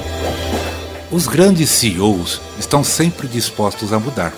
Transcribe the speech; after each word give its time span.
Os 1.11 1.27
grandes 1.27 1.69
CEOs 1.69 2.41
estão 2.59 2.83
sempre 2.83 3.27
dispostos 3.27 3.93
a 3.93 3.99
mudar. 3.99 4.33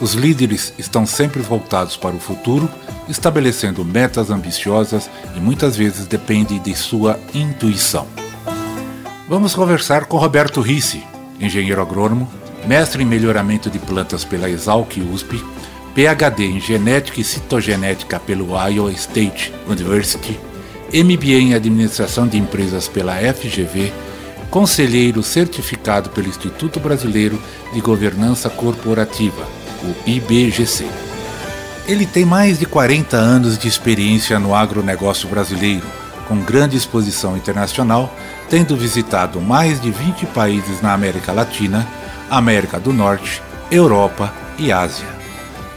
Os 0.00 0.14
líderes 0.14 0.72
estão 0.78 1.04
sempre 1.04 1.42
voltados 1.42 1.96
para 1.96 2.14
o 2.14 2.20
futuro, 2.20 2.68
estabelecendo 3.08 3.84
metas 3.84 4.30
ambiciosas 4.30 5.10
e 5.34 5.40
muitas 5.40 5.76
vezes 5.76 6.06
dependem 6.06 6.60
de 6.60 6.74
sua 6.74 7.18
intuição. 7.34 8.06
Vamos 9.28 9.54
conversar 9.54 10.06
com 10.06 10.16
Roberto 10.16 10.60
Risse, 10.60 11.02
engenheiro 11.38 11.82
agrônomo, 11.82 12.30
mestre 12.66 13.02
em 13.02 13.06
melhoramento 13.06 13.68
de 13.68 13.78
plantas 13.78 14.24
pela 14.24 14.48
Exalc 14.48 14.96
USP, 14.98 15.44
PhD 15.94 16.44
em 16.44 16.60
Genética 16.60 17.20
e 17.20 17.24
Citogenética 17.24 18.20
pelo 18.20 18.48
Iowa 18.68 18.92
State 18.92 19.52
University, 19.68 20.38
MBA 20.92 21.38
em 21.40 21.54
Administração 21.54 22.26
de 22.26 22.38
Empresas 22.38 22.88
pela 22.88 23.16
FGV, 23.16 23.92
conselheiro 24.50 25.22
certificado 25.22 26.10
pelo 26.10 26.28
Instituto 26.28 26.80
Brasileiro 26.80 27.40
de 27.72 27.80
Governança 27.80 28.48
Corporativa, 28.48 29.46
o 29.82 30.08
IBGC. 30.08 30.86
Ele 31.86 32.06
tem 32.06 32.24
mais 32.24 32.58
de 32.58 32.66
40 32.66 33.16
anos 33.16 33.58
de 33.58 33.68
experiência 33.68 34.38
no 34.38 34.54
agronegócio 34.54 35.28
brasileiro, 35.28 35.86
com 36.26 36.40
grande 36.40 36.76
exposição 36.76 37.36
internacional, 37.36 38.14
tendo 38.50 38.76
visitado 38.76 39.40
mais 39.40 39.80
de 39.80 39.90
20 39.90 40.26
países 40.26 40.82
na 40.82 40.92
América 40.92 41.32
Latina, 41.32 41.86
América 42.30 42.78
do 42.78 42.92
Norte, 42.92 43.42
Europa 43.70 44.32
e 44.58 44.70
Ásia. 44.70 45.17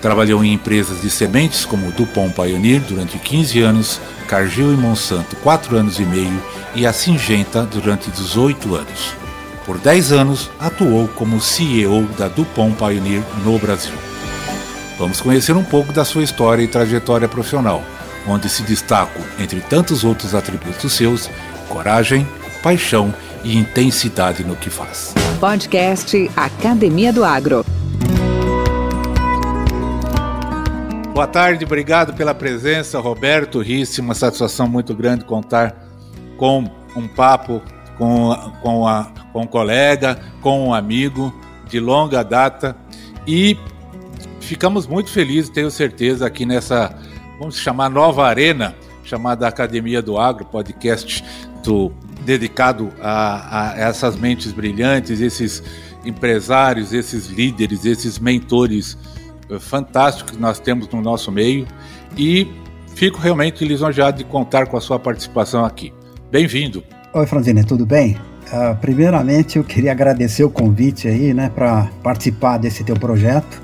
Trabalhou 0.02 0.44
em 0.44 0.54
empresas 0.54 1.02
de 1.02 1.10
sementes 1.10 1.64
como 1.64 1.92
Dupont 1.92 2.34
Pioneer 2.34 2.82
durante 2.82 3.20
15 3.20 3.62
anos, 3.62 4.02
Cargill 4.28 4.74
e 4.74 4.78
Monsanto 4.78 5.36
4 5.38 5.78
anos 5.78 6.00
e 6.00 6.04
meio 6.04 6.42
e 6.74 6.88
a 6.88 6.94
Singenta 6.94 7.64
durante 7.64 8.10
18 8.10 8.76
anos. 8.76 9.16
Por 9.66 9.78
10 9.78 10.12
anos, 10.12 10.50
atuou 10.60 11.08
como 11.10 11.40
CEO 11.40 12.04
da 12.18 12.28
Dupont 12.28 12.76
Pioneer 12.76 13.22
no 13.46 13.60
Brasil. 13.60 13.94
Vamos 14.98 15.22
conhecer 15.22 15.56
um 15.56 15.64
pouco 15.64 15.94
da 15.94 16.04
sua 16.04 16.24
história 16.24 16.64
e 16.64 16.68
trajetória 16.68 17.28
profissional, 17.28 17.84
onde 18.28 18.50
se 18.50 18.64
destacam, 18.64 19.22
entre 19.40 19.62
tantos 19.62 20.04
outros 20.04 20.34
atributos 20.34 20.94
seus, 20.94 21.30
coragem, 21.70 22.28
paixão 22.64 23.14
e 23.44 23.58
intensidade 23.58 24.44
no 24.44 24.56
que 24.56 24.70
faz. 24.70 25.14
Podcast 25.40 26.30
Academia 26.36 27.14
do 27.14 27.24
Agro. 27.24 27.66
Boa 31.14 31.28
tarde, 31.28 31.66
obrigado 31.66 32.14
pela 32.14 32.34
presença, 32.34 32.98
Roberto 32.98 33.60
Risse. 33.60 34.00
Uma 34.00 34.14
satisfação 34.14 34.66
muito 34.66 34.96
grande 34.96 35.26
contar 35.26 35.76
com 36.38 36.64
um 36.96 37.06
papo 37.06 37.62
com, 37.98 38.34
com, 38.62 38.88
a, 38.88 39.12
com 39.34 39.42
um 39.42 39.48
colega, 39.48 40.18
com 40.42 40.68
um 40.68 40.74
amigo 40.74 41.34
de 41.68 41.82
longa 41.82 42.24
data 42.24 42.78
e 43.28 43.58
ficamos 44.40 44.88
muito 44.88 45.12
felizes, 45.12 45.50
tenho 45.50 45.70
certeza, 45.70 46.26
aqui 46.26 46.46
nessa, 46.46 46.98
vamos 47.38 47.58
chamar, 47.58 47.90
nova 47.90 48.26
arena, 48.26 48.74
chamada 49.04 49.48
Academia 49.48 50.02
do 50.02 50.18
Agro, 50.18 50.46
podcast 50.46 51.24
do, 51.62 51.92
dedicado 52.22 52.90
a, 53.02 53.74
a 53.74 53.80
essas 53.82 54.16
mentes 54.16 54.54
brilhantes, 54.54 55.20
esses 55.20 55.62
empresários, 56.06 56.94
esses 56.94 57.28
líderes, 57.28 57.86
esses 57.86 58.18
mentores 58.18 58.98
fantástico 59.60 60.32
que 60.32 60.38
nós 60.38 60.60
temos 60.60 60.88
no 60.90 61.02
nosso 61.02 61.32
meio 61.32 61.68
e 62.18 62.48
fico 62.96 63.20
realmente 63.20 63.66
lisonjeado 63.66 64.18
de 64.18 64.24
contar 64.24 64.68
com 64.68 64.78
a 64.78 64.82
sua 64.82 65.00
participação 65.00 65.66
aqui. 65.66 65.94
Bem-vindo. 66.32 66.84
Oi, 67.14 67.26
Franzine, 67.26 67.64
tudo 67.64 67.86
bem? 67.86 68.18
Uh, 68.52 68.76
primeiramente, 68.80 69.58
eu 69.58 69.64
queria 69.64 69.92
agradecer 69.92 70.44
o 70.44 70.50
convite 70.50 71.08
aí, 71.08 71.34
né, 71.34 71.50
para 71.54 71.90
participar 72.04 72.58
desse 72.58 72.84
teu 72.84 72.96
projeto, 72.96 73.62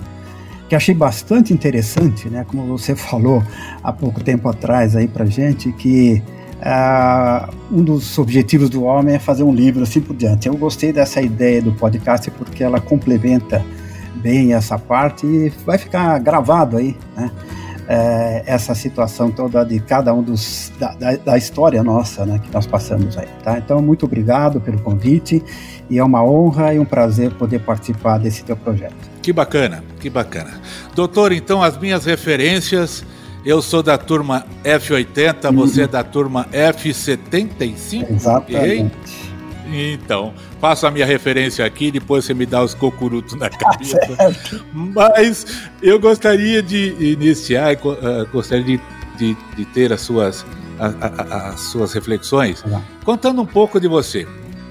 que 0.69 0.75
achei 0.75 0.95
bastante 0.95 1.53
interessante, 1.53 2.29
né, 2.29 2.45
como 2.47 2.65
você 2.65 2.95
falou 2.97 3.43
há 3.83 3.91
pouco 3.91 4.23
tempo 4.23 4.47
atrás 4.49 4.95
aí 4.95 5.07
para 5.07 5.25
gente, 5.25 5.71
que 5.73 6.21
uh, 6.57 7.53
um 7.71 7.83
dos 7.83 8.17
objetivos 8.17 8.69
do 8.69 8.83
homem 8.83 9.15
é 9.15 9.19
fazer 9.19 9.43
um 9.43 9.53
livro 9.53 9.83
assim 9.83 10.01
por 10.01 10.15
diante. 10.15 10.47
Eu 10.47 10.55
gostei 10.55 10.93
dessa 10.93 11.21
ideia 11.21 11.61
do 11.61 11.71
podcast 11.73 12.31
porque 12.31 12.63
ela 12.63 12.79
complementa 12.79 13.63
bem 14.17 14.53
essa 14.53 14.77
parte 14.77 15.25
e 15.25 15.49
vai 15.65 15.77
ficar 15.77 16.17
gravado 16.19 16.77
aí, 16.77 16.95
né? 17.15 17.31
É, 17.89 18.43
essa 18.45 18.75
situação 18.75 19.31
toda 19.31 19.63
de 19.63 19.79
cada 19.79 20.13
um 20.13 20.21
dos 20.21 20.73
da, 20.77 20.93
da, 20.95 21.15
da, 21.15 21.37
história 21.37 21.81
nossa, 21.81 22.25
né, 22.25 22.37
que 22.37 22.53
nós 22.53 22.67
passamos 22.67 23.17
aí, 23.17 23.29
tá? 23.41 23.57
Então 23.57 23.81
muito 23.81 24.05
obrigado 24.05 24.59
pelo 24.59 24.77
convite 24.79 25.41
e 25.89 25.97
é 25.97 26.03
uma 26.03 26.21
honra 26.21 26.73
e 26.73 26.79
um 26.79 26.83
prazer 26.83 27.31
poder 27.31 27.59
participar 27.59 28.17
desse 28.17 28.43
teu 28.43 28.57
projeto. 28.57 29.09
Que 29.21 29.31
bacana, 29.31 29.81
que 30.01 30.09
bacana, 30.09 30.59
doutor. 30.93 31.31
Então 31.31 31.63
as 31.63 31.77
minhas 31.77 32.03
referências, 32.03 33.05
eu 33.45 33.61
sou 33.61 33.81
da 33.81 33.97
turma 33.97 34.45
F80, 34.65 35.45
uhum. 35.45 35.55
você 35.55 35.83
é 35.83 35.87
da 35.87 36.03
turma 36.03 36.45
F75. 36.51 38.11
Exatamente. 38.11 39.36
Então, 39.71 40.33
faço 40.59 40.87
a 40.87 40.91
minha 40.91 41.05
referência 41.05 41.65
aqui, 41.65 41.91
depois 41.91 42.25
você 42.25 42.33
me 42.33 42.45
dá 42.45 42.63
os 42.63 42.73
cocurutos 42.73 43.33
na 43.35 43.49
cabeça. 43.49 43.97
Mas 44.73 45.45
eu 45.81 45.99
gostaria 45.99 46.61
de 46.61 46.95
iniciar, 46.99 47.75
uh, 47.75 48.27
gostaria 48.31 48.63
de, 48.63 48.81
de, 49.17 49.37
de, 49.55 49.65
ter 49.65 49.91
as 49.91 50.01
suas, 50.01 50.45
a, 50.79 50.87
a, 50.87 51.49
as 51.49 51.61
suas 51.61 51.93
reflexões, 51.93 52.61
tá 52.61 52.81
contando 53.03 53.41
um 53.41 53.45
pouco 53.45 53.79
de 53.79 53.87
você. 53.87 54.27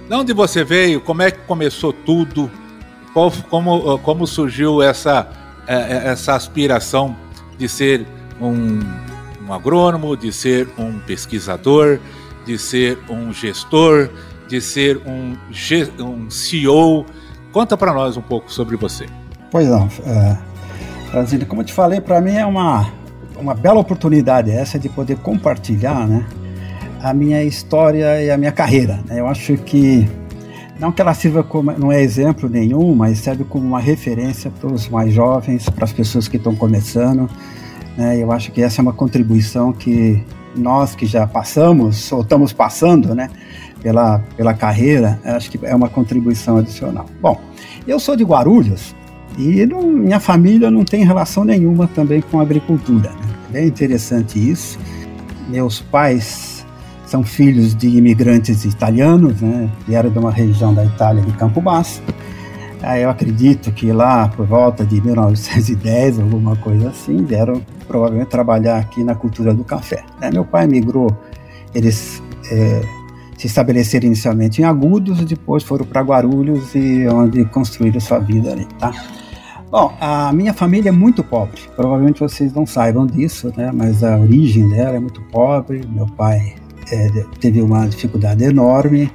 De 0.09 0.15
onde 0.15 0.33
você 0.33 0.65
veio, 0.65 1.01
como 1.01 1.23
é 1.23 1.31
que 1.31 1.39
começou 1.41 1.93
tudo, 1.93 2.51
qual, 3.13 3.33
como, 3.51 3.99
como 3.99 4.27
surgiu 4.27 4.81
essa, 4.83 5.29
essa 5.67 6.35
aspiração 6.35 7.17
de 7.59 7.69
ser 7.69 8.07
um, 8.41 8.81
um 9.47 9.53
agrônomo, 9.53 10.17
de 10.17 10.33
ser 10.33 10.69
um 10.79 10.99
pesquisador, 11.01 11.99
de 12.45 12.59
ser 12.59 12.99
um 13.09 13.33
gestor, 13.33 14.09
de 14.49 14.61
ser 14.61 15.01
um, 15.07 15.37
um 16.03 16.31
CEO? 16.31 17.07
Conta 17.53 17.77
para 17.77 17.93
nós 17.93 18.17
um 18.17 18.23
pouco 18.23 18.53
sobre 18.53 18.77
você. 18.77 19.07
Pois 19.51 19.69
não, 19.69 19.89
é, 20.05 20.37
como 21.47 21.63
eu 21.63 21.65
te 21.65 21.73
falei, 21.73 22.01
para 22.01 22.21
mim 22.21 22.35
é 22.35 22.45
uma, 22.45 22.91
uma 23.39 23.55
bela 23.55 23.81
oportunidade 23.81 24.51
essa 24.51 24.79
de 24.79 24.89
poder 24.89 25.17
compartilhar 25.19 26.07
né, 26.07 26.27
a 27.03 27.15
minha 27.15 27.43
história 27.43 28.23
e 28.23 28.31
a 28.31 28.37
minha 28.37 28.53
carreira. 28.53 29.01
Né? 29.07 29.21
Eu 29.21 29.27
acho 29.27 29.57
que, 29.59 30.09
não 30.79 30.93
que 30.93 31.01
ela 31.01 31.15
sirva 31.15 31.43
como, 31.43 31.73
não 31.73 31.93
é 31.93 32.03
exemplo 32.03 32.49
nenhum, 32.49 32.95
mas 32.95 33.19
serve 33.19 33.45
como 33.45 33.67
uma 33.67 33.81
referência 33.81 34.51
para 34.51 34.73
os 34.73 34.89
mais 34.89 35.15
jovens, 35.15 35.69
para 35.69 35.85
as 35.85 35.93
pessoas 35.93 36.29
que 36.29 36.37
estão 36.37 36.55
começando. 36.55 37.31
Né? 37.97 38.19
Eu 38.19 38.33
acho 38.33 38.53
que 38.53 38.63
essa 38.63 38.81
é 38.81 38.83
uma 38.83 38.93
contribuição 38.93 39.73
que 39.73 40.23
nós 40.57 40.95
que 40.95 41.07
já 41.07 41.27
passamos, 41.27 42.11
ou 42.11 42.23
estamos 42.23 42.53
passando, 42.53 43.15
né, 43.15 43.29
pela, 43.87 44.19
pela 44.37 44.53
carreira, 44.53 45.17
acho 45.23 45.49
que 45.49 45.65
é 45.65 45.73
uma 45.73 45.88
contribuição 45.88 46.56
adicional. 46.56 47.06
Bom, 47.23 47.41
eu 47.87 48.00
sou 48.00 48.17
de 48.17 48.25
Guarulhos 48.25 48.97
e 49.38 49.65
não, 49.65 49.81
minha 49.81 50.19
família 50.19 50.73
não 50.73 50.85
tem 50.85 51.05
relação 51.05 51.44
nenhuma 51.44 51.87
também 51.87 52.21
com 52.21 52.41
agricultura. 52.41 53.11
Né? 53.11 53.35
É 53.49 53.53
bem 53.53 53.69
interessante 53.69 54.41
isso. 54.41 54.77
Meus 55.49 55.83
pais 55.83 56.67
são 57.06 57.23
filhos 57.23 57.77
de 57.77 57.87
imigrantes 57.87 58.65
italianos, 58.65 59.41
né? 59.41 59.71
vieram 59.87 60.11
de 60.11 60.19
uma 60.19 60.33
região 60.33 60.75
da 60.75 60.85
Itália 60.85 61.23
de 61.23 61.31
Campobasso. 61.35 62.03
Aí 62.83 63.03
eu 63.03 63.11
acredito 63.11 63.71
que 63.71 63.93
lá 63.93 64.27
por 64.27 64.47
volta 64.47 64.85
de 64.85 65.00
1910, 65.00 66.19
alguma 66.19 66.56
coisa 66.56 66.88
assim, 66.88 67.25
vieram 67.25 67.62
provavelmente 67.87 68.31
trabalhar 68.31 68.79
aqui 68.79 69.05
na 69.05 69.15
cultura 69.15 69.55
do 69.55 69.62
café. 69.62 70.03
Né? 70.21 70.33
Meu 70.33 70.44
pai 70.44 70.67
migrou, 70.67 71.17
eles 71.73 72.21
é, 72.50 72.96
se 73.37 73.47
estabeleceram 73.47 74.06
inicialmente 74.06 74.61
em 74.61 74.65
Agudos, 74.65 75.25
depois 75.25 75.62
foram 75.62 75.85
para 75.85 76.00
Guarulhos 76.00 76.75
e 76.75 77.06
onde 77.09 77.44
construíram 77.47 78.00
sua 78.00 78.19
vida 78.19 78.53
ali, 78.53 78.67
tá? 78.79 78.93
Bom, 79.71 79.97
a 80.00 80.33
minha 80.33 80.55
família 80.55 80.91
é 80.91 80.93
muito 80.93 81.25
pobre. 81.25 81.61
Provavelmente 81.75 82.21
vocês 82.21 82.53
não 82.53 82.65
saibam 82.65 83.06
disso, 83.06 83.53
né? 83.56 83.71
Mas 83.75 84.03
a 84.05 84.17
origem 84.17 84.69
dela 84.69 84.97
é 84.97 85.00
muito 85.00 85.21
pobre. 85.23 85.83
Meu 85.88 86.06
pai 86.06 86.55
é, 86.91 87.09
teve 87.41 87.61
uma 87.61 87.87
dificuldade 87.87 88.44
enorme 88.44 89.11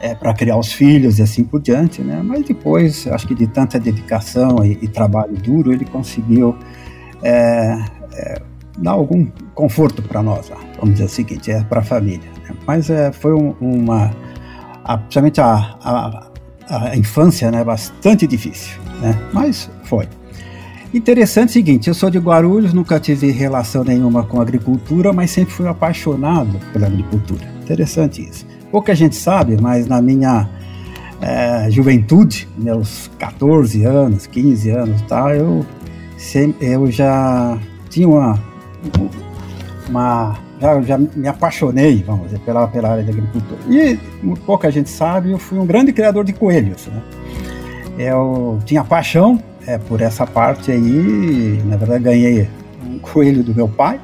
é, 0.00 0.14
para 0.14 0.34
criar 0.34 0.58
os 0.58 0.72
filhos 0.72 1.18
e 1.18 1.22
assim 1.22 1.44
por 1.44 1.60
diante, 1.60 2.02
né? 2.02 2.20
Mas 2.22 2.44
depois, 2.44 3.06
acho 3.06 3.28
que 3.28 3.34
de 3.34 3.46
tanta 3.46 3.78
dedicação 3.78 4.64
e, 4.64 4.72
e 4.82 4.88
trabalho 4.88 5.34
duro, 5.34 5.72
ele 5.72 5.84
conseguiu 5.84 6.56
é, 7.22 7.78
dar 8.78 8.92
algum 8.92 9.26
conforto 9.54 10.02
para 10.02 10.22
nós, 10.22 10.48
lá, 10.48 10.58
vamos 10.78 10.92
dizer 10.94 11.04
o 11.04 11.08
seguinte, 11.08 11.50
é 11.50 11.62
para 11.62 11.80
a 11.80 11.84
família. 11.84 12.28
Né? 12.48 12.54
Mas 12.66 12.90
é, 12.90 13.12
foi 13.12 13.34
um, 13.34 13.54
uma, 13.60 14.10
a, 14.84 14.98
principalmente 14.98 15.40
a, 15.40 15.76
a, 15.82 16.30
a, 16.68 16.96
infância, 16.96 17.50
né, 17.50 17.62
bastante 17.64 18.26
difícil, 18.26 18.78
né? 19.00 19.18
Mas 19.32 19.70
foi. 19.84 20.08
Interessante 20.92 21.50
o 21.50 21.52
seguinte, 21.52 21.88
eu 21.88 21.94
sou 21.94 22.10
de 22.10 22.18
Guarulhos, 22.18 22.72
nunca 22.72 22.98
tive 22.98 23.30
relação 23.30 23.84
nenhuma 23.84 24.24
com 24.24 24.40
agricultura, 24.40 25.12
mas 25.12 25.30
sempre 25.30 25.54
fui 25.54 25.68
apaixonado 25.68 26.58
pela 26.72 26.88
agricultura. 26.88 27.46
Interessante 27.62 28.28
isso. 28.28 28.44
Pouca 28.72 28.92
gente 28.94 29.14
sabe, 29.14 29.56
mas 29.60 29.86
na 29.86 30.02
minha 30.02 30.48
é, 31.20 31.70
juventude, 31.70 32.48
meus 32.58 33.08
14 33.18 33.84
anos, 33.84 34.26
15 34.26 34.70
anos, 34.70 35.02
tá, 35.02 35.34
eu, 35.36 35.64
eu 36.60 36.90
já 36.90 37.58
tinha 37.88 38.08
uma, 38.08 38.38
uma 39.88 40.38
já, 40.60 40.80
já 40.82 40.98
me 40.98 41.26
apaixonei, 41.26 42.04
vamos 42.06 42.26
dizer, 42.26 42.38
pela, 42.40 42.68
pela 42.68 42.90
área 42.90 43.02
de 43.02 43.10
agricultura. 43.10 43.60
E 43.68 43.98
pouca 44.44 44.70
gente 44.70 44.90
sabe, 44.90 45.32
eu 45.32 45.38
fui 45.38 45.58
um 45.58 45.66
grande 45.66 45.92
criador 45.92 46.24
de 46.24 46.32
coelhos. 46.32 46.86
Né? 46.86 47.02
Eu 47.98 48.58
tinha 48.64 48.84
paixão 48.84 49.42
é, 49.66 49.78
por 49.78 50.00
essa 50.00 50.26
parte 50.26 50.70
aí, 50.70 51.62
na 51.64 51.76
verdade 51.76 52.04
ganhei 52.04 52.48
um 52.86 52.98
coelho 52.98 53.42
do 53.42 53.54
meu 53.54 53.68
pai, 53.68 53.98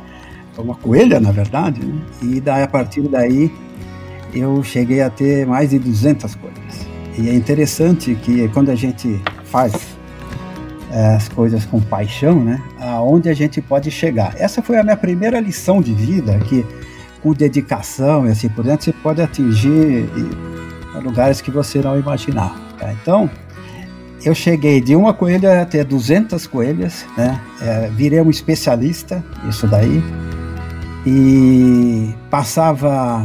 uma 0.59 0.75
coelha 0.75 1.21
na 1.21 1.31
verdade, 1.31 1.85
né? 1.85 2.01
e 2.23 2.41
daí, 2.41 2.63
a 2.63 2.69
partir 2.69 3.03
daí 3.03 3.53
eu 4.33 4.63
cheguei 4.63 5.03
a 5.03 5.11
ter 5.11 5.47
mais 5.47 5.71
de 5.71 5.79
200 5.79 6.35
coisas. 6.35 6.87
E 7.19 7.29
é 7.29 7.35
interessante 7.35 8.15
que 8.15 8.49
quando 8.49 8.71
a 8.71 8.75
gente 8.75 9.21
faz 9.45 9.96
as 10.91 11.29
coisas 11.29 11.65
com 11.65 11.81
paixão, 11.81 12.43
né, 12.43 12.63
aonde 12.81 13.29
a 13.29 13.35
gente 13.35 13.61
pode 13.61 13.91
chegar. 13.91 14.35
Essa 14.39 14.63
foi 14.63 14.79
a 14.79 14.83
minha 14.83 14.97
primeira 14.97 15.41
lição 15.41 15.81
de 15.81 15.93
vida, 15.93 16.39
que 16.41 16.65
com 17.23 17.33
dedicação 17.33 18.27
e 18.27 18.31
assim 18.31 18.49
por 18.49 18.65
diante, 18.65 18.85
você 18.85 18.93
pode 18.93 19.21
atingir 19.21 20.09
lugares 21.03 21.41
que 21.41 21.51
você 21.51 21.81
não 21.81 21.99
imaginava. 21.99 22.55
Tá? 22.79 22.93
Então, 22.93 23.29
eu 24.25 24.35
cheguei 24.35 24.81
de 24.81 24.95
uma 24.95 25.13
coelha 25.13 25.63
até 25.63 25.85
200 25.85 26.47
coelhas, 26.47 27.05
né? 27.17 27.41
É, 27.61 27.91
virei 27.93 28.21
um 28.21 28.31
especialista, 28.31 29.25
isso 29.49 29.67
daí, 29.67 30.03
e 31.05 32.15
passava 32.31 33.25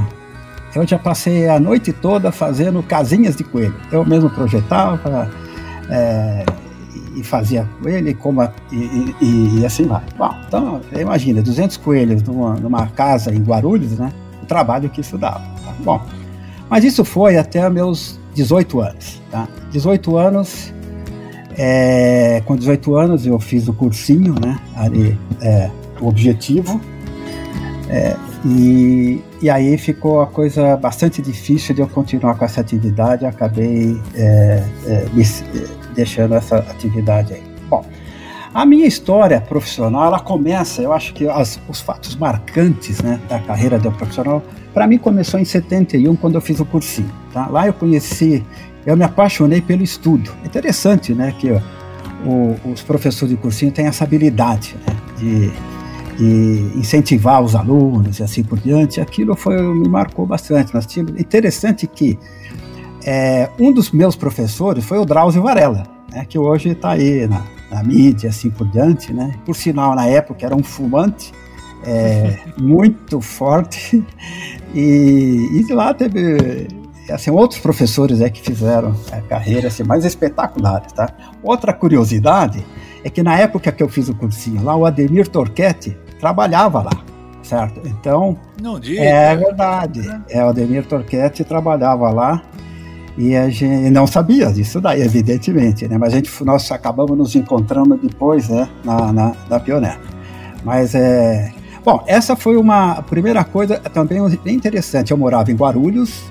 eu 0.74 0.88
já 0.88 0.98
passei 0.98 1.50
a 1.50 1.60
noite 1.60 1.92
toda 1.92 2.32
fazendo 2.32 2.82
casinhas 2.82 3.36
de 3.36 3.44
coelho. 3.44 3.76
Eu 3.92 4.06
mesmo 4.06 4.30
projetava 4.30 5.30
é, 5.90 6.46
e 7.16 7.24
fazia 7.24 7.68
coelho 7.82 8.16
como 8.16 8.42
a, 8.42 8.52
e, 8.72 9.16
e, 9.22 9.60
e, 9.60 9.66
assim 9.66 9.86
vai. 9.86 10.02
Bom, 10.18 10.34
então, 10.48 10.82
imagina, 10.98 11.42
200 11.42 11.78
coelhos 11.78 12.24
numa, 12.24 12.56
numa, 12.56 12.88
casa 12.88 13.34
em 13.34 13.42
Guarulhos, 13.42 13.98
né? 13.98 14.12
O 14.42 14.46
trabalho 14.46 14.90
que 14.90 15.02
isso 15.02 15.18
dava. 15.18 15.40
Tá? 15.40 15.74
Bom, 15.80 16.02
mas 16.70 16.84
isso 16.84 17.04
foi 17.04 17.38
até 17.38 17.70
meus 17.70 18.20
18 18.34 18.82
anos. 18.82 19.22
Tá? 19.30 19.48
18 19.72 20.18
anos, 20.18 20.74
é, 21.58 22.42
com 22.46 22.56
18 22.56 22.96
anos 22.96 23.26
eu 23.26 23.40
fiz 23.40 23.68
o 23.68 23.74
cursinho, 23.74 24.36
né? 24.42 24.60
Ali, 24.76 25.18
é, 25.42 25.70
o 26.00 26.08
objetivo. 26.08 26.80
É, 27.90 28.16
e, 28.46 29.22
e 29.42 29.50
aí 29.50 29.78
ficou 29.78 30.22
a 30.22 30.28
coisa 30.28 30.76
bastante 30.78 31.22
difícil 31.22 31.76
de 31.76 31.82
eu 31.82 31.88
continuar 31.88 32.36
com 32.36 32.46
essa 32.46 32.62
atividade, 32.62 33.26
acabei 33.26 34.00
é, 34.16 34.64
é, 34.86 35.06
me, 35.14 35.24
deixando 35.94 36.36
essa 36.36 36.58
atividade 36.58 37.34
aí. 37.34 37.44
Bom, 37.70 37.86
a 38.54 38.66
minha 38.66 38.86
história 38.86 39.40
profissional, 39.40 40.06
ela 40.06 40.20
começa, 40.20 40.82
eu 40.82 40.92
acho 40.92 41.14
que 41.14 41.28
as, 41.28 41.60
os 41.70 41.80
fatos 41.80 42.16
marcantes 42.16 43.02
né, 43.02 43.20
da 43.30 43.40
carreira 43.40 43.80
de 43.80 43.88
um 43.88 43.92
profissional, 43.92 44.44
para 44.74 44.86
mim 44.88 44.98
começou 44.98 45.40
em 45.40 45.46
71, 45.46 46.16
quando 46.16 46.36
eu 46.36 46.42
fiz 46.42 46.60
o 46.60 46.66
cursinho. 46.66 47.12
Tá? 47.34 47.48
Lá 47.48 47.68
eu 47.68 47.74
conheci, 47.74 48.44
eu 48.86 48.98
me 48.98 49.04
apaixonei 49.04 49.62
pelo 49.62 49.84
estudo. 49.84 50.32
Interessante, 50.44 51.14
né, 51.14 51.34
que 51.38 51.52
o, 51.52 52.56
os 52.70 52.82
professores 52.82 53.34
de 53.34 53.42
cursinho 53.42 53.72
têm 53.72 53.88
essa 53.88 54.04
habilidade 54.04 54.76
né, 54.86 54.96
de 55.18 55.52
e 56.20 56.72
incentivar 56.76 57.42
os 57.42 57.56
alunos 57.56 58.20
e 58.20 58.24
assim 58.24 58.44
por 58.44 58.60
diante, 58.60 59.02
aquilo 59.02 59.36
foi, 59.36 59.60
me 59.62 59.90
marcou 59.90 60.26
bastante. 60.26 60.74
Nós 60.74 60.86
tínhamos, 60.86 61.20
interessante 61.20 61.88
que 61.88 62.20
é, 63.06 63.50
um 63.60 63.72
dos 63.72 63.92
meus 63.92 64.16
professores 64.16 64.84
foi 64.86 64.98
o 64.98 65.06
Drauzio 65.06 65.42
Varela, 65.42 65.84
né, 66.12 66.26
que 66.26 66.38
hoje 66.38 66.70
está 66.70 66.92
aí 66.92 67.28
na, 67.28 67.44
na 67.70 67.84
mídia 67.84 68.30
assim 68.30 68.50
por 68.50 68.68
diante, 68.68 69.14
né? 69.14 69.34
Por 69.46 69.56
sinal, 69.56 69.96
na 69.96 70.06
época 70.06 70.46
era 70.46 70.56
um 70.56 70.64
fumante 70.64 71.32
é, 71.86 72.38
muito 72.62 73.22
forte 73.22 74.04
e, 74.74 75.50
e 75.54 75.64
de 75.64 75.74
lá 75.74 75.94
teve 75.94 76.68
assim, 77.10 77.32
outros 77.32 77.60
professores 77.60 78.22
é, 78.22 78.30
que 78.30 78.42
fizeram 78.42 78.96
a 79.12 79.22
carreira 79.22 79.68
assim, 79.68 79.84
mais 79.84 80.06
espetaculares. 80.06 80.92
Tá? 80.94 81.10
Outra 81.44 81.74
curiosidade 81.74 82.66
é 83.04 83.10
que 83.10 83.24
na 83.24 83.38
época 83.38 83.72
que 83.72 83.82
eu 83.82 83.90
fiz 83.90 84.10
o 84.10 84.16
cursinho 84.16 84.64
lá, 84.64 84.76
o 84.76 84.86
Ademir 84.86 85.28
Torquetti 85.28 85.98
trabalhava 86.20 86.84
lá, 86.84 87.04
certo? 87.42 87.82
Então, 87.86 88.38
não 88.62 88.80
diga. 88.80 89.02
É 89.02 89.36
verdade. 89.36 90.02
É, 90.30 90.44
o 90.44 90.50
Ademir 90.50 90.86
Torquetti 90.86 91.44
trabalhava 91.44 92.10
lá 92.12 92.44
e 93.22 93.36
a 93.36 93.48
gente 93.50 93.92
não 93.92 94.08
sabia 94.08 94.52
disso 94.52 94.82
daí, 94.82 95.04
evidentemente, 95.04 95.88
né? 95.88 95.96
Mas 95.96 96.12
a 96.12 96.16
gente, 96.16 96.44
nós 96.44 96.72
acabamos 96.72 97.16
nos 97.16 97.36
encontrando 97.36 97.96
depois, 97.96 98.50
né, 98.50 98.68
na, 98.84 99.14
na, 99.14 99.36
na 99.48 99.60
Pioneer. 99.60 100.00
Mas 100.66 100.96
é... 100.96 101.52
Bom, 101.86 102.04
essa 102.08 102.36
foi 102.36 102.58
uma 102.58 103.04
primeira 103.04 103.44
coisa 103.44 103.78
também 103.78 104.20
bem 104.44 104.56
interessante. 104.56 105.12
Eu 105.12 105.18
morava 105.18 105.52
em 105.52 105.56
Guarulhos, 105.56 106.24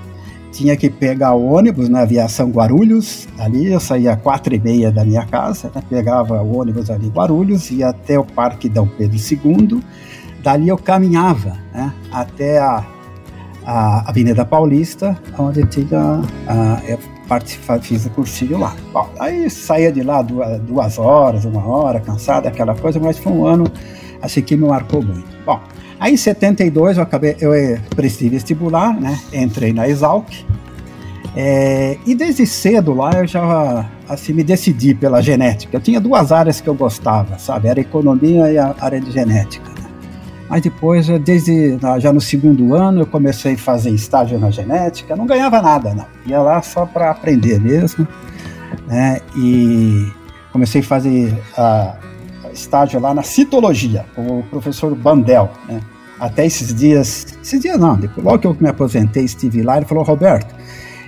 tinha 0.51 0.75
que 0.75 0.89
pegar 0.89 1.33
o 1.33 1.53
ônibus 1.53 1.87
na 1.87 2.01
aviação 2.01 2.49
Guarulhos, 2.49 3.25
ali 3.39 3.71
eu 3.71 3.79
saía 3.79 4.17
quatro 4.17 4.53
e 4.53 4.59
meia 4.59 4.91
da 4.91 5.05
minha 5.05 5.25
casa, 5.25 5.71
né? 5.73 5.81
pegava 5.89 6.41
o 6.41 6.57
ônibus 6.57 6.89
ali 6.89 7.07
em 7.07 7.09
Guarulhos, 7.09 7.71
ia 7.71 7.87
até 7.87 8.19
o 8.19 8.25
Parque 8.25 8.67
Dom 8.67 8.87
Pedro 8.97 9.17
II, 9.17 9.81
dali 10.43 10.67
eu 10.67 10.77
caminhava 10.77 11.57
né? 11.73 11.93
até 12.11 12.59
a, 12.59 12.85
a 13.65 14.09
Avenida 14.09 14.45
Paulista, 14.45 15.17
onde 15.37 15.65
tinha, 15.65 16.21
a, 16.47 16.81
eu 16.87 16.99
fiz 17.81 18.05
o 18.05 18.09
cursinho 18.09 18.57
lá. 18.57 18.75
Bom, 18.91 19.09
aí 19.19 19.49
saía 19.49 19.91
de 19.91 20.03
lá 20.03 20.21
duas, 20.21 20.59
duas 20.61 20.97
horas, 20.99 21.45
uma 21.45 21.65
hora, 21.65 21.99
cansado, 21.99 22.47
aquela 22.47 22.75
coisa, 22.75 22.99
mas 22.99 23.17
foi 23.17 23.31
um 23.31 23.45
ano 23.45 23.65
assim 24.21 24.41
que 24.41 24.55
me 24.55 24.67
marcou 24.67 25.01
muito. 25.01 25.27
Bom, 25.45 25.59
Aí 26.01 26.15
em 26.15 26.17
72 26.17 26.97
eu 26.97 27.03
acabei, 27.03 27.35
eu 27.39 27.53
eh, 27.53 27.79
prestei 27.95 28.27
vestibular, 28.27 28.99
né? 28.99 29.19
Entrei 29.31 29.71
na 29.71 29.87
Exalc 29.87 30.33
É, 31.35 31.95
e 32.07 32.15
desde 32.15 32.47
cedo 32.47 32.91
lá 32.91 33.11
eu 33.13 33.27
já 33.27 33.85
assim, 34.09 34.33
me 34.33 34.43
decidi 34.43 34.95
pela 34.95 35.21
genética. 35.21 35.77
Eu 35.77 35.79
tinha 35.79 36.01
duas 36.01 36.31
áreas 36.31 36.59
que 36.59 36.67
eu 36.67 36.73
gostava, 36.73 37.37
sabe? 37.37 37.67
Era 37.67 37.79
economia 37.79 38.51
e 38.51 38.57
a 38.57 38.75
área 38.81 38.99
de 38.99 39.11
genética. 39.11 39.69
Mas 40.51 40.63
depois, 40.63 41.07
desde 41.21 41.77
já 41.99 42.11
no 42.11 42.19
segundo 42.19 42.75
ano, 42.75 43.03
eu 43.03 43.05
comecei 43.05 43.53
a 43.53 43.57
fazer 43.57 43.91
estágio 43.91 44.37
na 44.37 44.51
genética. 44.51 45.15
Não 45.15 45.25
ganhava 45.25 45.61
nada, 45.61 45.93
não. 45.93 46.05
Ia 46.25 46.41
lá 46.41 46.61
só 46.61 46.85
para 46.85 47.09
aprender 47.09 47.57
mesmo. 47.57 48.05
Né? 48.85 49.21
E 49.33 50.11
comecei 50.51 50.81
a 50.81 50.83
fazer 50.83 51.31
uh, 51.57 51.95
estágio 52.51 52.99
lá 52.99 53.13
na 53.13 53.23
citologia, 53.23 54.05
com 54.13 54.39
o 54.39 54.43
professor 54.43 54.93
Bandel. 54.93 55.49
Né? 55.69 55.79
Até 56.19 56.45
esses 56.45 56.75
dias, 56.75 57.27
esses 57.41 57.61
dias 57.61 57.79
não, 57.79 57.95
depois, 57.95 58.25
logo 58.25 58.39
que 58.39 58.47
eu 58.47 58.57
me 58.59 58.67
aposentei, 58.67 59.23
estive 59.23 59.61
lá, 59.61 59.77
ele 59.77 59.85
falou, 59.85 60.03
Roberto, 60.03 60.53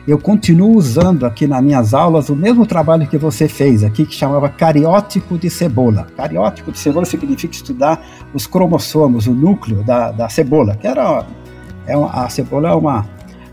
eu 0.08 0.20
continuo 0.20 0.76
usando 0.76 1.26
aqui 1.26 1.48
nas 1.48 1.64
minhas 1.64 1.94
aulas 1.94 2.30
o 2.30 2.36
mesmo 2.36 2.66
trabalho 2.66 3.08
que 3.08 3.18
você 3.18 3.48
fez 3.48 3.84
aqui, 3.84 4.06
que 4.06 4.14
chamava 4.14 4.50
cariótipo 4.50 5.38
de 5.38 5.50
cebola. 5.50 6.08
Cariótipo 6.18 6.72
de 6.72 6.80
cebola 6.80 7.06
significa 7.06 7.56
estudar 7.56 8.06
os 8.34 8.46
cromossomos, 8.46 9.28
o 9.28 9.34
núcleo 9.34 9.84
da, 9.84 10.12
da 10.12 10.28
cebola, 10.28 10.76
que 10.76 10.88
era 10.88 11.26
é 11.86 11.96
uma, 11.96 12.10
a 12.12 12.30
cebola 12.30 12.70
é 12.70 12.74
uma, 12.74 13.06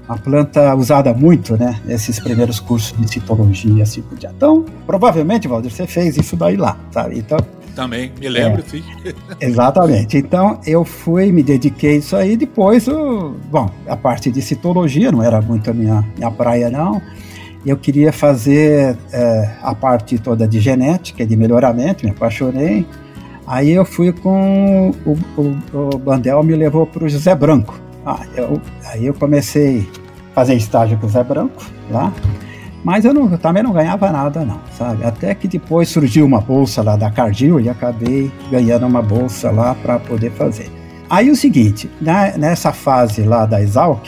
uma 0.08 0.18
planta 0.18 0.74
usada 0.74 1.12
muito, 1.14 1.56
né, 1.56 1.80
nesses 1.84 2.18
primeiros 2.18 2.58
cursos 2.58 2.98
de 2.98 3.08
citologia 3.08 3.82
assim 3.82 4.02
por 4.02 4.18
diante. 4.18 4.34
Então, 4.36 4.64
provavelmente, 4.86 5.46
Valdir, 5.46 5.70
você 5.70 5.86
fez 5.86 6.16
isso 6.16 6.36
daí 6.36 6.56
lá, 6.56 6.76
sabe? 6.90 7.18
Então, 7.18 7.38
também, 7.70 8.12
me 8.18 8.28
lembro, 8.28 8.60
é, 8.60 8.68
sim. 8.68 8.82
Exatamente. 9.40 10.16
Então 10.16 10.60
eu 10.66 10.84
fui, 10.84 11.32
me 11.32 11.42
dediquei 11.42 11.94
a 11.94 11.98
isso 11.98 12.16
aí. 12.16 12.36
Depois, 12.36 12.86
eu, 12.86 13.36
bom, 13.50 13.70
a 13.86 13.96
parte 13.96 14.30
de 14.30 14.42
citologia 14.42 15.10
não 15.10 15.22
era 15.22 15.40
muito 15.40 15.70
a 15.70 15.74
minha, 15.74 16.04
minha 16.16 16.30
praia, 16.30 16.70
não. 16.70 17.00
Eu 17.64 17.76
queria 17.76 18.12
fazer 18.12 18.96
é, 19.12 19.50
a 19.62 19.74
parte 19.74 20.18
toda 20.18 20.48
de 20.48 20.60
genética, 20.60 21.26
de 21.26 21.36
melhoramento, 21.36 22.04
me 22.04 22.10
apaixonei. 22.10 22.86
Aí 23.46 23.70
eu 23.70 23.84
fui 23.84 24.12
com 24.12 24.92
o, 25.04 25.18
o, 25.36 25.94
o 25.94 25.98
Bandel 25.98 26.42
me 26.42 26.54
levou 26.54 26.86
para 26.86 27.04
o 27.04 27.08
José 27.08 27.34
Branco. 27.34 27.78
Ah, 28.06 28.20
eu, 28.36 28.60
aí 28.86 29.06
eu 29.06 29.14
comecei 29.14 29.86
a 30.30 30.34
fazer 30.36 30.54
estágio 30.54 30.96
com 30.98 31.06
o 31.06 31.08
José 31.08 31.22
Branco 31.24 31.62
lá. 31.90 32.12
Mas 32.82 33.04
eu, 33.04 33.12
não, 33.12 33.30
eu 33.30 33.38
também 33.38 33.62
não 33.62 33.72
ganhava 33.72 34.10
nada, 34.10 34.44
não, 34.44 34.60
sabe? 34.76 35.04
Até 35.04 35.34
que 35.34 35.46
depois 35.46 35.88
surgiu 35.88 36.24
uma 36.24 36.40
bolsa 36.40 36.82
lá 36.82 36.96
da 36.96 37.10
Cardil 37.10 37.60
e 37.60 37.68
acabei 37.68 38.32
ganhando 38.50 38.86
uma 38.86 39.02
bolsa 39.02 39.50
lá 39.50 39.74
para 39.74 39.98
poder 39.98 40.30
fazer. 40.32 40.70
Aí 41.08 41.30
o 41.30 41.36
seguinte, 41.36 41.90
na, 42.00 42.36
nessa 42.38 42.72
fase 42.72 43.22
lá 43.22 43.44
da 43.44 43.60
Exalc, 43.60 44.06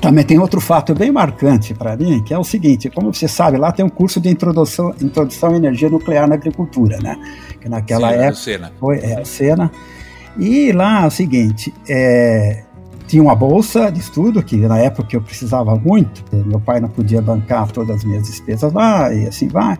também 0.00 0.24
tem 0.24 0.38
outro 0.38 0.60
fato 0.60 0.94
bem 0.94 1.12
marcante 1.12 1.74
para 1.74 1.96
mim, 1.96 2.22
que 2.24 2.34
é 2.34 2.38
o 2.38 2.44
seguinte, 2.44 2.90
como 2.90 3.12
você 3.12 3.28
sabe, 3.28 3.56
lá 3.56 3.70
tem 3.70 3.84
um 3.84 3.88
curso 3.88 4.20
de 4.20 4.28
introdução, 4.28 4.94
introdução 5.00 5.50
à 5.50 5.56
energia 5.56 5.88
nuclear 5.88 6.28
na 6.28 6.34
agricultura, 6.34 6.98
né? 6.98 7.16
Que 7.60 7.68
naquela 7.68 8.08
Sim, 8.08 8.14
época 8.14 8.34
Sena. 8.34 8.72
foi 8.80 8.98
é, 8.98 9.20
a 9.20 9.24
Sena. 9.24 9.70
E 10.38 10.72
lá 10.72 11.04
é 11.04 11.06
o 11.06 11.10
seguinte, 11.10 11.72
é, 11.88 12.64
tinha 13.12 13.22
uma 13.22 13.34
bolsa 13.34 13.92
de 13.92 14.00
estudo, 14.00 14.42
que 14.42 14.56
na 14.56 14.78
época 14.78 15.14
eu 15.14 15.20
precisava 15.20 15.76
muito, 15.76 16.24
meu 16.46 16.58
pai 16.58 16.80
não 16.80 16.88
podia 16.88 17.20
bancar 17.20 17.70
todas 17.70 17.96
as 17.96 18.04
minhas 18.04 18.22
despesas 18.22 18.72
lá, 18.72 19.12
e 19.12 19.26
assim 19.26 19.48
vai. 19.48 19.76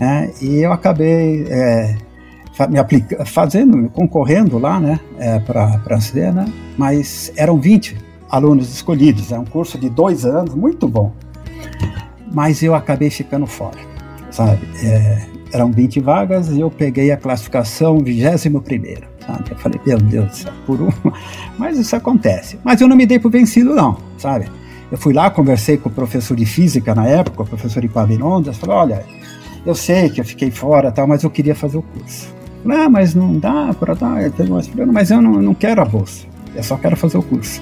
Né? 0.00 0.32
E 0.42 0.56
eu 0.56 0.72
acabei 0.72 1.46
é, 1.48 1.96
me 2.68 2.80
aplica 2.80 3.24
fazendo, 3.24 3.88
concorrendo 3.90 4.58
lá 4.58 4.80
né, 4.80 4.98
é, 5.20 5.38
para 5.38 5.80
a 5.88 6.00
cena, 6.00 6.52
mas 6.76 7.32
eram 7.36 7.60
20 7.60 7.96
alunos 8.28 8.74
escolhidos, 8.74 9.30
é 9.30 9.38
um 9.38 9.44
curso 9.44 9.78
de 9.78 9.88
dois 9.88 10.26
anos, 10.26 10.52
muito 10.52 10.88
bom. 10.88 11.12
Mas 12.32 12.60
eu 12.60 12.74
acabei 12.74 13.08
ficando 13.08 13.46
fora, 13.46 13.78
sabe? 14.32 14.66
É, 14.82 15.26
eram 15.52 15.70
20 15.70 16.00
vagas 16.00 16.48
e 16.48 16.58
eu 16.58 16.72
peguei 16.72 17.12
a 17.12 17.16
classificação 17.16 18.00
21 18.00 18.60
primeiro 18.60 19.07
sabe? 19.28 19.50
Eu 19.50 19.56
falei, 19.58 19.80
meu 19.84 19.98
Deus 19.98 20.26
do 20.26 20.36
céu, 20.36 20.52
por 20.66 20.80
uma. 20.80 20.92
Mas 21.58 21.78
isso 21.78 21.94
acontece. 21.94 22.58
Mas 22.64 22.80
eu 22.80 22.88
não 22.88 22.96
me 22.96 23.06
dei 23.06 23.18
por 23.18 23.30
vencido, 23.30 23.74
não, 23.74 23.98
sabe? 24.16 24.48
Eu 24.90 24.96
fui 24.96 25.12
lá, 25.12 25.30
conversei 25.30 25.76
com 25.76 25.90
o 25.90 25.92
professor 25.92 26.34
de 26.34 26.46
física 26.46 26.94
na 26.94 27.06
época, 27.06 27.42
o 27.42 27.46
professor 27.46 27.84
Ipavinondas, 27.84 28.56
falei, 28.56 28.76
olha, 28.76 29.04
eu 29.66 29.74
sei 29.74 30.08
que 30.08 30.20
eu 30.20 30.24
fiquei 30.24 30.50
fora, 30.50 30.90
tal, 30.90 31.06
mas 31.06 31.22
eu 31.22 31.30
queria 31.30 31.54
fazer 31.54 31.76
o 31.76 31.82
curso. 31.82 32.34
Ah, 32.70 32.88
mas 32.88 33.14
não 33.14 33.38
dá 33.38 33.74
para 33.78 33.94
dar, 33.94 34.22
eu 34.22 34.32
tenho 34.32 34.58
mas 34.92 35.10
eu 35.10 35.20
não, 35.20 35.42
não 35.42 35.54
quero 35.54 35.82
a 35.82 35.84
bolsa, 35.84 36.26
eu 36.54 36.62
só 36.62 36.76
quero 36.76 36.96
fazer 36.96 37.18
o 37.18 37.22
curso. 37.22 37.60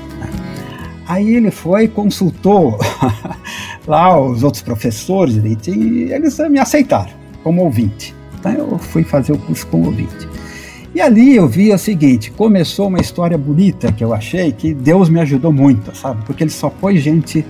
Aí 1.09 1.35
ele 1.35 1.51
foi, 1.51 1.87
consultou 1.87 2.79
lá 3.87 4.21
os 4.21 4.43
outros 4.43 4.63
professores 4.63 5.37
e 5.37 6.13
eles 6.13 6.39
me 6.51 6.59
aceitaram 6.59 7.13
como 7.43 7.63
ouvinte. 7.63 8.15
Então 8.39 8.53
eu 8.53 8.79
fui 8.79 9.05
fazer 9.05 9.33
o 9.33 9.39
curso 9.39 9.67
como 9.69 9.87
ouvinte. 9.87 10.29
E 10.97 11.01
ali 11.03 11.37
eu 11.37 11.47
vi 11.47 11.71
o 11.75 11.79
seguinte: 11.79 12.31
começou 12.31 12.89
uma 12.89 12.99
história 12.99 13.37
bonita 13.37 13.93
que 13.93 14.03
eu 14.03 14.15
achei 14.15 14.51
que 14.51 14.73
Deus 14.73 15.11
me 15.11 15.21
ajudou 15.21 15.53
muito, 15.53 15.95
sabe? 15.95 16.25
Porque 16.25 16.43
ele 16.43 16.51
só 16.51 16.71
pôs 16.71 17.03
gente 17.03 17.45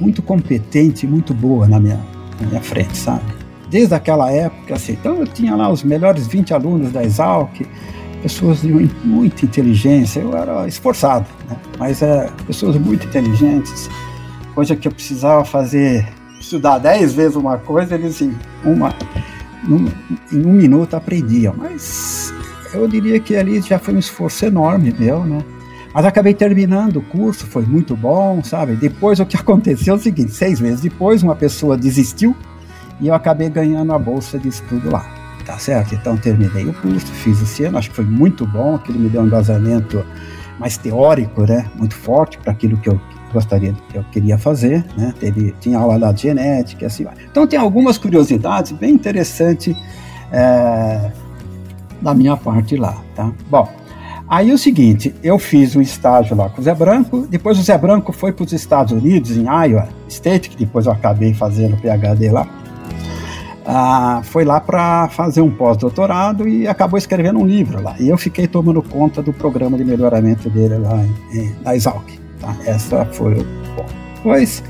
muito 0.00 0.22
competente, 0.22 1.04
muito 1.04 1.34
boa 1.34 1.66
na 1.66 1.80
minha, 1.80 1.98
na 2.40 2.46
minha 2.46 2.60
frente, 2.60 2.96
sabe? 2.96 3.24
Desde 3.68 3.92
aquela 3.92 4.30
época, 4.30 4.74
assim. 4.74 4.92
Então 4.92 5.16
eu 5.16 5.26
tinha 5.26 5.56
lá 5.56 5.68
os 5.68 5.82
melhores 5.82 6.28
20 6.28 6.54
alunos 6.54 6.92
da 6.92 7.02
Exalc, 7.02 7.66
pessoas 8.22 8.60
de 8.60 8.68
muita 9.02 9.46
inteligência. 9.46 10.20
Eu 10.20 10.36
era 10.36 10.68
esforçado, 10.68 11.26
né? 11.50 11.56
mas 11.80 12.02
é, 12.02 12.30
pessoas 12.46 12.76
muito 12.76 13.04
inteligentes. 13.04 13.90
Coisa 14.54 14.76
que 14.76 14.86
eu 14.86 14.92
precisava 14.92 15.44
fazer, 15.44 16.06
estudar 16.38 16.78
10 16.78 17.14
vezes 17.14 17.34
uma 17.34 17.58
coisa, 17.58 17.96
eles 17.96 18.22
em, 18.22 18.32
uma, 18.64 18.94
num, 19.64 19.88
em 20.32 20.46
um 20.46 20.52
minuto 20.52 20.94
aprendiam. 20.94 21.52
Mas 21.58 22.32
eu 22.74 22.88
diria 22.88 23.20
que 23.20 23.36
ali 23.36 23.60
já 23.60 23.78
foi 23.78 23.94
um 23.94 23.98
esforço 23.98 24.44
enorme 24.44 24.94
meu, 24.98 25.24
né? 25.24 25.42
Mas 25.94 26.06
acabei 26.06 26.32
terminando 26.32 26.96
o 26.96 27.02
curso, 27.02 27.46
foi 27.46 27.64
muito 27.64 27.94
bom, 27.94 28.42
sabe? 28.42 28.76
Depois 28.76 29.20
o 29.20 29.26
que 29.26 29.36
aconteceu 29.38 29.94
é 29.94 29.96
o 29.96 30.00
seguinte: 30.00 30.32
seis 30.32 30.60
meses 30.60 30.80
depois, 30.80 31.22
uma 31.22 31.36
pessoa 31.36 31.76
desistiu 31.76 32.34
e 33.00 33.08
eu 33.08 33.14
acabei 33.14 33.48
ganhando 33.50 33.92
a 33.92 33.98
bolsa 33.98 34.38
de 34.38 34.48
estudo 34.48 34.90
lá, 34.90 35.04
tá 35.44 35.58
certo? 35.58 35.94
Então 35.94 36.16
terminei 36.16 36.64
o 36.66 36.72
curso, 36.72 37.06
fiz 37.06 37.40
esse 37.42 37.64
ano, 37.64 37.78
acho 37.78 37.90
que 37.90 37.96
foi 37.96 38.04
muito 38.04 38.46
bom, 38.46 38.74
aquilo 38.76 38.98
me 38.98 39.08
deu 39.08 39.22
um 39.22 39.26
embasamento 39.26 40.04
mais 40.58 40.76
teórico, 40.76 41.42
né? 41.42 41.70
Muito 41.74 41.94
forte 41.94 42.38
para 42.38 42.52
aquilo 42.52 42.76
que 42.76 42.88
eu 42.88 43.00
gostaria, 43.32 43.74
que 43.90 43.98
eu 43.98 44.04
queria 44.04 44.38
fazer, 44.38 44.84
né? 44.96 45.12
Teve, 45.18 45.54
tinha 45.60 45.78
aula 45.78 45.96
lá 45.96 46.12
de 46.12 46.22
genética, 46.22 46.86
assim 46.86 47.04
vai. 47.04 47.14
Então 47.30 47.46
tem 47.46 47.58
algumas 47.58 47.98
curiosidades 47.98 48.72
bem 48.72 48.94
interessantes. 48.94 49.76
É, 50.30 51.10
da 52.02 52.14
minha 52.14 52.36
parte 52.36 52.76
lá, 52.76 52.96
tá? 53.14 53.30
Bom, 53.48 53.68
aí 54.28 54.50
é 54.50 54.54
o 54.54 54.58
seguinte, 54.58 55.14
eu 55.22 55.38
fiz 55.38 55.76
um 55.76 55.80
estágio 55.80 56.36
lá 56.36 56.48
com 56.48 56.60
o 56.60 56.64
Zé 56.64 56.74
Branco, 56.74 57.26
depois 57.28 57.58
o 57.58 57.62
Zé 57.62 57.78
Branco 57.78 58.12
foi 58.12 58.32
para 58.32 58.44
os 58.44 58.52
Estados 58.52 58.92
Unidos, 58.92 59.36
em 59.36 59.44
Iowa 59.44 59.88
State, 60.08 60.50
que 60.50 60.56
depois 60.56 60.86
eu 60.86 60.92
acabei 60.92 61.32
fazendo 61.32 61.76
PhD 61.76 62.30
lá. 62.30 62.46
Ah, 63.64 64.22
foi 64.24 64.44
lá 64.44 64.60
para 64.60 65.08
fazer 65.10 65.40
um 65.40 65.50
pós-doutorado 65.50 66.48
e 66.48 66.66
acabou 66.66 66.98
escrevendo 66.98 67.38
um 67.38 67.46
livro 67.46 67.80
lá. 67.80 67.94
E 68.00 68.08
eu 68.08 68.18
fiquei 68.18 68.48
tomando 68.48 68.82
conta 68.82 69.22
do 69.22 69.32
programa 69.32 69.76
de 69.76 69.84
melhoramento 69.84 70.50
dele 70.50 70.78
lá 70.78 70.98
em, 71.04 71.38
em, 71.38 71.54
na 71.62 71.76
Exalc. 71.76 72.04
Tá? 72.40 72.56
Essa 72.66 73.04
foi 73.06 73.34
o. 73.34 73.46
Depois 74.16 74.64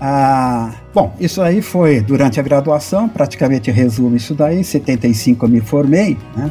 ah, 0.00 0.72
bom, 0.94 1.14
isso 1.18 1.42
aí 1.42 1.60
foi 1.60 2.00
durante 2.00 2.38
a 2.38 2.42
graduação, 2.42 3.08
praticamente 3.08 3.70
resumo 3.70 4.16
isso 4.16 4.34
daí. 4.34 4.60
Em 4.60 4.62
75 4.62 5.44
eu 5.44 5.50
me 5.50 5.60
formei, 5.60 6.16
né? 6.36 6.50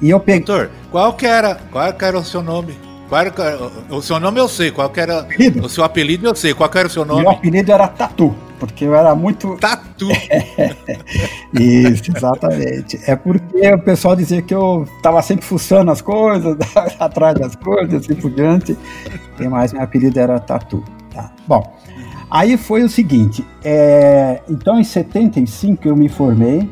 E 0.00 0.10
eu 0.10 0.20
peguei. 0.20 0.44
Doutor, 0.44 0.70
qual 0.90 1.12
que 1.14 1.26
era, 1.26 1.56
qual 1.70 1.92
que 1.92 2.04
era 2.04 2.18
o 2.18 2.24
seu 2.24 2.42
nome? 2.42 2.76
Qual 3.08 3.20
era, 3.20 3.32
o 3.90 4.00
seu 4.00 4.18
nome 4.18 4.40
eu 4.40 4.48
sei, 4.48 4.70
qual 4.70 4.88
que 4.88 5.00
era 5.00 5.20
apelido? 5.20 5.66
o 5.66 5.68
seu 5.68 5.84
apelido 5.84 6.26
eu 6.26 6.34
sei, 6.34 6.54
qual 6.54 6.68
que 6.70 6.78
era 6.78 6.88
o 6.88 6.90
seu 6.90 7.04
nome? 7.04 7.22
Meu 7.22 7.30
apelido 7.30 7.70
era 7.70 7.86
Tatu, 7.86 8.34
porque 8.58 8.84
eu 8.84 8.94
era 8.94 9.14
muito. 9.14 9.56
Tatu! 9.60 10.08
Isso, 11.52 12.10
exatamente. 12.16 12.98
É 13.06 13.14
porque 13.14 13.68
o 13.70 13.78
pessoal 13.80 14.16
dizia 14.16 14.40
que 14.40 14.54
eu 14.54 14.88
estava 14.96 15.20
sempre 15.20 15.44
fuçando 15.44 15.90
as 15.90 16.00
coisas, 16.00 16.56
atrás 16.98 17.34
das 17.34 17.54
coisas, 17.56 18.02
assim 18.02 18.14
por 18.14 18.30
diante. 18.30 18.78
E 19.38 19.48
mais, 19.48 19.72
meu 19.72 19.82
apelido 19.82 20.18
era 20.18 20.38
Tatu. 20.40 20.82
Tá. 21.12 21.30
Bom, 21.46 21.70
Aí 22.32 22.56
foi 22.56 22.82
o 22.82 22.88
seguinte, 22.88 23.44
é, 23.62 24.40
então 24.48 24.80
em 24.80 24.84
75 24.84 25.86
eu 25.86 25.94
me 25.94 26.08
formei 26.08 26.66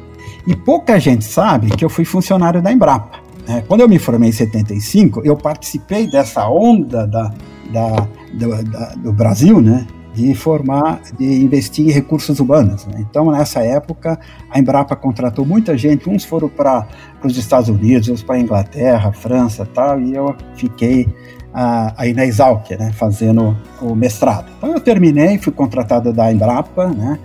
e 0.46 0.56
pouca 0.56 0.98
gente 0.98 1.22
sabe 1.22 1.68
que 1.76 1.84
eu 1.84 1.90
fui 1.90 2.02
funcionário 2.06 2.62
da 2.62 2.72
Embrapa. 2.72 3.18
Né? 3.46 3.62
Quando 3.68 3.82
eu 3.82 3.88
me 3.88 3.98
formei 3.98 4.30
em 4.30 4.32
75, 4.32 5.20
eu 5.22 5.36
participei 5.36 6.10
dessa 6.10 6.48
onda 6.48 7.06
da, 7.06 7.30
da, 7.70 8.08
do, 8.32 8.64
da, 8.64 8.94
do 8.94 9.12
Brasil, 9.12 9.60
né? 9.60 9.86
de 10.14 10.34
formar, 10.34 11.02
de 11.18 11.44
investir 11.44 11.86
em 11.86 11.90
recursos 11.90 12.40
humanos. 12.40 12.86
Né? 12.86 13.04
Então, 13.08 13.30
nessa 13.30 13.60
época, 13.60 14.18
a 14.48 14.58
Embrapa 14.58 14.96
contratou 14.96 15.44
muita 15.44 15.76
gente, 15.76 16.08
uns 16.08 16.24
foram 16.24 16.48
para 16.48 16.88
os 17.22 17.36
Estados 17.36 17.68
Unidos, 17.68 18.08
outros 18.08 18.24
para 18.24 18.36
a 18.36 18.40
Inglaterra, 18.40 19.12
França 19.12 19.66
tal, 19.66 20.00
e 20.00 20.14
eu 20.14 20.34
fiquei 20.56 21.06
aí 21.52 22.14
na 22.14 22.24
Exalc, 22.24 22.70
né, 22.78 22.92
fazendo 22.92 23.56
o 23.80 23.94
mestrado. 23.94 24.50
Então 24.56 24.72
eu 24.72 24.80
terminei, 24.80 25.38
fui 25.38 25.52
contratado 25.52 26.12
da 26.12 26.32
Embrapa, 26.32 26.88
né, 26.88 27.18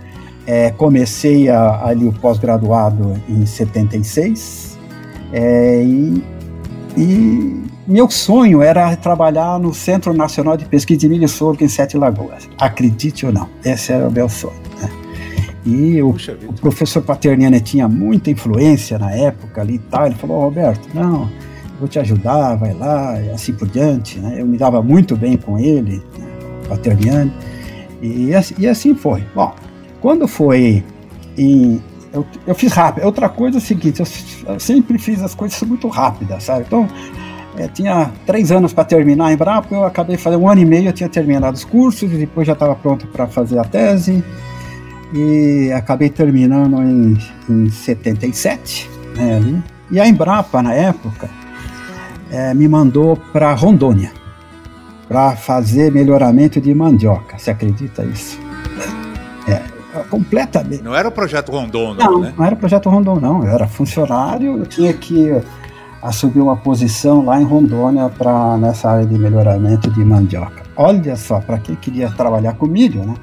é, 0.46 0.70
comecei 0.70 1.48
a, 1.48 1.86
ali 1.86 2.06
o 2.06 2.12
pós-graduado 2.12 3.14
em 3.28 3.44
76 3.44 4.76
é, 5.32 5.82
e, 5.82 6.24
e, 6.96 7.62
meu 7.86 8.10
sonho 8.10 8.62
era 8.62 8.94
trabalhar 8.96 9.58
no 9.58 9.72
Centro 9.74 10.12
Nacional 10.12 10.56
de 10.56 10.64
Pesquisa 10.64 11.00
de 11.00 11.08
Milho 11.08 11.24
e 11.24 11.28
Sorgo 11.28 11.62
em 11.62 11.68
Sete 11.68 11.96
Lagoas. 11.96 12.48
Acredite 12.58 13.26
ou 13.26 13.32
não, 13.32 13.48
esse 13.64 13.92
era 13.92 14.08
o 14.08 14.10
meu 14.10 14.28
sonho. 14.28 14.60
Né? 14.80 14.90
E 15.64 16.02
o, 16.02 16.10
o, 16.10 16.52
professor 16.54 17.02
Paterniani 17.02 17.60
tinha 17.60 17.88
muita 17.88 18.30
influência 18.30 18.98
na 18.98 19.12
época 19.12 19.60
ali 19.60 19.74
e 19.74 19.78
tal. 19.78 20.06
Ele 20.06 20.14
falou: 20.14 20.38
oh, 20.38 20.44
Roberto, 20.44 20.88
não, 20.94 21.28
vou 21.78 21.88
te 21.88 21.98
ajudar, 21.98 22.56
vai 22.56 22.72
lá, 22.74 23.20
e 23.20 23.30
assim 23.30 23.52
por 23.52 23.68
diante. 23.68 24.18
Né? 24.18 24.36
Eu 24.40 24.46
me 24.46 24.56
dava 24.56 24.82
muito 24.82 25.16
bem 25.16 25.36
com 25.36 25.58
ele, 25.58 26.02
né? 26.18 26.26
Paterniani, 26.68 27.32
e, 28.02 28.30
e 28.58 28.66
assim 28.66 28.94
foi. 28.94 29.24
Bom, 29.34 29.54
quando 30.00 30.26
foi 30.26 30.84
em. 31.36 31.80
Eu, 32.12 32.26
eu 32.46 32.54
fiz 32.54 32.72
rápido. 32.72 33.04
Outra 33.04 33.28
coisa 33.28 33.58
é 33.58 33.60
o 33.60 33.62
seguinte: 33.62 34.00
eu, 34.00 34.06
eu 34.54 34.60
sempre 34.60 34.98
fiz 34.98 35.22
as 35.22 35.34
coisas 35.34 35.60
muito 35.62 35.88
rápidas, 35.88 36.44
sabe? 36.44 36.64
Então, 36.66 36.88
é, 37.58 37.68
tinha 37.68 38.10
três 38.26 38.52
anos 38.52 38.72
para 38.72 38.84
terminar 38.84 39.32
em 39.32 39.36
Brapa, 39.36 39.74
eu 39.74 39.84
acabei 39.84 40.16
fazendo 40.16 40.42
um 40.42 40.48
ano 40.48 40.60
e 40.60 40.64
meio, 40.64 40.88
eu 40.88 40.92
tinha 40.92 41.08
terminado 41.08 41.56
os 41.56 41.64
cursos, 41.64 42.12
e 42.12 42.16
depois 42.16 42.46
já 42.46 42.52
estava 42.52 42.74
pronto 42.74 43.06
para 43.06 43.26
fazer 43.26 43.58
a 43.58 43.64
tese, 43.64 44.22
e 45.14 45.72
acabei 45.72 46.10
terminando 46.10 46.82
em, 46.82 47.18
em 47.48 47.70
77, 47.70 48.90
né, 49.16 49.36
ali. 49.36 49.62
E 49.90 50.00
a 50.00 50.06
Embrapa, 50.06 50.62
na 50.62 50.74
época, 50.74 51.30
é, 52.30 52.54
me 52.54 52.68
mandou 52.68 53.16
para 53.32 53.52
Rondônia, 53.54 54.12
para 55.08 55.36
fazer 55.36 55.92
melhoramento 55.92 56.60
de 56.60 56.74
mandioca. 56.74 57.38
Você 57.38 57.50
acredita 57.50 58.04
isso? 58.04 58.38
É, 59.48 59.62
completamente. 60.10 60.82
Não 60.82 60.94
era 60.94 61.08
o 61.08 61.12
projeto 61.12 61.52
Rondon, 61.52 61.94
não, 61.94 62.20
né? 62.20 62.34
Não 62.36 62.44
era 62.44 62.54
o 62.54 62.58
projeto 62.58 62.88
Rondon, 62.88 63.20
não. 63.20 63.44
Eu 63.44 63.50
era 63.50 63.66
funcionário, 63.66 64.58
eu 64.58 64.66
tinha 64.66 64.92
que 64.92 65.40
assumir 66.02 66.40
uma 66.40 66.56
posição 66.56 67.24
lá 67.24 67.40
em 67.40 67.44
Rondônia 67.44 68.08
para 68.08 68.56
nessa 68.58 68.90
área 68.90 69.06
de 69.06 69.18
melhoramento 69.18 69.90
de 69.90 70.04
mandioca. 70.04 70.62
Olha 70.76 71.16
só, 71.16 71.40
para 71.40 71.58
quem 71.58 71.74
queria 71.76 72.10
trabalhar 72.10 72.54
com 72.54 72.66
milho, 72.66 73.04
né? 73.04 73.14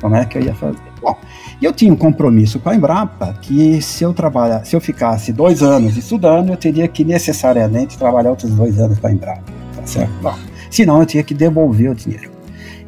Como 0.00 0.14
é 0.14 0.24
que 0.24 0.38
eu 0.38 0.42
ia 0.42 0.54
fazer? 0.54 0.87
Bom, 1.00 1.16
eu 1.60 1.72
tinha 1.72 1.92
um 1.92 1.96
compromisso 1.96 2.58
com 2.58 2.70
a 2.70 2.74
Embrapa 2.74 3.34
que 3.40 3.80
se 3.80 4.04
eu 4.04 4.12
trabalhar, 4.12 4.64
se 4.64 4.74
eu 4.74 4.80
ficasse 4.80 5.32
dois 5.32 5.62
anos 5.62 5.96
estudando, 5.96 6.50
eu 6.50 6.56
teria 6.56 6.88
que 6.88 7.04
necessariamente 7.04 7.96
trabalhar 7.98 8.30
outros 8.30 8.50
dois 8.50 8.78
anos 8.78 8.98
com 8.98 9.06
a 9.06 9.12
Embrapa, 9.12 9.42
tá 9.74 9.86
certo? 9.86 10.12
Bom, 10.22 10.34
senão 10.70 11.00
eu 11.00 11.06
tinha 11.06 11.22
que 11.22 11.34
devolver 11.34 11.90
o 11.90 11.94
dinheiro. 11.94 12.30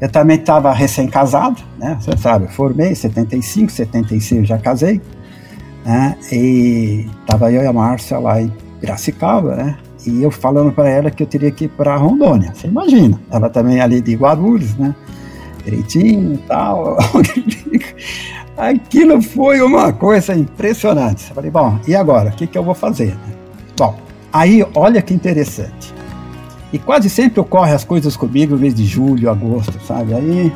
Eu 0.01 0.09
também 0.09 0.39
estava 0.39 0.73
recém-casado, 0.73 1.63
né? 1.79 1.97
Você 2.01 2.17
sabe, 2.17 2.47
eu 2.47 2.51
formei 2.51 2.93
em 2.93 2.95
75, 2.95 3.71
76 3.71 4.49
já 4.49 4.57
casei, 4.59 5.01
né? 5.85 6.17
E 6.33 7.07
estava 7.21 7.53
eu 7.53 7.63
e 7.63 7.67
a 7.67 7.73
Márcia 7.73 8.19
lá 8.19 8.41
em 8.41 8.51
Piracicaba, 8.81 9.57
né? 9.57 9.79
E 10.07 10.23
eu 10.23 10.31
falando 10.31 10.73
para 10.73 10.89
ela 10.89 11.11
que 11.11 11.23
eu 11.23 11.27
teria 11.27 11.51
que 11.51 11.67
ir 11.67 11.69
para 11.69 11.97
Rondônia. 11.97 12.53
Você 12.55 12.67
imagina? 12.67 13.21
Ela 13.31 13.51
também 13.51 13.81
ali 13.81 14.01
de 14.01 14.15
Guarulhos, 14.15 14.75
né? 14.77 14.95
Direitinho 15.65 16.35
e 16.35 16.39
tal. 16.39 16.99
Aquilo 18.57 19.23
foi 19.23 19.61
uma 19.63 19.93
coisa 19.93 20.35
impressionante. 20.35 21.29
Eu 21.29 21.35
falei, 21.35 21.51
bom, 21.51 21.79
e 21.87 21.95
agora? 21.95 22.31
O 22.31 22.33
que, 22.33 22.47
que 22.47 22.59
eu 22.59 22.65
vou 22.65 22.75
fazer? 22.75 23.17
Bom, 23.77 23.99
aí 24.33 24.65
olha 24.75 25.01
que 25.01 25.15
interessante. 25.15 25.95
E 26.73 26.79
quase 26.79 27.09
sempre 27.11 27.41
ocorre 27.41 27.73
as 27.73 27.85
coisas 27.85 28.17
comigo 28.17 28.55
no 28.55 28.61
mês 28.61 28.75
de 28.75 28.85
julho, 28.85 29.31
agosto, 29.31 29.81
sabe? 29.85 30.15
Aí 30.15 30.53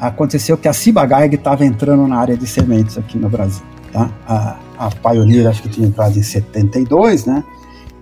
aconteceu 0.00 0.56
que 0.56 0.66
a 0.66 0.72
Ciba-Geig 0.72 1.36
estava 1.36 1.64
entrando 1.64 2.06
na 2.08 2.18
área 2.18 2.36
de 2.36 2.46
sementes 2.46 2.98
aqui 2.98 3.18
no 3.18 3.28
Brasil. 3.28 3.64
Tá? 3.92 4.10
A, 4.26 4.56
a 4.78 4.90
Pioneer 4.90 5.46
acho 5.46 5.62
que 5.62 5.68
tinha 5.68 5.86
entrado 5.86 6.18
em 6.18 6.22
72, 6.22 7.26
né? 7.26 7.44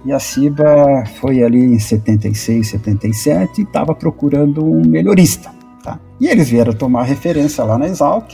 E 0.04 0.12
a 0.12 0.18
Ciba 0.18 1.04
foi 1.18 1.42
ali 1.42 1.64
em 1.64 1.78
76, 1.78 2.68
77 2.68 3.60
e 3.60 3.64
estava 3.64 3.94
procurando 3.94 4.64
um 4.64 4.82
melhorista. 4.86 5.50
Tá? 5.84 6.00
E 6.18 6.26
eles 6.26 6.48
vieram 6.48 6.72
tomar 6.72 7.02
referência 7.02 7.62
lá 7.62 7.76
na 7.76 7.86
Exalc, 7.86 8.32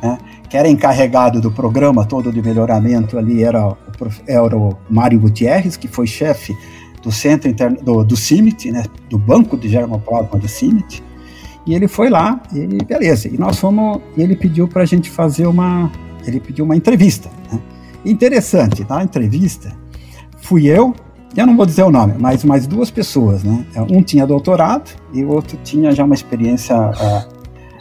né? 0.00 0.16
que 0.48 0.56
era 0.56 0.68
encarregado 0.68 1.40
do 1.40 1.50
programa 1.50 2.06
todo 2.06 2.32
de 2.32 2.40
melhoramento 2.40 3.18
ali, 3.18 3.42
era 3.42 3.66
o, 3.66 3.76
era 4.28 4.56
o 4.56 4.76
Mário 4.88 5.18
Gutierrez, 5.18 5.76
que 5.76 5.88
foi 5.88 6.06
chefe 6.06 6.56
do 7.02 7.10
centro 7.10 7.50
interno, 7.50 7.82
do, 7.82 8.04
do 8.04 8.16
CIMIT, 8.16 8.70
né, 8.70 8.84
do 9.10 9.18
banco 9.18 9.56
de 9.56 9.68
germoplasma 9.68 10.38
do 10.38 10.48
CIMIT, 10.48 11.02
e 11.66 11.74
ele 11.74 11.88
foi 11.88 12.08
lá 12.08 12.40
e 12.52 12.82
beleza. 12.84 13.28
E 13.28 13.36
nós 13.36 13.58
fomos, 13.58 14.00
e 14.16 14.22
ele 14.22 14.36
pediu 14.36 14.68
para 14.68 14.82
a 14.82 14.86
gente 14.86 15.10
fazer 15.10 15.46
uma, 15.46 15.90
ele 16.24 16.38
pediu 16.38 16.64
uma 16.64 16.76
entrevista. 16.76 17.28
Né? 17.50 17.60
Interessante, 18.04 18.86
na 18.88 19.02
entrevista 19.02 19.72
fui 20.36 20.66
eu, 20.66 20.94
eu 21.36 21.46
não 21.46 21.56
vou 21.56 21.66
dizer 21.66 21.82
o 21.82 21.90
nome, 21.90 22.14
mas 22.18 22.44
mais 22.44 22.66
duas 22.66 22.90
pessoas, 22.90 23.42
né? 23.42 23.64
Um 23.90 24.02
tinha 24.02 24.26
doutorado 24.26 24.90
e 25.12 25.24
o 25.24 25.30
outro 25.30 25.58
tinha 25.64 25.92
já 25.92 26.04
uma 26.04 26.14
experiência 26.14 26.76
uh, 26.76 27.34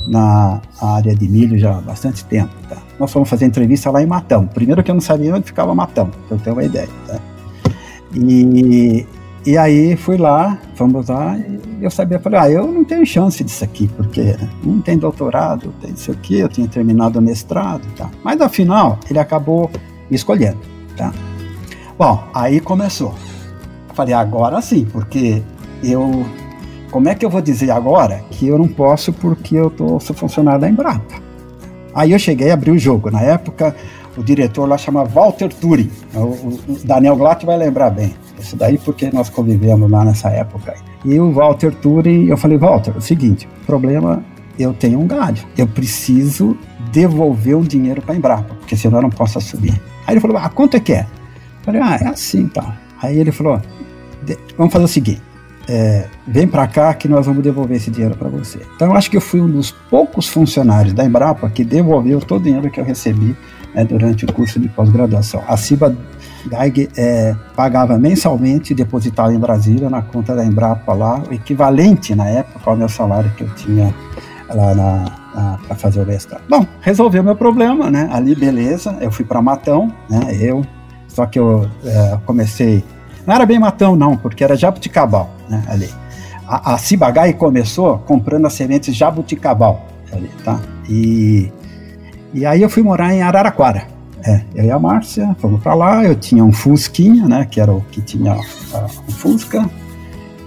na 0.10 0.62
área 0.82 1.16
de 1.16 1.28
milho 1.28 1.58
já 1.58 1.78
há 1.78 1.82
bastante 1.82 2.26
tempo. 2.26 2.54
Tá? 2.68 2.78
Nós 3.00 3.12
fomos 3.12 3.30
fazer 3.30 3.46
entrevista 3.46 3.92
lá 3.92 4.02
em 4.02 4.06
Matão. 4.06 4.48
Primeiro 4.48 4.84
que 4.84 4.92
eu 4.92 4.96
não 4.96 5.02
sabia 5.02 5.36
onde 5.36 5.46
ficava 5.46 5.74
Matão, 5.74 6.10
para 6.28 6.38
eu 6.38 6.39
ter 6.39 6.52
uma 6.52 6.63
ideia. 6.63 6.89
Tá? 7.08 7.20
E, 8.16 9.06
e 9.46 9.58
aí 9.58 9.96
fui 9.96 10.18
lá, 10.18 10.58
fomos 10.76 11.08
lá, 11.10 11.38
e 11.38 11.84
eu 11.84 11.92
sabia, 11.92 12.20
falei, 12.20 12.39
ah, 12.39 12.50
eu 12.50 12.72
não 12.72 12.84
tenho 12.84 13.06
chance 13.06 13.44
disso 13.44 13.63
aqui, 13.63 13.88
porque 13.89 14.36
não 14.63 14.82
tem 14.82 14.98
doutorado, 14.98 15.74
tem 15.82 15.92
isso 15.92 16.12
aqui, 16.12 16.39
eu 16.39 16.50
tinha 16.50 16.68
terminado 16.68 17.20
o 17.20 17.22
mestrado, 17.22 17.82
tá? 17.96 18.10
Mas 18.24 18.39
afinal, 18.42 19.00
ele 19.10 19.20
acabou 19.20 19.70
me 20.10 20.16
escolhendo, 20.16 20.60
tá? 20.96 21.12
Bom, 21.98 22.24
aí 22.34 22.60
começou. 22.60 23.13
Falei, 23.93 24.13
agora 24.13 24.62
sim, 24.62 24.86
porque 24.86 25.41
eu... 25.84 26.25
Como 26.91 27.10
é 27.10 27.15
que 27.15 27.25
eu 27.25 27.29
vou 27.29 27.41
dizer 27.41 27.71
agora 27.71 28.23
que 28.29 28.47
eu 28.47 28.58
não 28.58 28.67
posso 28.67 29.12
porque 29.12 29.56
eu 29.56 29.69
tô, 29.69 29.99
sou 29.99 30.15
funcionário 30.15 30.62
da 30.62 30.69
Embrapa? 30.69 31.15
Aí 31.93 32.12
eu 32.12 32.19
cheguei 32.19 32.51
a 32.51 32.53
abrir 32.53 32.71
o 32.71 32.77
jogo. 32.77 33.10
Na 33.10 33.21
época, 33.21 33.75
o 34.15 34.23
diretor 34.23 34.67
lá 34.67 34.77
chama 34.77 35.03
Walter 35.03 35.49
Turing. 35.49 35.89
O, 36.13 36.19
o 36.19 36.79
Daniel 36.84 37.15
Glatt 37.15 37.45
vai 37.45 37.58
lembrar 37.58 37.89
bem. 37.89 38.13
Isso 38.39 38.56
daí 38.56 38.77
porque 38.77 39.10
nós 39.12 39.29
convivemos 39.29 39.89
lá 39.89 40.06
nessa 40.06 40.29
época. 40.29 40.75
E 41.03 41.19
o 41.19 41.32
Walter 41.32 41.73
Turing, 41.73 42.27
eu 42.27 42.38
falei, 42.38 42.58
Walter, 42.58 42.93
é 42.95 42.97
o 42.97 43.01
seguinte, 43.01 43.47
problema, 43.65 44.23
eu 44.58 44.73
tenho 44.73 44.99
um 44.99 45.08
galho. 45.08 45.41
Eu 45.58 45.67
preciso 45.67 46.58
devolver 46.91 47.58
o 47.58 47.63
dinheiro 47.63 48.01
para 48.01 48.13
a 48.13 48.17
Embrapa, 48.17 48.53
porque 48.56 48.75
senão 48.75 48.99
eu 48.99 49.03
não 49.03 49.10
posso 49.10 49.38
assumir. 49.38 49.82
Aí 50.06 50.13
ele 50.13 50.19
falou, 50.19 50.38
ah, 50.38 50.49
quanto 50.49 50.77
é 50.77 50.79
que 50.79 50.93
é? 50.93 51.01
Eu 51.01 51.63
falei, 51.63 51.82
ah, 51.82 51.97
é 52.01 52.08
assim, 52.08 52.47
tá. 52.47 52.77
Aí 53.04 53.20
ele 53.20 53.32
falou, 53.32 53.62
vamos 54.58 54.74
fazer 54.74 54.86
o 54.86 54.88
seguinte, 54.88 55.22
é, 55.68 56.08
vem 56.28 56.48
para 56.48 56.68
cá 56.68 56.94
que 56.94 57.08
nós 57.08 57.26
vamos 57.26 57.44
devolver 57.44 57.78
esse 57.78 57.92
dinheiro 57.92 58.16
para 58.16 58.30
você. 58.30 58.60
Então 58.76 58.89
eu 58.89 58.96
acho 58.96 59.12
que 59.12 59.18
eu 59.18 59.22
fui 59.22 59.42
um 59.42 59.50
dos 59.50 59.72
poucos 59.72 60.28
funcionários 60.28 60.94
da 60.94 61.04
Embrapa 61.06 61.50
que 61.50 61.63
devolveu 61.63 62.20
todo 62.20 62.42
o 62.42 62.44
dinheiro 62.44 62.72
que 62.72 62.80
eu 62.80 62.84
recebi 62.84 63.36
né, 63.76 63.84
durante 63.84 64.26
o 64.26 64.32
curso 64.32 64.60
de 64.60 64.68
pós-graduação. 64.70 65.44
A 65.48 65.58
Ciba 65.58 65.96
Geig 66.50 66.89
é, 66.98 67.36
pagava 67.56 67.98
mensalmente, 67.98 68.74
depositava 68.74 69.34
em 69.34 69.39
Brasília, 69.39 69.89
na 69.89 70.02
conta 70.02 70.36
da 70.36 70.44
Embrapa 70.44 70.94
lá, 70.94 71.22
o 71.30 71.34
equivalente 71.34 72.16
na 72.16 72.28
época 72.28 72.70
ao 72.70 72.76
meu 72.76 72.89
salário 72.89 73.32
que 73.38 73.44
eu 73.44 73.50
tinha 73.56 73.94
lá 74.50 74.76
na, 74.76 75.58
para 75.66 75.76
fazer 75.76 76.02
o 76.02 76.06
mestrado. 76.06 76.44
Bom, 76.50 76.66
resolveu 76.82 77.24
meu 77.24 77.36
problema, 77.36 77.89
né? 77.89 78.10
Ali, 78.12 78.36
beleza, 78.36 78.98
eu 79.02 79.12
fui 79.12 79.26
para 79.26 79.42
Matão, 79.42 79.92
né? 80.10 80.36
Eu, 80.39 80.63
só 81.08 81.26
que 81.26 81.39
eu 81.39 81.68
é, 81.84 82.18
comecei, 82.26 82.84
não 83.25 83.36
era 83.36 83.45
bem 83.45 83.59
Matão 83.59 83.95
não, 83.95 84.17
porque 84.17 84.43
era 84.43 84.55
Jabuticabal, 84.55 85.29
né? 85.49 85.63
Ali. 85.67 85.89
A, 86.47 86.73
a 86.73 86.77
Cibagai 86.77 87.33
começou 87.33 87.99
comprando 87.99 88.45
as 88.45 88.53
sementes 88.53 88.95
Jabuticabal, 88.95 89.86
ali, 90.12 90.29
tá? 90.43 90.59
E 90.89 91.51
e 92.33 92.47
aí 92.47 92.63
eu 92.63 92.69
fui 92.69 92.81
morar 92.81 93.13
em 93.13 93.21
Araraquara. 93.21 93.88
É, 94.25 94.41
eu 94.55 94.65
e 94.65 94.71
a 94.71 94.79
Márcia 94.79 95.36
fomos 95.39 95.62
para 95.62 95.73
lá, 95.73 96.03
eu 96.03 96.15
tinha 96.15 96.43
um 96.43 96.51
Fusquinha, 96.51 97.27
né, 97.27 97.45
que 97.49 97.59
era 97.59 97.71
o 97.71 97.81
que 97.91 98.01
tinha 98.01 98.36
um 98.36 99.12
Fusca, 99.12 99.69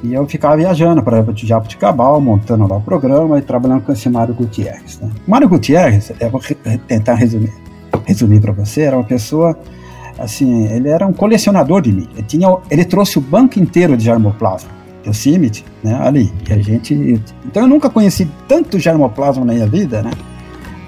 e 0.02 0.14
eu 0.14 0.26
ficava 0.26 0.56
viajando 0.56 1.02
para 1.02 1.24
Jabuticabal, 1.34 2.20
montando 2.20 2.66
lá 2.66 2.76
o 2.76 2.80
programa 2.80 3.38
e 3.38 3.42
trabalhando 3.42 3.82
com 3.82 3.92
esse 3.92 4.08
Mário 4.08 4.34
Gutierrez. 4.34 4.98
Né. 4.98 5.10
Mário 5.28 5.48
Gutierrez, 5.48 6.10
eu 6.18 6.30
vou 6.30 6.40
tentar 6.88 7.14
resumir, 7.14 7.52
resumir 8.06 8.40
para 8.40 8.52
você, 8.52 8.82
era 8.82 8.96
uma 8.96 9.04
pessoa, 9.04 9.56
assim, 10.18 10.66
ele 10.66 10.88
era 10.88 11.07
um 11.07 11.12
colecionador 11.12 11.83
de 11.83 11.92
milho, 11.92 12.09
ele, 12.14 12.22
tinha, 12.22 12.48
ele 12.70 12.85
trouxe 12.85 13.18
o 13.18 13.20
banco 13.20 13.59
inteiro 13.59 13.96
de 13.96 14.05
germoplasma, 14.05 14.70
o 15.07 15.14
CIMIT, 15.14 15.64
né, 15.85 15.94
ali, 16.02 16.33
e 16.48 16.52
a 16.52 16.59
gente, 16.59 17.20
então 17.44 17.62
eu 17.62 17.68
nunca 17.68 17.88
conheci 17.88 18.29
tanto 18.48 18.79
germoplasma 18.79 19.44
na 19.44 19.52
minha 19.52 19.66
vida, 19.66 20.02
né, 20.02 20.11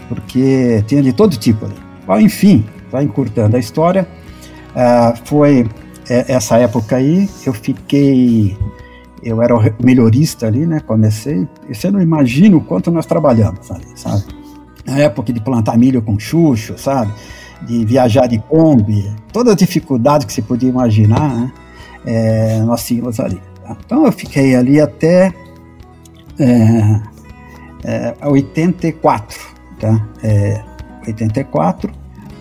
porque 0.09 0.83
tinha 0.87 1.03
de 1.03 1.13
todo 1.13 1.37
tipo 1.37 1.67
ali. 1.67 2.25
Enfim, 2.25 2.65
vai 2.91 3.05
encurtando 3.05 3.57
a 3.57 3.61
história, 3.61 4.09
uh, 4.71 5.17
foi 5.25 5.69
essa 6.09 6.57
época 6.57 6.97
aí, 6.97 7.29
eu 7.47 7.53
fiquei 7.53 8.57
eu 9.23 9.43
era 9.43 9.55
o 9.57 9.61
melhorista 9.83 10.47
ali, 10.47 10.67
né? 10.67 10.81
Comecei, 10.81 11.47
você 11.69 11.91
não 11.91 12.01
imagina 12.01 12.57
o 12.57 12.61
quanto 12.61 12.91
nós 12.91 13.07
trabalhamos 13.07 13.71
ali, 13.71 13.87
sabe? 13.95 14.25
Na 14.87 14.99
época 14.99 15.33
de 15.33 15.41
plantar 15.41 15.77
milho 15.77 16.01
com 16.01 16.19
chucho, 16.19 16.79
sabe? 16.79 17.13
De 17.63 17.85
viajar 17.85 18.27
de 18.27 18.39
Kombi, 18.39 19.11
todas 19.33 19.53
as 19.53 19.59
dificuldades 19.59 20.27
que 20.27 20.33
você 20.33 20.43
podia 20.43 20.69
imaginar, 20.69 21.35
né? 21.35 21.53
É, 22.07 22.61
nós 22.61 22.85
tínhamos 22.87 23.19
ali. 23.19 23.41
Então 23.85 24.07
eu 24.07 24.13
fiquei 24.13 24.55
ali 24.55 24.81
até 24.81 25.33
é, 26.39 27.01
é, 27.85 28.15
84, 28.23 29.39
tá? 29.79 30.09
É, 30.23 30.63
84. 31.07 31.93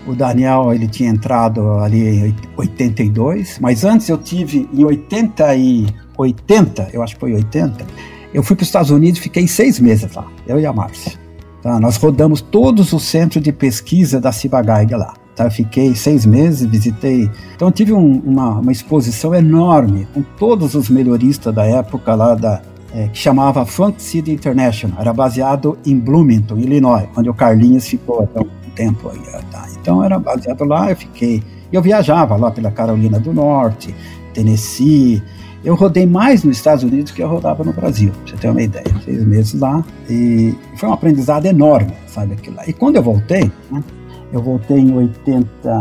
O 0.06 0.16
Daniel 0.16 0.74
ele 0.74 0.88
tinha 0.88 1.10
entrado 1.10 1.80
ali 1.80 2.28
em 2.30 2.36
82, 2.56 3.60
mas 3.60 3.84
antes 3.84 4.08
eu 4.08 4.18
tive 4.18 4.70
em 4.72 4.86
80 4.86 5.56
e 5.56 5.88
80, 6.18 6.90
eu 6.94 7.04
acho 7.04 7.16
que 7.16 7.20
foi 7.20 7.34
80, 7.34 7.86
eu 8.34 8.42
fui 8.42 8.56
para 8.56 8.64
os 8.64 8.70
Estados 8.70 8.90
Unidos 8.90 9.20
fiquei 9.20 9.48
seis 9.48 9.80
meses 9.80 10.14
lá, 10.14 10.26
eu 10.48 10.60
e 10.60 10.66
a 10.66 10.72
Márcia. 10.72 11.27
Tá? 11.68 11.82
Nós 11.82 11.98
rodamos 11.98 12.40
todos 12.40 12.94
os 12.94 13.04
centros 13.04 13.44
de 13.44 13.52
pesquisa 13.52 14.22
da 14.22 14.32
Cibagaiga 14.32 14.96
lá. 14.96 15.14
Tá? 15.36 15.50
Fiquei 15.50 15.94
seis 15.96 16.26
meses, 16.26 16.66
visitei. 16.66 17.30
Então 17.54 17.70
tive 17.70 17.92
um, 17.92 18.22
uma, 18.26 18.60
uma 18.60 18.72
exposição 18.72 19.36
enorme 19.36 20.08
com 20.14 20.24
todos 20.40 20.76
os 20.76 20.90
melhoristas 20.90 21.54
da 21.54 21.66
época 21.66 22.16
lá 22.16 22.36
da, 22.36 22.62
é, 22.94 23.10
que 23.10 23.18
chamava 23.18 23.66
Funk 23.66 24.02
City 24.02 24.32
International. 24.32 24.98
Era 24.98 25.12
baseado 25.12 25.78
em 25.86 26.00
Bloomington, 26.00 26.56
Illinois, 26.56 27.06
onde 27.18 27.30
o 27.30 27.34
Carlinhos 27.34 27.86
ficou 27.86 28.24
até 28.24 28.40
um 28.40 28.48
tempo 28.74 29.10
aí. 29.10 29.20
Tá? 29.52 29.68
Então 29.78 30.02
era 30.02 30.18
baseado 30.18 30.64
lá, 30.64 30.90
eu 30.90 30.96
fiquei. 30.96 31.44
Eu 31.70 31.82
viajava 31.82 32.38
lá 32.38 32.50
pela 32.50 32.72
Carolina 32.72 33.20
do 33.20 33.34
Norte, 33.34 33.94
Tennessee, 34.34 35.22
eu 35.64 35.76
rodei 35.76 36.06
mais 36.06 36.44
nos 36.44 36.58
Estados 36.58 36.84
Unidos 36.84 37.12
que 37.12 37.22
eu 37.22 37.28
rodava 37.28 37.64
no 37.64 37.74
Brasil, 37.74 38.12
pra 38.12 38.32
você 38.32 38.38
ter 38.38 38.50
uma 38.50 38.62
ideia. 38.62 38.86
Seis 39.04 39.26
meses 39.26 39.60
lá 39.60 39.84
e 40.10 40.54
foi 40.76 40.90
um 40.90 40.94
aprendizado 40.94 41.46
enorme, 41.46 41.94
sabe, 42.08 42.34
aquilo 42.34 42.56
lá. 42.56 42.64
E 42.68 42.74
quando 42.74 42.98
eu 42.98 43.04
voltei, 43.04 43.52
né, 43.72 43.84
eu 44.32 44.42
voltei 44.42 44.78
em 44.78 44.94
80, 44.94 45.80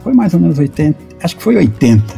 foi 0.00 0.12
mais 0.12 0.34
ou 0.34 0.40
menos 0.40 0.58
80, 0.58 0.98
acho 1.22 1.36
que 1.36 1.42
foi 1.42 1.56
80, 1.56 2.14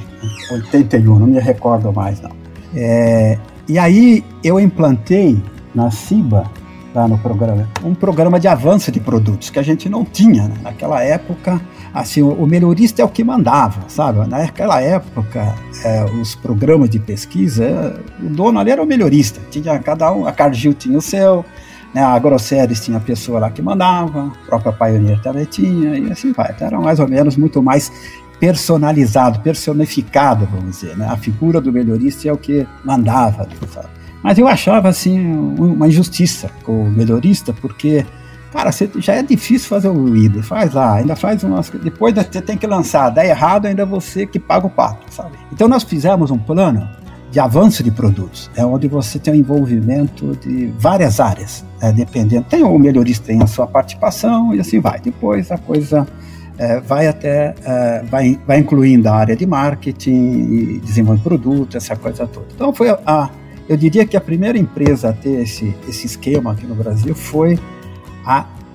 81, 0.51 1.19
não 1.19 1.27
me 1.27 1.39
recordo 1.39 1.93
mais 1.93 2.21
não. 2.21 2.31
É, 2.75 3.39
e 3.69 3.79
aí 3.79 4.25
eu 4.45 4.61
implantei 4.61 5.41
na 5.75 5.91
CIBA, 5.91 6.51
lá 6.95 7.07
no 7.07 7.19
programa, 7.19 7.69
um 7.85 7.95
programa 7.95 8.41
de 8.41 8.49
avanço 8.49 8.91
de 8.91 8.99
produtos 9.01 9.51
que 9.51 9.59
a 9.59 9.63
gente 9.63 9.89
não 9.89 10.05
tinha 10.05 10.49
né? 10.49 10.55
naquela 10.63 11.03
época 11.03 11.61
assim, 11.97 12.23
o, 12.23 12.47
melhorista 12.47 13.01
é 13.01 13.05
o 13.05 13.09
que 13.09 13.25
mandava, 13.25 13.89
sabe? 13.89 14.29
Naquela 14.29 14.83
época, 14.83 15.55
é, 15.83 16.05
os 16.05 16.35
programas 16.35 16.91
de 16.91 16.99
pesquisa, 16.99 17.99
o 18.23 18.29
dono 18.29 18.59
ali 18.59 18.71
era 18.71 18.83
o 18.83 18.87
melhorista, 18.87 19.41
tinha 19.51 19.79
cada 19.79 20.13
um, 20.13 20.27
a 20.27 20.33
Cargill 20.33 20.75
tinha 20.75 20.99
o 20.99 21.01
seu, 21.01 21.43
né, 21.95 22.03
a 22.03 22.19
Grosseries 22.19 22.85
tinha 22.85 22.99
a 22.99 23.01
pessoa 23.01 23.41
lá 23.41 23.51
que 23.51 23.63
mandava, 23.63 24.27
a 24.27 24.47
própria 24.47 24.73
Pioneer 24.73 25.23
também 25.23 25.47
tinha, 25.47 25.99
e 25.99 26.13
assim 26.13 26.33
vai. 26.33 26.53
Então, 26.55 26.67
era 26.67 26.79
mais 26.79 27.01
ou 27.01 27.09
menos 27.09 27.35
muito 27.35 27.63
mais 27.63 27.91
personalizado, 28.39 29.41
personificado, 29.41 30.47
vamos 30.53 30.73
dizer, 30.73 30.99
né? 30.99 31.09
A 31.09 31.17
figura 31.17 31.63
do 31.63 31.73
melhorista 31.73 32.29
é 32.29 32.33
o 32.33 32.37
que 32.37 32.67
mandava, 32.85 33.49
sabe? 33.73 33.89
Mas 34.23 34.37
eu 34.37 34.47
achava, 34.47 34.91
assim, 34.91 35.35
uma 35.35 35.89
injustiça 35.89 36.51
com 36.63 36.83
o 36.83 36.91
melhorista, 36.91 37.55
porque 37.55 38.05
Cara, 38.57 38.73
você, 38.73 38.89
já 38.97 39.13
é 39.17 39.23
difícil 39.23 39.69
fazer 39.69 39.89
o 39.89 40.07
líder, 40.07 40.43
faz 40.43 40.73
lá, 40.73 40.95
ainda 40.95 41.15
faz 41.15 41.45
umas. 41.45 41.69
Depois 41.69 42.15
você 42.15 42.41
tem 42.41 42.57
que 42.57 42.67
lançar, 42.67 43.11
dá 43.11 43.23
errado, 43.23 43.67
ainda 43.67 43.83
é 43.83 43.87
você 43.87 44.27
que 44.27 44.39
paga 44.39 44.67
o 44.67 44.71
pato, 44.71 45.13
sabe? 45.13 45.37
Então 45.53 45.69
nós 45.69 45.83
fizemos 45.83 46.31
um 46.31 46.39
plano 46.39 46.89
de 47.31 47.39
avanço 47.39 47.83
de 47.83 47.91
produtos, 47.91 48.51
é 48.57 48.65
onde 48.65 48.89
você 48.89 49.19
tem 49.19 49.35
um 49.35 49.37
envolvimento 49.37 50.35
de 50.37 50.73
várias 50.79 51.21
áreas, 51.21 51.67
é, 51.83 51.93
dependendo. 51.93 52.47
Tem 52.49 52.63
o 52.63 52.79
melhorista 52.79 53.27
tem 53.27 53.43
a 53.43 53.47
sua 53.47 53.67
participação 53.67 54.55
e 54.55 54.61
assim 54.61 54.81
vai. 54.81 55.01
Depois 55.01 55.53
a 55.53 55.59
coisa 55.59 56.09
é, 56.57 56.81
vai 56.81 57.09
até 57.09 57.55
é, 57.63 58.05
vai, 58.11 58.41
vai 58.47 58.61
incluindo 58.61 59.07
a 59.07 59.17
área 59.17 59.37
de 59.37 59.45
marketing 59.45 60.09
e 60.11 60.81
desenvolvimento 60.81 61.25
de 61.25 61.29
produto, 61.29 61.77
essa 61.77 61.95
coisa 61.95 62.27
toda. 62.27 62.47
Então 62.55 62.73
foi 62.73 62.89
a 62.89 63.29
eu 63.69 63.77
diria 63.77 64.07
que 64.07 64.17
a 64.17 64.21
primeira 64.21 64.57
empresa 64.57 65.09
a 65.09 65.13
ter 65.13 65.41
esse, 65.41 65.75
esse 65.89 66.07
esquema 66.07 66.53
aqui 66.53 66.65
no 66.67 66.75
Brasil 66.77 67.15
foi 67.17 67.59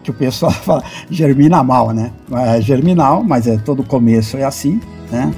que 0.04 0.12
o 0.12 0.14
pessoal 0.14 0.52
fala 0.64 0.84
germina 1.10 1.64
mal, 1.64 1.92
né? 1.92 2.12
É 2.32 2.62
germinal, 2.62 3.24
mas 3.24 3.48
é 3.48 3.58
todo 3.58 3.84
começo 3.84 4.38
é 4.38 4.44
assim, 4.44 4.80
né? 5.12 5.32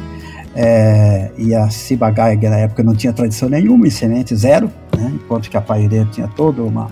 É, 0.56 1.32
e 1.38 1.56
a 1.56 1.70
Ciba 1.70 2.12
Geiger 2.12 2.50
na 2.50 2.58
época 2.58 2.84
não 2.84 2.94
tinha 2.94 3.12
tradição 3.12 3.50
nenhuma 3.50 3.88
em 3.88 3.90
semente 3.90 4.36
zero, 4.36 4.70
né? 4.96 5.12
enquanto 5.16 5.50
que 5.50 5.58
a 5.58 5.62
Paireira 5.62 6.08
tinha 6.12 6.28
toda 6.28 6.62
uma, 6.62 6.92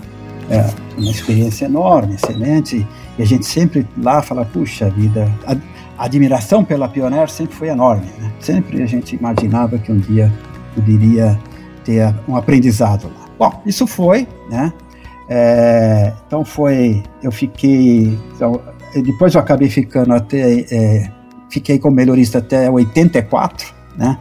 é, 0.50 0.68
uma 0.98 1.10
experiência 1.10 1.66
enorme 1.66 2.14
em 2.14 2.18
semente, 2.18 2.86
e 3.16 3.22
a 3.22 3.24
gente 3.24 3.46
sempre 3.46 3.86
lá 3.96 4.20
fala, 4.20 4.44
puxa 4.44 4.90
vida, 4.90 5.30
a 5.46 5.56
admiração 6.04 6.64
pela 6.64 6.88
Pioneer 6.88 7.30
sempre 7.30 7.54
foi 7.54 7.68
enorme, 7.68 8.06
né? 8.18 8.32
sempre 8.40 8.82
a 8.82 8.86
gente 8.86 9.14
imaginava 9.14 9.78
que 9.78 9.92
um 9.92 9.98
dia 9.98 10.32
poderia 10.74 11.38
ter 11.84 12.12
um 12.26 12.34
aprendizado 12.34 13.04
lá. 13.04 13.28
Bom, 13.38 13.62
isso 13.64 13.86
foi, 13.86 14.26
né? 14.50 14.72
É, 15.28 16.12
então 16.26 16.44
foi, 16.44 17.02
eu 17.22 17.30
fiquei, 17.30 18.18
então, 18.34 18.60
depois 18.94 19.34
eu 19.34 19.40
acabei 19.40 19.68
ficando 19.68 20.12
até, 20.12 20.60
é, 20.70 21.10
fiquei 21.48 21.78
como 21.78 21.96
melhorista 21.96 22.38
até 22.38 22.70
84, 22.70 23.72
né? 23.96 24.18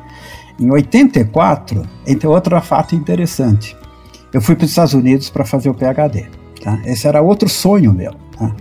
Em 0.59 0.69
84, 0.69 1.83
entre 2.05 2.27
outro 2.27 2.59
fato 2.61 2.95
interessante, 2.95 3.75
eu 4.31 4.41
fui 4.41 4.55
para 4.55 4.65
os 4.65 4.69
Estados 4.69 4.93
Unidos 4.93 5.29
para 5.29 5.43
fazer 5.43 5.69
o 5.69 5.73
PhD. 5.73 6.27
Tá? 6.63 6.79
Esse 6.85 7.07
era 7.07 7.21
outro 7.21 7.49
sonho 7.49 7.91
meu. 7.91 8.13
Tá? 8.37 8.55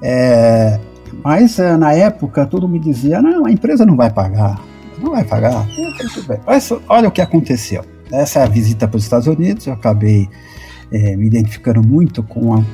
É, 0.00 0.78
mas 1.24 1.58
é, 1.58 1.76
na 1.76 1.92
época 1.92 2.46
tudo 2.46 2.68
me 2.68 2.78
dizia, 2.78 3.20
não, 3.20 3.46
a 3.46 3.50
empresa 3.50 3.84
não 3.84 3.96
vai 3.96 4.10
pagar, 4.10 4.62
não 5.00 5.10
vai 5.10 5.24
pagar. 5.24 5.66
Mas 6.46 6.72
olha 6.88 7.08
o 7.08 7.10
que 7.10 7.20
aconteceu. 7.20 7.84
Essa 8.12 8.40
é 8.40 8.42
a 8.44 8.46
visita 8.46 8.86
para 8.86 8.96
os 8.96 9.02
Estados 9.02 9.26
Unidos, 9.26 9.66
eu 9.66 9.72
acabei 9.72 10.28
é, 10.94 11.16
me 11.16 11.26
identificando 11.26 11.82
muito 11.86 12.22
com 12.22 12.40
uma, 12.40 12.64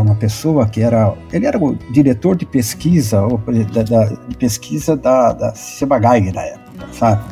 uma 0.00 0.14
pessoa 0.14 0.68
que 0.68 0.80
era, 0.80 1.12
ele 1.32 1.46
era 1.46 1.58
o 1.58 1.74
diretor 1.90 2.36
de 2.36 2.46
pesquisa, 2.46 3.22
ou, 3.22 3.42
da, 3.72 3.82
da, 3.82 4.04
de 4.04 4.36
pesquisa 4.36 4.96
da, 4.96 5.32
da 5.32 5.54
Seba 5.54 5.98
Geiger 5.98 6.32
na 6.32 6.42
época, 6.42 6.86
sabe? 6.92 7.22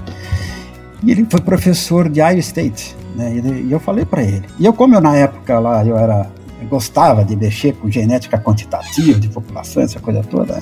E 1.04 1.10
ele 1.12 1.24
foi 1.30 1.40
professor 1.40 2.08
de 2.08 2.18
Iowa 2.18 2.38
State, 2.38 2.96
né? 3.14 3.40
E, 3.64 3.70
eu 3.70 3.78
falei 3.78 4.04
para 4.04 4.24
ele. 4.24 4.44
E 4.58 4.66
eu, 4.66 4.72
como 4.72 4.94
eu 4.94 5.00
na 5.00 5.16
época 5.16 5.58
lá, 5.60 5.86
eu 5.86 5.96
era 5.96 6.28
eu 6.60 6.66
gostava 6.68 7.24
de 7.24 7.36
mexer 7.36 7.74
com 7.74 7.88
genética 7.90 8.38
quantitativa 8.38 9.20
de 9.20 9.28
população, 9.28 9.82
essa 9.82 10.00
coisa 10.00 10.22
toda, 10.22 10.60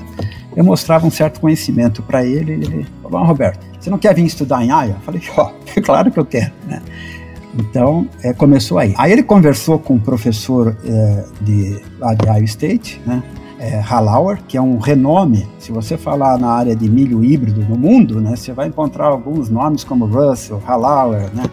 eu 0.55 0.65
mostrava 0.65 1.07
um 1.07 1.11
certo 1.11 1.41
conhecimento 1.41 2.03
para 2.03 2.25
ele. 2.25 2.53
Ele 2.53 2.87
falou: 3.03 3.19
ah, 3.21 3.27
Roberto, 3.27 3.65
você 3.81 3.89
não 3.89 3.97
quer 3.97 4.15
vir 4.15 4.25
estudar 4.25 4.63
em 4.63 4.69
Iowa? 4.69 4.89
Eu 4.89 5.01
falei: 5.01 5.23
ó, 5.37 5.51
oh, 5.51 5.81
claro 5.83 6.11
que 6.11 6.19
eu 6.19 6.27
quero, 6.27 6.53
né? 6.67 6.83
Então, 7.57 8.09
é, 8.23 8.33
começou 8.33 8.79
aí. 8.79 8.95
Aí 8.97 9.13
ele 9.13 9.23
conversou 9.23 9.79
com 9.79 9.95
um 9.95 9.99
professor 9.99 10.77
é, 10.85 11.25
de, 11.41 11.81
lá 11.99 12.15
de 12.15 12.27
Iowa 12.27 12.45
State, 12.45 13.01
né? 13.07 13.23
É, 13.59 13.79
Hallauer, 13.79 14.43
que 14.47 14.57
é 14.57 14.61
um 14.61 14.79
renome. 14.79 15.47
Se 15.59 15.71
você 15.71 15.97
falar 15.97 16.37
na 16.39 16.49
área 16.49 16.75
de 16.75 16.89
milho 16.91 17.25
híbrido 17.25 17.65
no 17.65 17.77
mundo, 17.77 18.21
né, 18.21 18.37
você 18.37 18.53
vai 18.53 18.67
encontrar 18.67 19.07
alguns 19.07 19.49
nomes 19.49 19.85
como 19.85 20.05
Russell, 20.05 20.61
Hallauer, 20.67 21.31
né, 21.35 21.45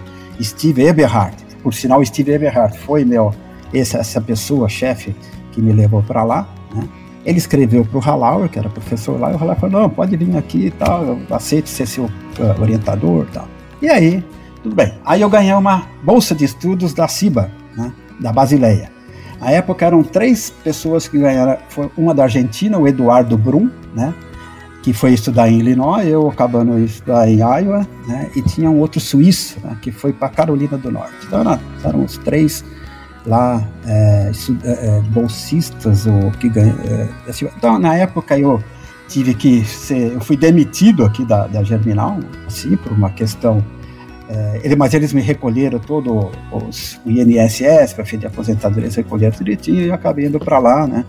Steve 0.42 0.84
Eberhardt. 0.84 1.46
Por 1.64 1.74
sinal, 1.74 2.04
Steve 2.04 2.34
Eberhardt 2.34 2.78
foi 2.80 3.06
meu 3.06 3.32
essa, 3.74 4.00
essa 4.00 4.20
pessoa, 4.20 4.68
chefe, 4.68 5.16
que 5.52 5.62
me 5.62 5.72
levou 5.72 6.02
para 6.04 6.24
lá. 6.24 6.50
Né. 6.74 6.84
Ele 7.24 7.38
escreveu 7.38 7.86
para 7.86 7.98
o 7.98 8.02
Hallauer, 8.02 8.50
que 8.50 8.58
era 8.58 8.68
professor 8.68 9.20
lá, 9.20 9.32
e 9.32 9.36
o 9.36 9.38
Hallauer 9.38 9.60
falou: 9.60 9.82
não, 9.82 9.90
pode 9.90 10.18
vir 10.18 10.36
aqui 10.36 10.66
e 10.66 10.72
tal, 10.72 11.04
eu 11.04 11.20
aceito 11.30 11.70
ser 11.70 11.86
seu 11.86 12.06
uh, 12.06 12.62
orientador 12.62 13.28
e 13.30 13.34
tal. 13.34 13.48
E 13.82 13.88
aí, 13.88 14.24
tudo 14.64 14.76
bem. 14.76 14.94
Aí 15.06 15.22
eu 15.22 15.30
ganhei 15.30 15.54
uma 15.54 15.88
bolsa 16.04 16.36
de 16.36 16.46
estudos 16.46 16.94
da 16.94 17.08
CIBA, 17.08 17.52
né, 17.76 17.92
da 18.20 18.32
Basileia. 18.32 18.92
Na 19.40 19.50
época 19.52 19.86
eram 19.86 20.04
três 20.04 20.52
pessoas 20.64 21.08
que 21.08 21.18
ganharam. 21.18 21.58
Foi 21.70 21.90
uma 21.98 22.14
da 22.14 22.24
Argentina, 22.24 22.78
o 22.78 22.88
Eduardo 22.88 23.38
Brum, 23.38 23.70
né, 23.96 24.14
que 24.84 24.94
foi 24.94 25.14
estudar 25.14 25.50
em 25.50 25.60
Illinois, 25.60 26.08
eu 26.08 26.30
acabando 26.30 26.76
de 26.76 26.86
estudar 26.86 27.28
em 27.28 27.40
Iowa, 27.40 27.88
né, 28.08 28.30
e 28.36 28.42
tinha 28.42 28.70
um 28.70 28.80
outro 28.80 29.00
suíço, 29.00 29.60
né, 29.64 29.78
que 29.82 29.92
foi 29.92 30.14
para 30.14 30.30
Carolina 30.30 30.78
do 30.78 30.92
Norte. 30.92 31.14
Então 31.26 31.60
eram, 31.84 32.04
os 32.04 32.18
três 32.18 32.64
lá 33.26 33.64
é, 33.86 34.32
é, 34.64 35.02
bolsistas 35.10 36.06
ou 36.06 36.32
que 36.32 36.50
ganham. 36.50 36.76
É, 36.84 37.08
então 37.58 37.80
na 37.80 37.96
época 37.96 38.38
eu 38.38 38.64
tive 39.08 39.34
que 39.34 39.66
ser, 39.66 40.14
eu 40.14 40.22
fui 40.22 40.38
demitido 40.38 41.04
aqui 41.04 41.26
da, 41.26 41.46
da 41.46 41.64
Germinal, 41.64 42.20
assim, 42.48 42.78
por 42.78 42.92
uma 42.92 43.10
questão 43.10 43.64
é, 44.32 44.62
ele, 44.64 44.78
mas 44.78 44.94
eles 44.94 45.12
me 45.12 45.22
recolheram 45.22 45.78
todo 45.78 46.32
os, 46.52 47.00
o 47.06 47.12
INSS 47.12 47.94
para 47.94 48.06
fim 48.06 48.18
de 48.18 48.26
aposentadoria, 48.26 48.86
eles 48.86 48.96
recolheram 48.96 49.36
direitinho 49.38 49.82
e 49.82 49.88
eu 49.88 49.94
acabei 49.94 50.26
indo 50.28 50.40
para 50.40 50.58
lá, 50.58 50.88
né? 50.88 51.04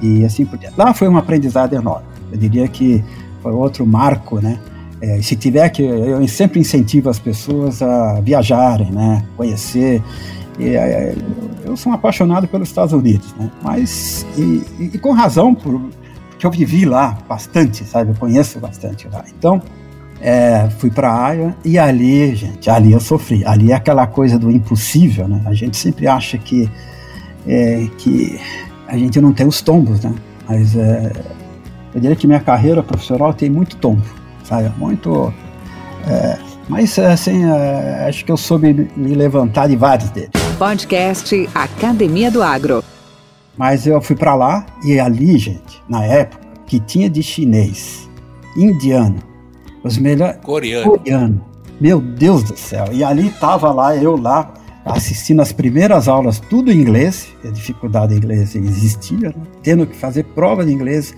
E 0.00 0.24
assim 0.24 0.46
por 0.46 0.58
diante. 0.58 0.74
Lá 0.78 0.94
foi 0.94 1.08
um 1.08 1.18
aprendizado 1.18 1.74
enorme. 1.74 2.06
Eu 2.32 2.38
diria 2.38 2.66
que 2.66 3.04
foi 3.42 3.52
outro 3.52 3.86
marco, 3.86 4.40
né? 4.40 4.58
É, 5.00 5.20
se 5.20 5.36
tiver 5.36 5.68
que, 5.68 5.82
eu 5.82 6.26
sempre 6.26 6.58
incentivo 6.58 7.10
as 7.10 7.18
pessoas 7.18 7.82
a 7.82 8.20
viajarem, 8.20 8.90
né, 8.90 9.22
conhecer. 9.36 10.02
E, 10.58 10.68
é, 10.68 11.14
eu 11.64 11.76
sou 11.76 11.92
um 11.92 11.94
apaixonado 11.94 12.48
pelos 12.48 12.68
Estados 12.68 12.94
Unidos, 12.94 13.34
né, 13.38 13.50
mas 13.62 14.24
e, 14.38 14.62
e, 14.94 14.98
com 14.98 15.12
razão, 15.12 15.54
porque 15.54 16.46
eu 16.46 16.50
vivi 16.50 16.86
lá 16.86 17.18
bastante, 17.28 17.84
sabe, 17.84 18.12
eu 18.12 18.14
conheço 18.14 18.58
bastante 18.58 19.06
lá. 19.08 19.24
Então, 19.36 19.60
é, 20.26 20.70
fui 20.78 20.90
para 20.90 21.12
a 21.12 21.52
e 21.62 21.78
ali, 21.78 22.34
gente, 22.34 22.70
ali 22.70 22.92
eu 22.92 23.00
sofri. 23.00 23.44
Ali 23.44 23.72
é 23.72 23.74
aquela 23.74 24.06
coisa 24.06 24.38
do 24.38 24.50
impossível, 24.50 25.28
né? 25.28 25.42
A 25.44 25.52
gente 25.52 25.76
sempre 25.76 26.06
acha 26.06 26.38
que 26.38 26.70
é, 27.46 27.86
que 27.98 28.40
a 28.88 28.96
gente 28.96 29.20
não 29.20 29.34
tem 29.34 29.46
os 29.46 29.60
tombos, 29.60 30.00
né? 30.02 30.14
Mas 30.48 30.74
é, 30.74 31.12
eu 31.94 32.00
diria 32.00 32.16
que 32.16 32.26
minha 32.26 32.40
carreira 32.40 32.82
profissional 32.82 33.34
tem 33.34 33.50
muito 33.50 33.76
tombo, 33.76 34.02
sabe? 34.44 34.72
Muito. 34.78 35.30
É, 36.08 36.38
mas 36.70 36.98
assim, 36.98 37.44
é, 37.44 38.06
acho 38.08 38.24
que 38.24 38.32
eu 38.32 38.38
soube 38.38 38.90
me 38.96 39.14
levantar 39.14 39.68
de 39.68 39.76
vários 39.76 40.08
deles. 40.08 40.30
Podcast 40.58 41.50
Academia 41.54 42.30
do 42.30 42.42
Agro. 42.42 42.82
Mas 43.58 43.86
eu 43.86 44.00
fui 44.00 44.16
para 44.16 44.34
lá 44.34 44.64
e 44.82 44.98
ali, 44.98 45.36
gente, 45.36 45.82
na 45.86 46.02
época, 46.02 46.42
que 46.66 46.80
tinha 46.80 47.10
de 47.10 47.22
chinês, 47.22 48.08
indiano, 48.56 49.33
os 49.84 49.98
melhores. 49.98 50.38
Coreano. 50.42 50.90
Coreano. 50.90 51.44
Meu 51.80 52.00
Deus 52.00 52.42
do 52.42 52.56
céu. 52.56 52.86
E 52.92 53.04
ali 53.04 53.30
tava 53.30 53.72
lá, 53.72 53.94
eu 53.94 54.16
lá, 54.16 54.54
assistindo 54.84 55.40
as 55.40 55.52
primeiras 55.52 56.08
aulas, 56.08 56.40
tudo 56.40 56.72
em 56.72 56.80
inglês, 56.80 57.28
a 57.44 57.50
dificuldade 57.50 58.14
em 58.14 58.16
inglês 58.16 58.54
existia, 58.54 59.28
né? 59.28 59.34
tendo 59.62 59.86
que 59.86 59.96
fazer 59.96 60.24
prova 60.24 60.64
de 60.64 60.72
inglês. 60.72 61.14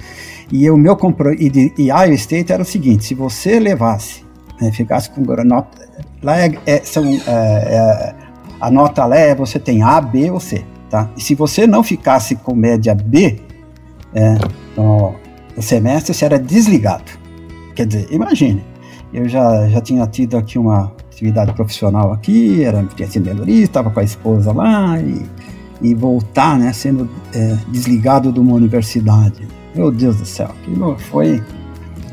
E 0.51 0.69
o 0.71 0.77
meu 0.77 0.97
compromisso, 0.97 1.43
e, 1.43 1.51
de, 1.51 1.73
e 1.79 1.87
Iowa 1.89 2.15
State 2.15 2.53
era 2.53 2.63
o 2.63 2.67
seguinte: 2.67 3.05
se 3.05 3.15
você 3.15 3.59
levasse, 3.59 4.25
né, 4.61 4.71
ficasse 4.73 5.11
com 5.11 5.23
nota, 5.45 5.89
lá 6.23 6.39
é, 6.39 6.53
é, 6.67 6.81
são, 6.85 7.05
é, 7.05 7.19
é, 7.27 8.15
a 8.61 8.71
nota 8.71 9.05
lá 9.05 9.17
é 9.17 9.35
você 9.35 9.59
tem 9.59 9.83
A, 9.83 10.01
B 10.01 10.31
ou 10.31 10.41
C, 10.41 10.65
tá? 10.89 11.11
E 11.17 11.21
se 11.21 11.35
você 11.35 11.67
não 11.67 11.83
ficasse 11.83 12.37
com 12.37 12.55
média 12.55 12.95
B 12.95 13.41
é, 14.15 14.39
no, 14.77 15.15
no 15.57 15.63
semestre, 15.63 16.15
você 16.15 16.25
era 16.25 16.39
desligado. 16.39 17.26
Quer 17.77 17.87
dizer, 17.87 18.09
imagine, 18.11 18.65
eu 19.13 19.29
já, 19.29 19.69
já 19.69 19.83
tinha 19.83 20.07
tido 20.07 20.39
aqui 20.39 20.59
uma 20.59 20.93
atividade 21.13 21.53
profissional 21.53 22.11
aqui, 22.11 22.65
era 22.65 22.83
tinha 22.97 23.07
sido 23.07 23.49
estava 23.49 23.91
com 23.91 24.01
a 24.01 24.03
esposa 24.03 24.51
lá 24.51 24.99
e, 24.99 25.23
e 25.83 25.95
voltar, 25.95 26.59
né, 26.59 26.73
sendo 26.73 27.09
é, 27.35 27.55
desligado 27.69 28.33
de 28.33 28.41
uma 28.41 28.55
universidade. 28.55 29.47
Meu 29.75 29.91
Deus 29.91 30.17
do 30.17 30.25
céu, 30.25 30.49
aquilo 30.63 30.99
foi 30.99 31.43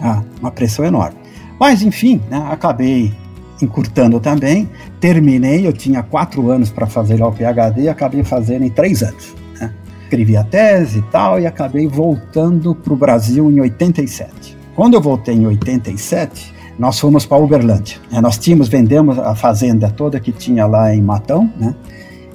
ah, 0.02 0.21
uma 0.41 0.52
pressão 0.52 0.84
enorme. 0.84 1.17
Mas 1.58 1.82
enfim, 1.82 2.21
né, 2.30 2.45
acabei 2.52 3.13
encurtando 3.62 4.19
também, 4.19 4.69
terminei, 4.99 5.65
eu 5.65 5.71
tinha 5.71 6.04
quatro 6.04 6.52
anos 6.52 6.69
para 6.69 6.86
fazer 6.86 7.21
lá 7.21 7.28
o 7.30 7.32
PhD 7.32 7.88
acabei 7.88 8.21
fazendo 8.21 8.65
em 8.65 8.69
três 8.69 9.02
anos. 9.02 9.34
Né? 9.58 9.73
Escrevi 10.04 10.36
a 10.36 10.43
tese 10.43 10.99
e 10.99 11.04
tal 11.04 11.39
e 11.39 11.47
acabei 11.47 11.88
voltando 11.88 12.76
para 12.76 12.91
o 12.91 12.97
Brasil 12.97 13.49
em 13.49 13.62
87. 13.62 14.62
Quando 14.76 14.96
eu 14.96 15.02
voltei 15.02 15.36
em 15.36 15.46
87, 15.46 16.54
nós 16.78 17.00
fomos 17.00 17.26
para 17.26 17.38
Uberlândia. 17.38 17.98
É, 18.12 18.20
nós 18.20 18.38
tínhamos, 18.38 18.68
vendemos 18.68 19.20
a 19.20 19.36
fazenda 19.36 19.90
toda 19.90 20.20
que 20.20 20.32
tinha 20.32 20.66
lá 20.66 20.94
em 20.94 21.02
Matão, 21.02 21.52
né? 21.58 21.76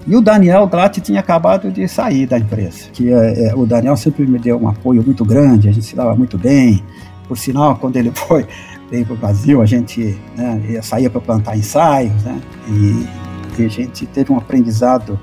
E 0.07 0.17
o 0.17 0.23
Daniel 0.23 0.67
Glatt 0.67 1.01
tinha 1.01 1.21
acabado 1.21 1.71
de 1.71 1.87
sair 1.87 2.27
da 2.27 2.39
empresa. 2.39 2.89
Que 2.93 3.13
é, 3.13 3.49
é, 3.49 3.55
o 3.55 3.67
Daniel 3.67 3.97
sempre 3.97 4.27
me 4.27 4.39
deu 4.39 4.59
um 4.59 4.69
apoio 4.69 5.03
muito 5.05 5.25
grande, 5.25 5.69
a 5.69 5.73
gente 5.73 5.85
se 5.85 5.97
dava 5.97 6.15
muito 6.15 6.39
bem. 6.39 6.83
Por 7.27 7.37
sinal, 7.37 7.77
quando 7.77 7.97
ele 7.97 8.11
foi 8.15 8.47
veio 8.91 9.05
para 9.05 9.15
o 9.15 9.19
Brasil, 9.19 9.61
a 9.61 9.67
gente 9.67 10.19
né, 10.35 10.81
saía 10.83 11.11
para 11.11 11.21
plantar 11.21 11.57
ensaios, 11.57 12.23
né? 12.23 12.41
E, 12.69 13.61
e, 13.61 13.67
a 13.67 13.69
gente 13.69 14.07
teve 14.07 14.33
um 14.33 14.39
aprendizado 14.39 15.19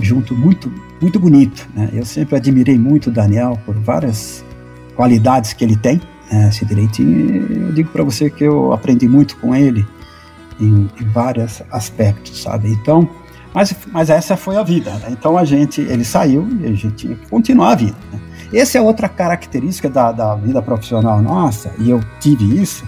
junto 0.00 0.34
muito 0.34 0.72
muito 1.00 1.20
bonito. 1.20 1.68
Né? 1.74 1.90
Eu 1.92 2.04
sempre 2.04 2.36
admirei 2.36 2.78
muito 2.78 3.08
o 3.08 3.12
Daniel 3.12 3.58
por 3.66 3.74
várias 3.74 4.44
qualidades 4.96 5.52
que 5.52 5.62
ele 5.62 5.76
tem 5.76 6.00
é, 6.30 6.48
esse 6.48 6.64
direitinho. 6.64 7.66
Eu 7.68 7.72
digo 7.72 7.90
para 7.90 8.04
você 8.04 8.30
que 8.30 8.44
eu 8.44 8.72
aprendi 8.72 9.08
muito 9.08 9.36
com 9.36 9.54
ele 9.54 9.86
em, 10.60 10.88
em 11.00 11.04
vários 11.12 11.62
aspectos, 11.70 12.42
sabe? 12.42 12.70
Então, 12.70 13.08
mas, 13.54 13.74
mas 13.90 14.10
essa 14.10 14.36
foi 14.36 14.56
a 14.56 14.62
vida. 14.62 14.90
Né? 14.94 15.08
Então 15.10 15.36
a 15.36 15.44
gente, 15.44 15.80
ele 15.80 16.04
saiu 16.04 16.46
e 16.60 16.66
a 16.66 16.68
gente 16.68 16.90
tinha 16.90 17.14
que 17.14 17.26
continuar 17.28 17.72
a 17.72 17.74
vida. 17.74 17.96
Né? 18.12 18.20
Essa 18.52 18.78
é 18.78 18.80
outra 18.80 19.08
característica 19.08 19.88
da, 19.88 20.12
da 20.12 20.34
vida 20.34 20.62
profissional 20.62 21.20
nossa, 21.20 21.72
e 21.78 21.90
eu 21.90 22.00
tive 22.20 22.60
isso, 22.60 22.84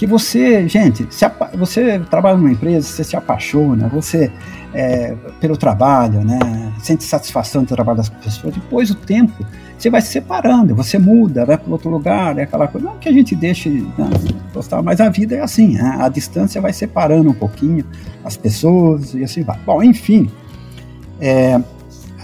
que 0.00 0.06
você, 0.06 0.66
gente, 0.66 1.06
se, 1.10 1.26
você 1.58 1.98
trabalha 1.98 2.34
numa 2.34 2.50
empresa, 2.50 2.88
você 2.88 3.04
se 3.04 3.14
apaixona, 3.14 3.86
você 3.86 4.32
é, 4.72 5.14
pelo 5.38 5.58
trabalho, 5.58 6.24
né, 6.24 6.38
sente 6.82 7.04
satisfação 7.04 7.64
do 7.64 7.68
trabalho 7.68 7.98
das 7.98 8.08
pessoas. 8.08 8.54
Depois 8.54 8.90
o 8.90 8.94
tempo, 8.94 9.44
você 9.76 9.90
vai 9.90 10.00
se 10.00 10.08
separando, 10.08 10.74
você 10.74 10.98
muda, 10.98 11.44
vai 11.44 11.58
para 11.58 11.70
outro 11.70 11.90
lugar, 11.90 12.38
é 12.38 12.44
aquela 12.44 12.66
coisa. 12.66 12.86
Não 12.86 12.96
que 12.96 13.10
a 13.10 13.12
gente 13.12 13.36
deixe 13.36 13.68
né, 13.68 14.08
gostar, 14.54 14.80
mas 14.80 15.02
a 15.02 15.10
vida 15.10 15.36
é 15.36 15.42
assim, 15.42 15.74
né, 15.74 15.98
a 16.00 16.08
distância 16.08 16.62
vai 16.62 16.72
separando 16.72 17.28
um 17.28 17.34
pouquinho 17.34 17.84
as 18.24 18.38
pessoas 18.38 19.12
e 19.12 19.22
assim 19.22 19.42
vai. 19.42 19.58
Bom, 19.66 19.82
enfim, 19.82 20.30
é, 21.20 21.60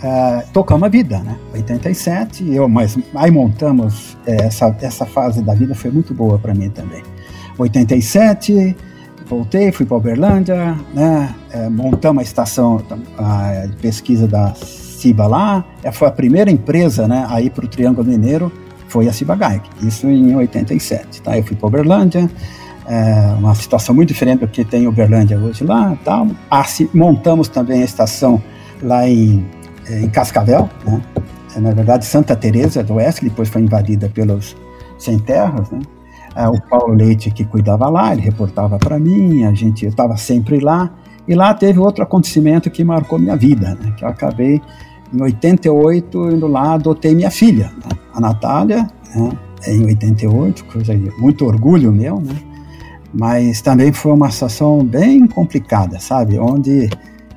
é, 0.03 0.45
tocamos 0.51 0.85
a 0.85 0.89
vida, 0.89 1.19
né? 1.19 1.37
87, 1.53 2.55
eu, 2.55 2.71
mas 2.71 2.99
aí 3.15 3.31
montamos 3.31 4.17
é, 4.27 4.47
essa, 4.47 4.75
essa 4.81 5.05
fase 5.05 5.43
da 5.43 5.53
vida 5.53 5.75
foi 5.75 5.91
muito 5.91 6.15
boa 6.15 6.39
para 6.39 6.55
mim 6.55 6.71
também. 6.71 7.03
87, 7.59 8.77
voltei, 9.29 9.73
fui 9.73 9.87
para 9.87 9.97
Uberlândia, 9.97 10.77
né, 10.95 11.35
é, 11.51 11.69
montamos 11.69 12.21
a 12.21 12.25
estação 12.25 12.83
de 13.69 13.77
pesquisa 13.77 14.27
da 14.27 14.55
Ciba 14.55 15.27
lá, 15.27 15.65
é, 15.83 15.91
foi 15.91 16.09
a 16.09 16.11
primeira 16.11 16.51
empresa 16.51 17.07
né, 17.07 17.27
a 17.29 17.41
ir 17.41 17.51
para 17.51 17.65
o 17.65 17.69
Triângulo 17.69 18.07
Mineiro, 18.07 18.53
foi 18.89 19.09
a 19.09 19.13
Ciba 19.13 19.37
Geig, 19.37 19.63
isso 19.83 20.09
em 20.09 20.35
87. 20.35 21.23
Tá? 21.23 21.37
Eu 21.37 21.45
fui 21.45 21.57
para 21.57 21.67
Uberlândia, 21.67 22.31
é, 22.87 23.35
uma 23.39 23.55
situação 23.55 23.95
muito 23.95 24.09
diferente 24.09 24.41
do 24.41 24.49
que 24.49 24.65
tem 24.65 24.87
Uberlândia 24.87 25.39
hoje 25.39 25.65
lá. 25.65 25.99
Assim, 26.51 26.89
montamos 26.95 27.49
também 27.49 27.83
a 27.83 27.85
estação 27.85 28.41
lá 28.83 29.09
em, 29.09 29.45
é, 29.91 30.01
em 30.01 30.09
Cascavel, 30.09 30.69
né? 30.85 31.03
é, 31.57 31.61
na 31.61 31.73
verdade 31.73 32.07
Santa 32.07 32.37
Teresa 32.37 32.83
do 32.85 32.95
Oeste, 32.95 33.23
que 33.23 33.29
depois 33.29 33.49
foi 33.49 33.63
invadida 33.63 34.09
pelos 34.09 34.57
sem 34.99 35.19
terras, 35.19 35.71
né? 35.71 35.81
É, 36.37 36.47
o 36.47 36.61
Paulo 36.61 36.95
Leite 36.95 37.31
que 37.31 37.45
cuidava 37.45 37.89
lá, 37.89 38.13
ele 38.13 38.21
reportava 38.21 38.79
para 38.79 38.99
mim, 38.99 39.45
a 39.45 39.55
gente 39.55 39.87
estava 39.87 40.17
sempre 40.19 40.61
lá. 40.61 40.93
E 41.27 41.35
lá 41.35 41.55
teve 41.55 41.79
outro 41.79 42.05
acontecimento 42.05 42.71
que 42.71 42.85
marcou 42.85 43.19
minha 43.19 43.35
vida, 43.35 43.77
né? 43.83 43.93
Que 43.97 44.05
eu 44.05 44.09
acabei 44.09 44.61
em 45.13 45.23
88 45.23 46.31
indo 46.31 46.47
lá, 46.47 46.75
adotei 46.75 47.15
minha 47.15 47.31
filha, 47.31 47.73
né? 47.77 47.99
a 48.15 48.21
Natália, 48.21 48.87
né? 49.15 49.31
em 49.67 49.85
88, 49.87 50.65
coisa 50.67 50.97
de 50.97 51.11
muito 51.19 51.47
orgulho 51.47 51.91
meu, 51.91 52.21
né? 52.21 52.37
Mas 53.15 53.63
também 53.63 53.93
foi 53.93 54.13
uma 54.13 54.31
situação 54.31 54.85
bem 54.85 55.27
complicada, 55.27 55.99
sabe? 55.99 56.39
Onde 56.39 56.91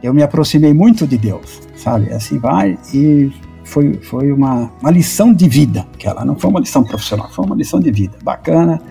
eu 0.04 0.14
me 0.14 0.22
aproximei 0.22 0.74
muito 0.74 1.08
de 1.08 1.18
Deus, 1.18 1.62
sabe? 1.76 2.12
Assim 2.12 2.38
vai 2.38 2.78
e 2.94 3.32
foi, 3.70 3.94
foi 4.02 4.32
uma, 4.32 4.72
uma 4.82 4.92
lição 4.92 5.34
de 5.34 5.48
vida, 5.48 5.86
que 5.98 6.08
ela 6.08 6.26
não 6.26 6.36
foi 6.36 6.50
uma 6.50 6.60
lição 6.60 6.84
profissional, 6.84 7.30
foi 7.32 7.46
uma 7.46 7.56
lição 7.56 7.80
de 7.80 7.92
vida, 7.92 8.18
bacana, 8.24 8.82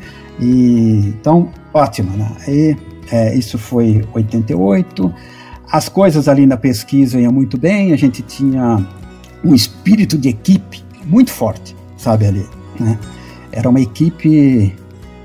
e 0.40 1.14
então, 1.18 1.50
ótima, 1.74 2.12
né? 2.12 2.30
E, 2.46 2.76
é, 3.10 3.34
isso 3.36 3.58
foi 3.58 4.04
88, 4.14 5.12
as 5.70 5.88
coisas 5.88 6.28
ali 6.28 6.46
na 6.46 6.56
pesquisa 6.56 7.20
iam 7.20 7.32
muito 7.32 7.58
bem, 7.58 7.92
a 7.92 7.96
gente 7.96 8.22
tinha 8.22 8.86
um 9.44 9.54
espírito 9.54 10.16
de 10.16 10.28
equipe 10.28 10.82
muito 11.04 11.30
forte, 11.30 11.74
sabe, 11.96 12.26
ali, 12.26 12.46
né? 12.78 12.98
Era 13.50 13.68
uma 13.68 13.80
equipe 13.80 14.74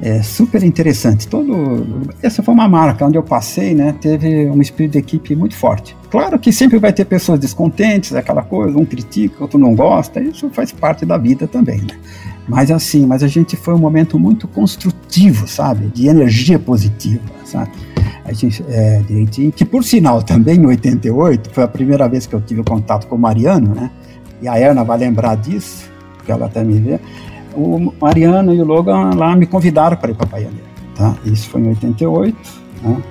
é 0.04 0.22
super 0.22 0.62
interessante. 0.64 1.26
Todo, 1.30 2.06
essa 2.22 2.44
foi 2.44 2.54
uma 2.54 2.68
marca 2.68 3.06
onde 3.06 3.18
eu 3.18 3.24
passei, 3.24 3.74
né? 3.74 3.96
Teve 4.02 4.48
um 4.48 4.62
espírito 4.62 4.92
de 4.94 4.98
equipe 5.00 5.34
muito 5.34 5.56
forte. 5.56 5.96
Claro 6.12 6.38
que 6.38 6.52
sempre 6.52 6.78
vai 6.78 6.92
ter 6.92 7.06
pessoas 7.06 7.40
descontentes, 7.40 8.14
aquela 8.14 8.44
coisa, 8.44 8.78
um 8.78 8.84
critica, 8.84 9.36
outro 9.40 9.58
não 9.58 9.74
gosta, 9.74 10.22
isso 10.22 10.50
faz 10.50 10.74
parte 10.74 11.06
da 11.06 11.18
vida 11.18 11.48
também, 11.48 11.80
né? 11.80 11.98
Mas 12.46 12.70
assim, 12.70 13.06
mas 13.06 13.24
a 13.24 13.30
gente 13.30 13.56
foi 13.56 13.74
um 13.74 13.78
momento 13.78 14.20
muito 14.20 14.46
construtivo, 14.46 15.48
sabe? 15.48 15.88
De 15.88 16.08
energia 16.08 16.60
positiva, 16.60 17.24
sabe? 17.46 17.72
A 18.26 18.34
gente, 18.34 18.62
é, 18.68 19.02
direitinho, 19.08 19.54
que 19.54 19.64
por 19.64 19.86
sinal 19.86 20.22
também 20.22 20.60
em 20.60 20.66
88 20.66 21.50
foi 21.50 21.64
a 21.64 21.68
primeira 21.68 22.10
vez 22.10 22.28
que 22.28 22.36
eu 22.36 22.42
tive 22.42 22.62
contato 22.62 23.08
com 23.08 23.16
o 23.16 23.20
Mariano, 23.20 23.74
né? 23.74 23.90
E 24.42 24.50
a 24.50 24.60
Erna 24.60 24.84
vai 24.84 24.98
lembrar 24.98 25.36
disso, 25.38 25.90
porque 26.18 26.30
ela 26.30 26.48
até 26.48 26.62
me 26.62 26.78
vê 26.78 27.00
o 27.56 27.94
Mariano 28.00 28.54
e 28.54 28.62
o 28.62 28.66
Logan 28.66 29.12
lá 29.16 29.36
me 29.36 29.46
convidaram 29.46 29.98
para 29.98 30.12
ir 30.12 30.16
para 30.16 30.28
Paianeira, 30.28 30.66
tá? 30.96 31.16
Isso 31.26 31.50
foi 31.50 31.62
em 31.62 31.70
88, 31.70 32.38
né? 32.84 33.04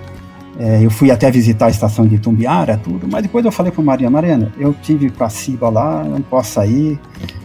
É, 0.58 0.84
eu 0.84 0.90
fui 0.90 1.10
até 1.10 1.30
visitar 1.30 1.66
a 1.66 1.70
estação 1.70 2.06
de 2.06 2.18
Tumbiara, 2.18 2.76
tudo, 2.76 3.08
mas 3.10 3.22
depois 3.22 3.44
eu 3.44 3.50
falei 3.50 3.72
para 3.72 3.80
o 3.80 3.84
Mariana, 3.84 4.52
eu 4.58 4.74
tive 4.82 5.08
com 5.10 5.24
a 5.24 5.30
Ciba 5.30 5.70
lá, 5.70 6.04
não 6.04 6.20
posso 6.20 6.52
sair, 6.52 7.00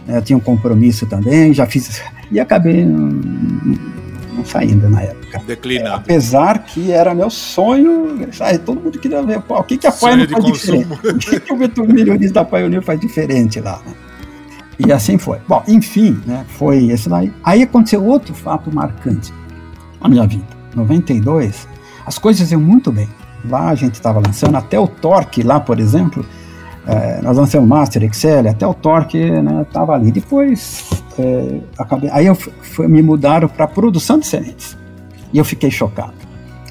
né? 0.06 0.18
eu 0.18 0.22
tinha 0.22 0.36
um 0.36 0.40
compromisso 0.40 1.06
também, 1.06 1.54
já 1.54 1.66
fiz, 1.66 2.02
e 2.30 2.38
acabei, 2.38 2.84
não 2.84 4.44
saindo 4.44 4.88
na 4.88 5.02
época. 5.02 5.40
Declinando. 5.46 5.96
Apesar 5.96 6.58
que 6.60 6.92
era 6.92 7.14
meu 7.14 7.30
sonho, 7.30 8.28
sabe, 8.32 8.58
todo 8.58 8.80
mundo 8.80 8.98
queria 8.98 9.22
ver 9.22 9.40
pô, 9.40 9.58
o 9.58 9.64
que, 9.64 9.78
que 9.78 9.86
a 9.86 9.92
Pioneer 9.92 10.28
faz 10.28 10.44
consumo. 10.44 10.84
diferente. 10.84 11.02
O 11.04 11.18
que, 11.18 11.40
que 11.40 11.52
o 11.52 11.56
vetor 11.56 11.88
milionista 11.88 12.34
da 12.34 12.44
Pioneer 12.44 12.82
faz 12.82 13.00
diferente 13.00 13.58
lá. 13.60 13.80
Né? 13.86 13.92
E 14.78 14.92
assim 14.92 15.18
foi. 15.18 15.38
Bom, 15.48 15.62
enfim, 15.66 16.20
né, 16.24 16.44
foi 16.48 16.86
esse 16.90 17.08
daí. 17.08 17.32
Aí 17.42 17.62
aconteceu 17.62 18.04
outro 18.04 18.34
fato 18.34 18.72
marcante 18.72 19.32
na 20.00 20.08
minha 20.08 20.26
vida. 20.26 20.46
92, 20.74 21.66
as 22.06 22.18
coisas 22.18 22.50
iam 22.52 22.60
muito 22.60 22.92
bem. 22.92 23.08
Lá 23.48 23.68
a 23.68 23.74
gente 23.74 23.94
estava 23.94 24.20
lançando, 24.20 24.56
até 24.56 24.78
o 24.78 24.86
Torque 24.86 25.42
lá, 25.42 25.58
por 25.60 25.78
exemplo, 25.78 26.24
é, 26.86 27.20
nós 27.22 27.36
lançamos 27.36 27.68
Master, 27.68 28.02
Excel, 28.04 28.48
até 28.48 28.66
o 28.66 28.74
Torque 28.74 29.18
estava 29.18 29.92
né, 29.92 30.04
ali. 30.04 30.12
Depois, 30.12 30.88
é, 31.18 31.60
acabei, 31.76 32.10
aí 32.10 32.26
eu 32.26 32.34
fui, 32.34 32.88
me 32.88 33.02
mudaram 33.02 33.48
para 33.48 33.66
produção 33.66 34.18
de 34.18 34.26
sementes. 34.26 34.76
E 35.32 35.38
eu 35.38 35.44
fiquei 35.44 35.70
chocado. 35.70 36.14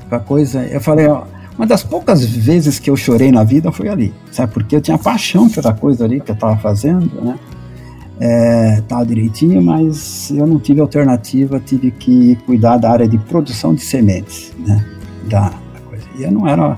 A 0.10 0.20
coisa, 0.20 0.64
eu 0.64 0.82
falei, 0.82 1.08
ó, 1.08 1.24
uma 1.58 1.68
das 1.68 1.84
poucas 1.84 2.26
vezes 2.26 2.80
que 2.80 2.90
eu 2.90 2.96
chorei 2.96 3.32
na 3.32 3.44
vida 3.44 3.72
foi 3.72 3.90
ali, 3.90 4.14
sabe? 4.32 4.54
Porque 4.54 4.76
eu 4.76 4.82
tinha 4.82 4.98
paixão 4.98 5.50
pela 5.50 5.74
coisa 5.74 6.06
ali 6.06 6.20
que 6.20 6.32
eu 6.32 6.36
estava 6.36 6.56
fazendo, 6.58 7.22
né? 7.22 7.38
É, 8.20 8.82
tava 8.88 9.06
direitinho, 9.06 9.62
mas 9.62 10.32
eu 10.32 10.48
não 10.48 10.60
tive 10.60 10.82
alternativa, 10.82 11.60
tive 11.60 11.92
que 11.92 12.36
cuidar 12.46 12.78
da 12.78 12.92
área 12.92 13.08
de 13.08 13.18
produção 13.18 13.76
de 13.76 13.82
sementes, 13.82 14.54
né? 14.58 14.84
Da, 15.30 15.52
coisa. 15.88 16.06
E 16.18 16.24
eu 16.24 16.32
não 16.32 16.48
era 16.48 16.78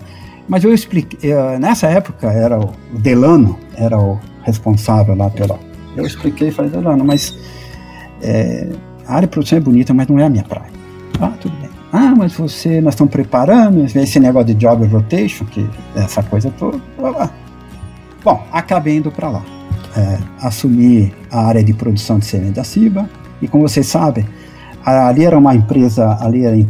mas 0.50 0.64
eu 0.64 0.74
expliquei, 0.74 1.32
nessa 1.60 1.86
época 1.88 2.28
era 2.32 2.60
o, 2.60 2.74
Delano, 2.92 3.60
era 3.76 3.98
o 4.00 4.20
responsável 4.42 5.16
lá 5.16 5.30
pela. 5.30 5.60
Eu 5.96 6.08
expliquei 6.08 6.48
e 6.48 6.52
falei, 6.52 6.72
Delano, 6.72 7.06
mas 7.06 7.38
é, 8.20 8.68
a 9.08 9.14
área 9.14 9.28
de 9.28 9.32
produção 9.32 9.60
é 9.60 9.62
bonita, 9.62 9.94
mas 9.94 10.08
não 10.08 10.18
é 10.18 10.26
a 10.26 10.30
minha 10.30 10.44
praia. 10.44 10.72
Ah, 11.22 11.34
tudo 11.40 11.56
bem. 11.58 11.70
Ah, 11.94 12.16
mas 12.18 12.34
você, 12.34 12.82
nós 12.82 12.96
estamos 12.96 13.12
preparando 13.12 13.86
esse 13.86 14.20
negócio 14.20 14.48
de 14.48 14.56
job 14.56 14.88
rotation, 14.88 15.46
que 15.46 15.64
essa 15.96 16.24
coisa 16.24 16.52
toda. 16.58 16.82
Bom, 18.24 18.44
acabei 18.52 18.98
indo 18.98 19.12
para 19.12 19.30
lá. 19.30 19.59
É, 19.96 20.20
assumi 20.42 21.12
a 21.32 21.48
área 21.48 21.64
de 21.64 21.74
produção 21.74 22.20
de 22.20 22.26
semente 22.26 22.54
da 22.54 22.64
CIBA, 22.64 23.10
e 23.42 23.48
como 23.48 23.68
vocês 23.68 23.88
sabem, 23.88 24.26
ali 24.86 25.26
era 25.26 25.38
uma 25.38 25.56
empresa, 25.56 26.18
ali 26.22 26.46
era 26.46 26.56
em 26.56 26.68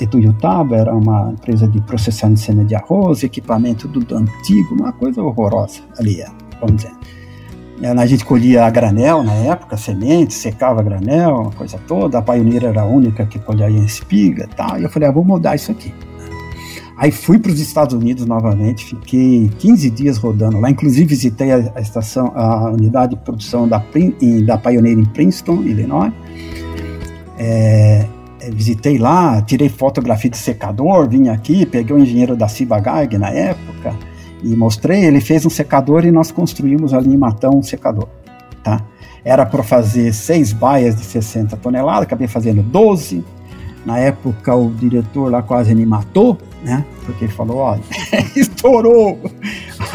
Ituiutaba, 0.00 0.76
era 0.76 0.94
uma 0.94 1.30
empresa 1.30 1.68
de 1.68 1.80
processamento 1.82 2.40
de 2.40 2.46
cena 2.46 2.64
de 2.64 2.74
arroz, 2.74 3.22
equipamento 3.22 3.88
tudo 3.88 4.16
antigo, 4.16 4.74
uma 4.74 4.92
coisa 4.92 5.22
horrorosa 5.22 5.80
ali, 5.98 6.24
vamos 6.60 6.76
dizer. 6.76 6.92
A 7.98 8.06
gente 8.06 8.24
colhia 8.24 8.64
a 8.64 8.70
granel 8.70 9.22
na 9.22 9.34
época, 9.34 9.76
semente, 9.76 10.32
secava 10.32 10.80
a 10.80 10.82
granel, 10.82 11.52
coisa 11.56 11.78
toda. 11.86 12.18
A 12.18 12.22
Pioneer 12.22 12.64
era 12.64 12.80
a 12.80 12.86
única 12.86 13.26
que 13.26 13.38
colhia 13.38 13.68
em 13.68 13.84
espiga 13.84 14.44
e 14.50 14.56
tal. 14.56 14.80
E 14.80 14.84
eu 14.84 14.88
falei, 14.88 15.08
ah, 15.08 15.12
vou 15.12 15.22
mudar 15.22 15.56
isso 15.56 15.72
aqui. 15.72 15.92
Aí 16.96 17.10
fui 17.10 17.38
para 17.38 17.52
os 17.52 17.60
Estados 17.60 17.94
Unidos 17.94 18.24
novamente, 18.24 18.86
fiquei 18.86 19.50
15 19.58 19.90
dias 19.90 20.16
rodando 20.16 20.58
lá. 20.58 20.70
Inclusive 20.70 21.04
visitei 21.06 21.52
a, 21.52 21.72
a 21.74 21.80
estação, 21.80 22.32
a 22.34 22.70
unidade 22.70 23.14
de 23.14 23.22
produção 23.22 23.68
da, 23.68 23.82
da 24.44 24.58
Pioneer 24.58 24.98
em 24.98 25.04
Princeton, 25.04 25.62
Illinois 25.62 26.12
é, 27.38 28.06
é, 28.40 28.50
visitei 28.50 28.98
lá, 28.98 29.40
tirei 29.42 29.68
fotografia 29.68 30.30
de 30.30 30.38
secador, 30.38 31.08
vim 31.08 31.28
aqui, 31.28 31.66
peguei 31.66 31.94
o 31.94 31.98
engenheiro 31.98 32.36
da 32.36 32.48
Cibagag 32.48 33.16
na 33.18 33.30
época 33.30 33.94
e 34.42 34.56
mostrei. 34.56 35.04
Ele 35.04 35.20
fez 35.20 35.44
um 35.44 35.50
secador 35.50 36.04
e 36.04 36.10
nós 36.10 36.30
construímos 36.30 36.94
ali 36.94 37.12
em 37.12 37.18
Matão 37.18 37.58
um 37.58 37.62
secador. 37.62 38.08
Tá? 38.62 38.80
Era 39.24 39.44
para 39.44 39.62
fazer 39.62 40.12
seis 40.12 40.52
baias 40.52 40.96
de 40.96 41.04
60 41.04 41.56
toneladas, 41.56 42.02
acabei 42.02 42.28
fazendo 42.28 42.62
12. 42.62 43.24
Na 43.84 43.98
época, 43.98 44.54
o 44.54 44.70
diretor 44.70 45.30
lá 45.30 45.42
quase 45.42 45.72
me 45.72 45.86
matou, 45.86 46.36
né? 46.66 46.84
Porque 47.04 47.26
ele 47.26 47.32
falou: 47.32 47.58
olha, 47.58 47.80
estourou. 48.34 49.18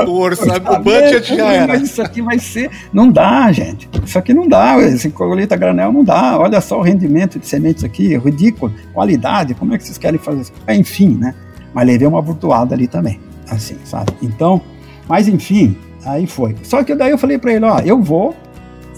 O 0.08 0.12
orçamento, 0.12 0.72
o 0.72 0.80
budget 0.80 1.36
já 1.36 1.52
era. 1.52 1.74
Mas 1.74 1.82
isso 1.84 2.02
aqui 2.02 2.22
vai 2.22 2.40
ser. 2.40 2.72
Não 2.94 3.12
dá, 3.12 3.52
gente. 3.52 3.90
Isso 4.06 4.18
aqui 4.18 4.34
não 4.34 4.48
dá. 4.48 4.80
Esse 4.80 5.10
colheita 5.10 5.58
granel 5.58 5.92
não 5.92 6.02
dá. 6.02 6.40
Olha 6.40 6.62
só 6.62 6.80
o 6.80 6.82
rendimento 6.82 7.38
de 7.38 7.46
sementes 7.46 7.84
aqui, 7.84 8.16
é 8.16 8.18
ridículo. 8.18 8.74
Qualidade, 8.94 9.54
como 9.54 9.74
é 9.74 9.78
que 9.78 9.84
vocês 9.84 9.98
querem 9.98 10.18
fazer 10.18 10.42
isso? 10.42 10.54
Enfim, 10.70 11.18
né? 11.20 11.36
Mas 11.74 11.86
levei 11.86 12.08
uma 12.08 12.22
burdoada 12.22 12.74
ali 12.74 12.88
também. 12.88 13.20
Assim, 13.50 13.76
sabe? 13.84 14.14
Então, 14.22 14.62
mas 15.10 15.28
enfim, 15.28 15.76
aí 16.06 16.26
foi. 16.26 16.56
Só 16.64 16.86
que 16.86 16.96
daí 16.96 17.12
eu 17.12 17.18
falei 17.18 17.38
para 17.38 17.52
ele: 17.52 17.66
ó, 17.66 17.80
eu 17.80 18.02
vou 18.02 18.34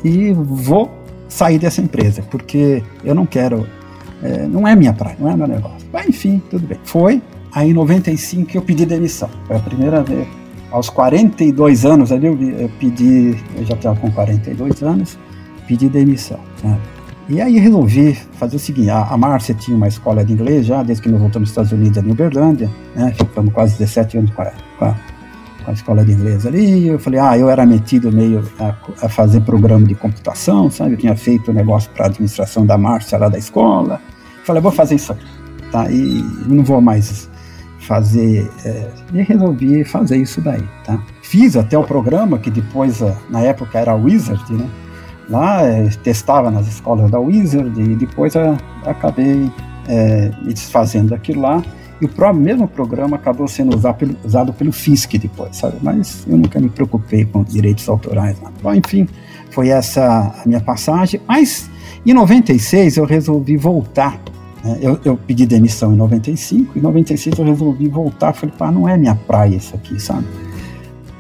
e 0.04 0.32
vou 0.32 0.92
sair 1.28 1.58
dessa 1.58 1.82
empresa, 1.82 2.22
porque 2.30 2.84
eu 3.04 3.16
não 3.16 3.26
quero 3.26 3.68
é, 4.22 4.48
não 4.48 4.66
é 4.66 4.76
minha 4.76 4.94
praia, 4.94 5.18
não 5.20 5.30
é 5.30 5.36
meu 5.36 5.48
negócio. 5.48 5.86
Mas 5.92 6.08
enfim, 6.08 6.42
tudo 6.50 6.66
bem. 6.66 6.80
Foi. 6.84 7.22
Aí 7.54 7.70
em 7.70 7.74
95 7.74 8.52
eu 8.56 8.62
pedi 8.62 8.86
demissão. 8.86 9.30
Foi 9.46 9.56
a 9.56 9.60
primeira 9.60 10.02
vez. 10.04 10.28
Aos 10.72 10.90
42 10.90 11.86
anos 11.86 12.12
ali 12.12 12.28
eu, 12.28 12.70
pedi, 12.80 13.38
eu 13.56 13.66
já 13.66 13.76
estava 13.76 14.00
com 14.00 14.12
42 14.12 14.82
anos, 14.82 15.20
pedi 15.68 15.88
demissão. 15.88 16.40
Né? 16.64 16.80
E 17.30 17.40
aí 17.40 17.60
resolvi 17.60 18.16
fazer 18.34 18.56
o 18.56 18.60
seguinte, 18.60 18.90
a, 18.90 19.04
a 19.04 19.18
Márcia 19.18 19.54
tinha 19.54 19.78
uma 19.78 19.88
escola 19.88 20.26
de 20.26 20.34
inglês 20.34 20.66
já, 20.66 20.82
desde 20.82 21.04
que 21.04 21.10
nós 21.10 21.22
voltamos 21.22 21.50
dos 21.50 21.52
Estados 21.52 21.72
Unidos, 21.72 22.04
em 22.04 22.12
Uberlândia, 22.12 22.70
né? 22.96 23.14
ficamos 23.16 23.54
quase 23.54 23.78
17 23.78 24.18
anos 24.18 24.32
com 24.32 24.42
a, 24.42 24.52
com 24.80 24.86
a, 24.86 24.96
com 25.64 25.72
a 25.72 25.74
escola 25.74 26.04
de 26.04 26.12
inglês 26.12 26.46
ali, 26.46 26.88
eu 26.88 27.00
falei, 27.00 27.20
ah, 27.20 27.38
eu 27.38 27.50
era 27.50 27.66
metido 27.66 28.12
meio 28.12 28.44
a, 28.60 28.76
a 29.04 29.08
fazer 29.08 29.42
programa 29.42 29.86
de 29.86 29.96
computação, 29.96 30.70
sabe, 30.70 30.94
eu 30.94 30.98
tinha 30.98 31.16
feito 31.16 31.52
um 31.52 31.54
negócio 31.54 31.90
para 31.92 32.08
administração 32.08 32.66
da 32.66 32.78
Márcia 32.78 33.18
lá 33.18 33.30
da 33.30 33.38
escola, 33.38 34.02
Falei, 34.44 34.62
vou 34.62 34.72
fazer 34.72 34.96
isso 34.96 35.14
aqui, 35.14 35.26
tá? 35.72 35.90
E 35.90 36.22
não 36.48 36.64
vou 36.64 36.82
mais 36.82 37.30
fazer. 37.88 38.50
É, 38.66 38.90
e 39.14 39.22
resolvi 39.22 39.84
fazer 39.84 40.18
isso 40.18 40.42
daí, 40.42 40.64
tá? 40.86 41.00
Fiz 41.22 41.56
até 41.56 41.78
o 41.78 41.84
programa 41.84 42.38
que 42.38 42.50
depois, 42.50 43.02
na 43.30 43.42
época 43.42 43.80
era 43.80 43.94
Wizard, 43.94 44.44
né? 44.54 44.70
Lá 45.30 45.64
é, 45.64 45.88
testava 46.04 46.52
nas 46.52 46.68
escolas 46.68 47.10
da 47.10 47.20
Wizard 47.20 47.82
e 47.82 47.96
depois 47.96 48.36
é, 48.36 48.56
acabei 48.86 49.50
é, 49.88 50.32
me 50.42 50.54
desfazendo 50.54 51.10
daquilo 51.10 51.42
lá. 51.42 51.64
E 52.02 52.06
o 52.06 52.10
próprio 52.10 52.42
mesmo 52.42 52.68
programa 52.68 53.16
acabou 53.16 53.48
sendo 53.48 53.76
usado 53.76 53.96
pelo, 53.96 54.16
usado 54.26 54.54
pelo 54.54 54.72
FISC 54.72 55.18
depois, 55.18 55.56
sabe? 55.56 55.78
Mas 55.82 56.26
eu 56.28 56.36
nunca 56.36 56.60
me 56.60 56.70
preocupei 56.70 57.24
com 57.24 57.44
direitos 57.44 57.88
autorais. 57.88 58.38
Né? 58.42 58.50
Bom, 58.62 58.74
enfim, 58.74 59.08
foi 59.52 59.70
essa 59.70 60.34
a 60.44 60.46
minha 60.46 60.60
passagem. 60.60 61.22
Mas 61.28 61.70
em 62.06 62.14
96 62.14 62.98
eu 62.98 63.06
resolvi 63.06 63.56
voltar 63.56 64.20
é, 64.20 64.33
eu, 64.80 65.00
eu, 65.04 65.18
pedi 65.18 65.46
demissão 65.46 65.94
em 65.94 65.98
95, 65.98 66.80
em 66.80 66.82
96 66.82 67.38
eu 67.38 67.46
resolvi 67.46 67.88
voltar. 67.90 68.34
Falei, 68.34 68.56
pá, 68.58 68.72
não 68.72 68.88
é 68.88 68.98
minha 68.98 69.16
praia 69.16 69.58
isso 69.58 69.76
aqui, 69.76 70.00
sabe? 70.02 70.26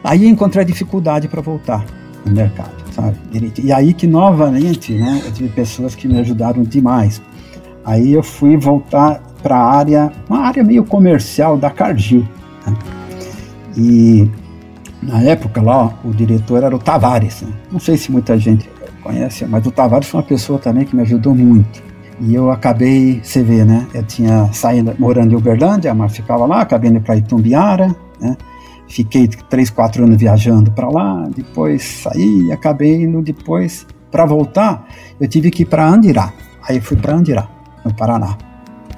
Aí 0.03 0.25
encontrei 0.25 0.63
dificuldade 0.63 1.27
para 1.27 1.41
voltar 1.41 1.85
no 2.25 2.31
mercado, 2.31 2.71
sabe? 2.93 3.17
E 3.61 3.71
aí 3.71 3.93
que 3.93 4.07
novamente, 4.07 4.93
né, 4.93 5.21
eu 5.25 5.31
tive 5.31 5.49
pessoas 5.49 5.93
que 5.93 6.07
me 6.07 6.19
ajudaram 6.19 6.63
demais. 6.63 7.21
Aí 7.83 8.13
eu 8.13 8.23
fui 8.23 8.55
voltar 8.55 9.21
para 9.41 9.57
a 9.57 9.75
área, 9.75 10.11
uma 10.29 10.39
área 10.39 10.63
meio 10.63 10.85
comercial 10.85 11.57
da 11.57 11.69
Cargill. 11.69 12.25
Né? 12.65 12.77
E 13.75 14.31
na 15.01 15.21
época 15.21 15.61
lá, 15.61 15.93
o 16.03 16.11
diretor 16.11 16.63
era 16.63 16.73
o 16.73 16.79
Tavares. 16.79 17.41
Né? 17.41 17.51
Não 17.69 17.79
sei 17.79 17.97
se 17.97 18.09
muita 18.09 18.37
gente 18.37 18.69
conhece, 19.01 19.45
mas 19.45 19.65
o 19.65 19.71
Tavares 19.71 20.07
foi 20.07 20.21
uma 20.21 20.25
pessoa 20.25 20.57
também 20.57 20.85
que 20.85 20.95
me 20.95 21.01
ajudou 21.01 21.35
muito. 21.35 21.92
E 22.19 22.35
eu 22.35 22.51
acabei, 22.51 23.21
você 23.23 23.43
vê, 23.43 23.65
né? 23.65 23.87
Eu 23.93 24.03
tinha 24.03 24.51
saído, 24.53 24.93
morando 24.99 25.33
em 25.33 25.35
Uberlândia, 25.35 25.93
mas 25.93 26.15
ficava 26.15 26.45
lá, 26.45 26.61
acabei 26.61 26.89
indo 26.89 27.01
para 27.01 27.17
Itumbiara, 27.17 27.95
né? 28.19 28.37
Fiquei 28.87 29.27
três, 29.49 29.69
quatro 29.69 30.03
anos 30.03 30.17
viajando 30.17 30.71
para 30.71 30.87
lá, 30.89 31.27
depois 31.35 31.83
saí 32.03 32.47
e 32.47 32.51
acabei 32.51 33.03
indo 33.03 33.21
depois, 33.21 33.87
para 34.11 34.25
voltar, 34.25 34.87
eu 35.19 35.27
tive 35.27 35.49
que 35.49 35.63
ir 35.63 35.65
para 35.65 35.87
Andirá. 35.87 36.31
Aí 36.67 36.79
fui 36.79 36.95
para 36.95 37.15
Andirá, 37.15 37.47
no 37.83 37.93
Paraná. 37.95 38.37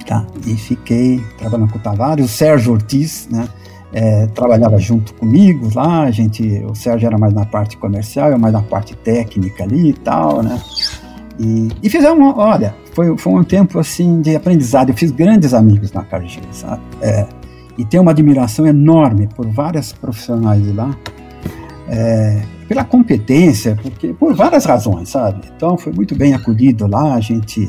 Tá? 0.06 0.24
E 0.46 0.54
fiquei 0.56 1.20
trabalhando 1.38 1.72
com 1.72 1.78
o 1.78 1.80
Tavares, 1.80 2.24
o 2.26 2.28
Sérgio 2.28 2.74
Ortiz, 2.74 3.26
né? 3.30 3.48
É, 3.92 4.26
trabalhava 4.26 4.78
junto 4.78 5.14
comigo 5.14 5.70
lá, 5.74 6.02
a 6.02 6.10
gente, 6.10 6.62
o 6.68 6.74
Sérgio 6.74 7.06
era 7.06 7.16
mais 7.16 7.32
na 7.32 7.46
parte 7.46 7.78
comercial, 7.78 8.30
eu 8.30 8.38
mais 8.38 8.52
na 8.52 8.60
parte 8.60 8.94
técnica 8.94 9.64
ali 9.64 9.90
e 9.90 9.92
tal, 9.94 10.42
né? 10.42 10.60
E, 11.38 11.68
e 11.82 11.90
fizemos, 11.90 12.34
olha, 12.36 12.74
foi, 12.94 13.16
foi 13.18 13.32
um 13.34 13.44
tempo 13.44 13.78
assim 13.78 14.20
de 14.20 14.34
aprendizado. 14.34 14.90
Eu 14.90 14.96
fiz 14.96 15.10
grandes 15.10 15.52
amigos 15.52 15.92
na 15.92 16.02
Cargill, 16.02 16.42
sabe? 16.52 16.82
É, 17.00 17.26
e 17.76 17.84
tenho 17.84 18.02
uma 18.02 18.12
admiração 18.12 18.66
enorme 18.66 19.28
por 19.34 19.46
várias 19.46 19.92
profissionais 19.92 20.62
de 20.62 20.72
lá, 20.72 20.96
é, 21.88 22.42
pela 22.66 22.84
competência, 22.84 23.78
porque 23.82 24.14
por 24.14 24.34
várias 24.34 24.64
razões, 24.64 25.10
sabe? 25.10 25.42
Então 25.54 25.76
foi 25.76 25.92
muito 25.92 26.14
bem 26.16 26.32
acolhido 26.34 26.86
lá, 26.86 27.14
a 27.14 27.20
gente 27.20 27.68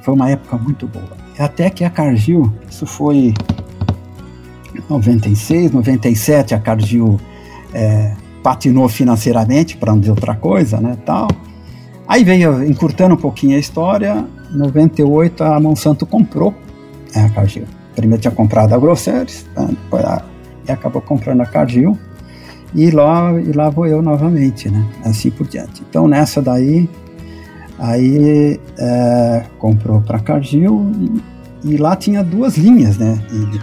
foi 0.00 0.14
uma 0.14 0.30
época 0.30 0.56
muito 0.56 0.86
boa. 0.86 1.16
Até 1.38 1.70
que 1.70 1.84
a 1.84 1.90
Cargill, 1.90 2.52
isso 2.68 2.86
foi 2.86 3.34
96, 4.88 5.72
97, 5.72 6.54
a 6.54 6.58
Cargill 6.58 7.20
é, 7.74 8.14
patinou 8.42 8.88
financeiramente, 8.88 9.76
para 9.76 9.92
não 9.92 10.00
dizer 10.00 10.12
outra 10.12 10.34
coisa, 10.34 10.78
né, 10.78 10.96
tal. 11.04 11.28
Aí 12.12 12.24
veio, 12.24 12.62
encurtando 12.62 13.14
um 13.14 13.16
pouquinho 13.16 13.56
a 13.56 13.58
história, 13.58 14.22
em 14.52 14.58
98 14.58 15.44
a 15.44 15.58
Monsanto 15.58 16.04
comprou 16.04 16.54
a 17.16 17.26
Cargill. 17.30 17.64
Primeiro 17.96 18.20
tinha 18.20 18.30
comprado 18.30 18.74
a 18.74 18.78
Grosseries, 18.78 19.46
tá? 19.54 19.64
depois 19.64 20.04
a, 20.04 20.22
e 20.68 20.70
acabou 20.70 21.00
comprando 21.00 21.40
a 21.40 21.46
Cargill. 21.46 21.98
E 22.74 22.90
lá, 22.90 23.32
e 23.40 23.50
lá 23.52 23.70
vou 23.70 23.86
eu 23.86 24.02
novamente, 24.02 24.68
né? 24.68 24.86
Assim 25.06 25.30
por 25.30 25.46
diante. 25.46 25.82
Então 25.88 26.06
nessa 26.06 26.42
daí, 26.42 26.86
aí 27.78 28.60
é, 28.78 29.46
comprou 29.58 30.02
para 30.02 30.18
a 30.18 30.20
Cargill 30.20 30.92
e, 31.64 31.72
e, 31.72 31.76
lá 31.78 31.96
tinha 31.96 32.22
duas 32.22 32.58
linhas, 32.58 32.98
né? 32.98 33.18
E, 33.32 33.58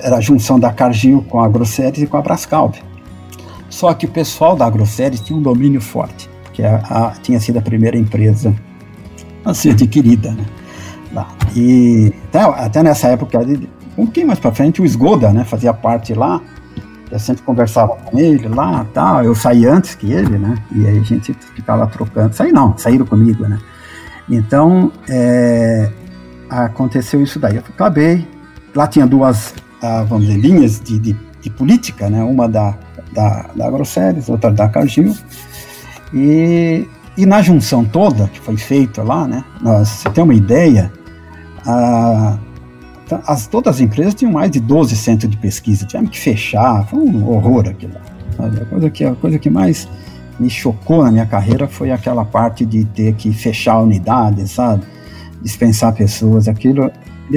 era 0.00 0.16
a 0.16 0.20
junção 0.22 0.58
da 0.58 0.72
Cargill 0.72 1.22
com 1.28 1.38
a 1.38 1.46
Grosseries 1.46 2.04
e 2.04 2.06
com 2.06 2.16
a 2.16 2.22
Brascalb. 2.22 2.76
Só 3.68 3.92
que 3.92 4.06
o 4.06 4.10
pessoal 4.10 4.56
da 4.56 4.70
Grosseries 4.70 5.20
tinha 5.20 5.38
um 5.38 5.42
domínio 5.42 5.82
forte, 5.82 6.29
que 6.60 6.66
a, 6.66 6.76
a, 6.76 7.10
tinha 7.22 7.40
sido 7.40 7.58
a 7.58 7.62
primeira 7.62 7.96
empresa 7.96 8.54
a 9.44 9.54
ser 9.54 9.70
adquirida, 9.70 10.32
né? 10.32 10.44
Lá. 11.12 11.28
E 11.56 12.12
até, 12.28 12.40
até 12.40 12.82
nessa 12.82 13.08
época, 13.08 13.38
um 13.96 14.04
pouquinho 14.04 14.26
mais 14.26 14.38
para 14.38 14.52
frente, 14.52 14.82
o 14.82 14.84
Esgoda, 14.84 15.32
né? 15.32 15.44
Fazia 15.44 15.72
parte 15.72 16.12
lá 16.14 16.40
eu 17.10 17.18
sempre 17.18 17.42
conversava 17.42 17.96
com 17.96 18.18
ele 18.18 18.46
lá, 18.46 18.86
tal. 18.94 19.24
Eu 19.24 19.34
saí 19.34 19.66
antes 19.66 19.96
que 19.96 20.12
ele, 20.12 20.38
né? 20.38 20.56
E 20.70 20.86
aí 20.86 20.98
a 20.98 21.02
gente 21.02 21.34
ficava 21.56 21.86
trocando. 21.88 22.34
Saí 22.34 22.52
não, 22.52 22.78
saíram 22.78 23.04
comigo, 23.04 23.48
né? 23.48 23.58
Então, 24.28 24.92
é, 25.08 25.90
aconteceu 26.48 27.20
isso 27.20 27.40
daí. 27.40 27.56
Eu 27.56 27.64
acabei. 27.68 28.26
Lá 28.74 28.86
tinha 28.86 29.08
duas, 29.08 29.52
ah, 29.82 30.04
vamos 30.04 30.26
dizer, 30.26 30.38
linhas 30.38 30.80
de, 30.80 31.00
de, 31.00 31.16
de, 31.40 31.50
política, 31.50 32.08
né? 32.08 32.22
Uma 32.22 32.48
da, 32.48 32.78
da, 33.12 33.50
da 33.56 33.70
Grosseries, 33.70 34.28
outra 34.28 34.52
da 34.52 34.68
Cargill. 34.68 35.12
E, 36.12 36.86
e 37.16 37.26
na 37.26 37.42
junção 37.42 37.84
toda 37.84 38.28
que 38.28 38.40
foi 38.40 38.56
feita 38.56 39.02
lá, 39.02 39.26
né? 39.26 39.44
Nós, 39.60 39.88
você 39.88 40.10
tem 40.10 40.24
uma 40.24 40.34
ideia, 40.34 40.92
a 41.66 42.38
Tá, 43.10 43.20
as, 43.26 43.48
todas 43.48 43.74
as 43.74 43.80
empresas 43.80 44.14
tinham 44.14 44.32
mais 44.32 44.52
de 44.52 44.60
12 44.60 44.94
centros 44.94 45.28
de 45.28 45.36
pesquisa, 45.36 45.84
tivemos 45.84 46.10
que 46.10 46.18
fechar, 46.18 46.86
foi 46.86 47.00
um 47.00 47.28
horror 47.28 47.66
aquilo 47.68 47.94
lá. 47.94 48.46
A 48.46 48.64
coisa, 48.66 48.88
que, 48.88 49.04
a 49.04 49.14
coisa 49.16 49.36
que 49.36 49.50
mais 49.50 49.88
me 50.38 50.48
chocou 50.48 51.02
na 51.02 51.10
minha 51.10 51.26
carreira 51.26 51.66
foi 51.66 51.90
aquela 51.90 52.24
parte 52.24 52.64
de 52.64 52.84
ter 52.84 53.14
que 53.14 53.32
fechar 53.32 53.72
a 53.72 53.80
unidade, 53.80 54.48
sabe? 54.48 54.84
Dispensar 55.42 55.92
pessoas, 55.92 56.46
aquilo 56.46 56.84
é, 56.84 56.92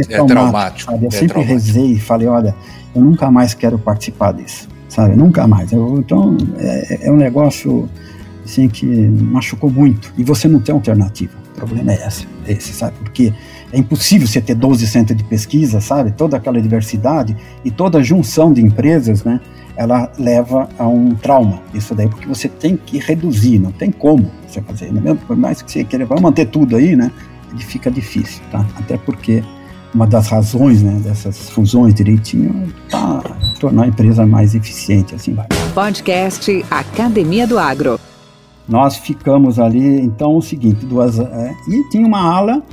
é 0.07 0.23
traumático. 0.23 0.91
Sabe? 0.91 1.05
Eu 1.05 1.07
é 1.07 1.11
sempre 1.11 1.27
traumático. 1.29 1.53
rezei 1.53 1.91
e 1.93 1.99
falei, 1.99 2.27
olha, 2.27 2.55
eu 2.93 3.01
nunca 3.01 3.31
mais 3.31 3.55
quero 3.55 3.79
participar 3.79 4.31
disso, 4.33 4.69
sabe? 4.87 5.15
Nunca 5.15 5.47
mais. 5.47 5.71
Eu, 5.73 5.97
então, 5.97 6.37
é, 6.55 7.07
é 7.07 7.11
um 7.11 7.17
negócio 7.17 7.89
assim 8.43 8.67
que 8.67 8.85
machucou 8.85 9.69
muito. 9.69 10.13
E 10.17 10.23
você 10.23 10.47
não 10.47 10.59
tem 10.59 10.73
alternativa. 10.73 11.33
O 11.53 11.55
problema 11.55 11.93
é 11.93 12.07
esse, 12.07 12.27
esse 12.47 12.73
sabe? 12.73 12.95
Porque 12.99 13.33
é 13.71 13.77
impossível 13.77 14.27
você 14.27 14.41
ter 14.41 14.55
12 14.55 14.85
centros 14.87 15.17
de 15.17 15.23
pesquisa, 15.23 15.79
sabe? 15.79 16.11
Toda 16.11 16.37
aquela 16.37 16.61
diversidade 16.61 17.35
e 17.63 17.71
toda 17.71 17.99
a 17.99 18.03
junção 18.03 18.51
de 18.51 18.61
empresas, 18.61 19.23
né? 19.23 19.39
Ela 19.75 20.11
leva 20.19 20.69
a 20.77 20.87
um 20.87 21.15
trauma. 21.15 21.61
Isso 21.73 21.95
daí 21.95 22.07
porque 22.07 22.27
você 22.27 22.47
tem 22.47 22.77
que 22.77 22.99
reduzir, 22.99 23.57
não 23.59 23.71
tem 23.71 23.91
como 23.91 24.29
você 24.47 24.61
fazer. 24.61 24.91
Né? 24.91 25.17
Por 25.27 25.35
mais 25.35 25.61
que 25.61 25.71
você 25.71 25.83
queira, 25.83 26.05
vai 26.05 26.19
manter 26.19 26.45
tudo 26.45 26.75
aí, 26.75 26.95
né? 26.95 27.11
Ele 27.51 27.63
fica 27.63 27.89
difícil, 27.89 28.41
tá? 28.51 28.65
Até 28.75 28.97
porque 28.97 29.43
uma 29.93 30.07
das 30.07 30.27
razões, 30.27 30.81
né, 30.81 30.99
dessas 31.03 31.49
fusões 31.49 31.93
direitinho, 31.93 32.73
tá 32.89 33.21
tornar 33.59 33.83
a 33.83 33.87
empresa 33.87 34.25
mais 34.25 34.55
eficiente, 34.55 35.15
assim 35.15 35.33
vai. 35.33 35.47
Podcast 35.73 36.65
Academia 36.69 37.47
do 37.47 37.57
Agro. 37.57 37.99
Nós 38.67 38.95
ficamos 38.95 39.59
ali, 39.59 40.01
então, 40.01 40.37
o 40.37 40.41
seguinte, 40.41 40.85
duas, 40.85 41.19
é, 41.19 41.53
e 41.67 41.89
tinha 41.89 42.07
uma 42.07 42.21
ala 42.21 42.63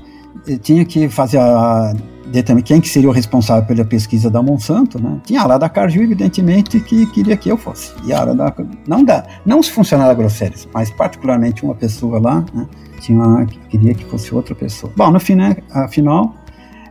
tinha 0.62 0.84
que 0.84 1.08
fazer 1.08 1.38
a 1.38 1.92
determinar 2.26 2.64
quem 2.64 2.80
que 2.80 2.88
seria 2.88 3.08
o 3.08 3.12
responsável 3.12 3.64
pela 3.64 3.84
pesquisa 3.84 4.30
da 4.30 4.42
Monsanto, 4.42 5.02
né? 5.02 5.20
Tinha 5.24 5.42
a 5.42 5.46
lá 5.46 5.58
da 5.58 5.68
Cargill, 5.68 6.04
evidentemente, 6.04 6.80
que 6.80 7.06
queria 7.06 7.36
que 7.36 7.50
eu 7.50 7.56
fosse. 7.56 7.92
E 8.04 8.12
a 8.12 8.24
da 8.24 8.54
não 8.86 9.04
da 9.04 9.24
não 9.44 9.58
os 9.58 9.68
funcionários 9.68 10.16
Grosseries, 10.16 10.68
mas 10.72 10.90
particularmente 10.90 11.64
uma 11.64 11.74
pessoa 11.74 12.20
lá, 12.20 12.44
né? 12.54 12.66
Tinha 13.00 13.18
uma, 13.18 13.46
que 13.46 13.58
queria 13.68 13.94
que 13.94 14.04
fosse 14.04 14.34
outra 14.34 14.54
pessoa. 14.54 14.92
Bom, 14.96 15.10
no 15.10 15.18
final, 15.18 15.56
afinal, 15.70 16.34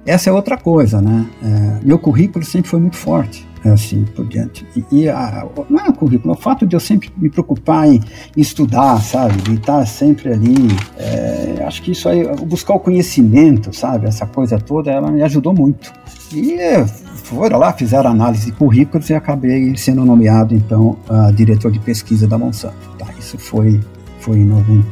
essa 0.06 0.30
é 0.30 0.34
outra 0.34 0.58
coisa, 0.58 1.02
né? 1.02 1.26
É, 1.41 1.86
meu 1.86 2.00
currículo 2.00 2.43
sempre 2.43 2.70
foi 2.70 2.80
muito 2.80 2.97
forte 2.97 3.47
assim 3.66 4.05
por 4.16 4.26
diante. 4.26 4.66
E, 4.76 4.86
e 4.91 5.10
a, 5.10 5.45
não 5.70 5.80
é 5.80 5.89
o 5.89 5.93
currículo, 5.93 6.34
é 6.34 6.38
o 6.38 6.39
fato 6.39 6.66
de 6.66 6.76
eu 6.76 6.80
sempre 6.80 7.12
me 7.18 7.30
preocupar 7.30 7.88
em, 7.88 7.99
em 8.38 8.41
estudar, 8.41 9.01
sabe, 9.01 9.41
de 9.41 9.55
estar 9.55 9.86
sempre 9.86 10.32
ali, 10.32 10.55
é, 10.97 11.64
acho 11.66 11.82
que 11.82 11.91
isso 11.91 12.07
aí, 12.07 12.26
buscar 12.45 12.76
o 12.76 12.80
conhecimento, 12.80 13.76
sabe, 13.76 14.07
essa 14.07 14.26
coisa 14.26 14.57
toda, 14.57 14.91
ela 14.91 15.12
me 15.12 15.22
ajudou 15.24 15.53
muito. 15.53 15.91
E 16.34 16.53
é, 16.53 16.86
foram 16.86 17.60
lá, 17.60 17.74
fizeram 17.74 18.12
análise 18.12 18.47
de 18.47 18.51
currículos 18.53 19.10
e 19.10 19.14
acabei 19.14 19.76
sendo 19.76 20.05
nomeado, 20.05 20.55
então, 20.55 20.97
diretor 21.34 21.72
de 21.72 21.80
pesquisa 21.80 22.28
da 22.28 22.38
Monsanto. 22.38 22.89
Tá, 22.97 23.07
isso 23.20 23.38
foi 23.38 23.80
foi 24.20 24.39
em 24.39 24.45
90, 24.45 24.86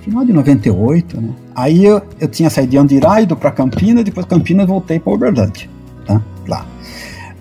final 0.00 0.24
de 0.24 0.32
98, 0.32 1.20
né? 1.20 1.30
Aí 1.54 1.84
eu, 1.84 2.02
eu 2.20 2.28
tinha 2.28 2.50
saído 2.50 2.72
de 2.72 2.78
Andirá, 2.78 3.20
ido 3.20 3.36
para 3.36 3.50
Campinas, 3.50 4.04
depois 4.04 4.26
Campinas 4.26 4.66
voltei 4.66 4.98
para 4.98 5.12
Uberlândia, 5.12 5.68
tá? 6.04 6.20
Lá. 6.48 6.66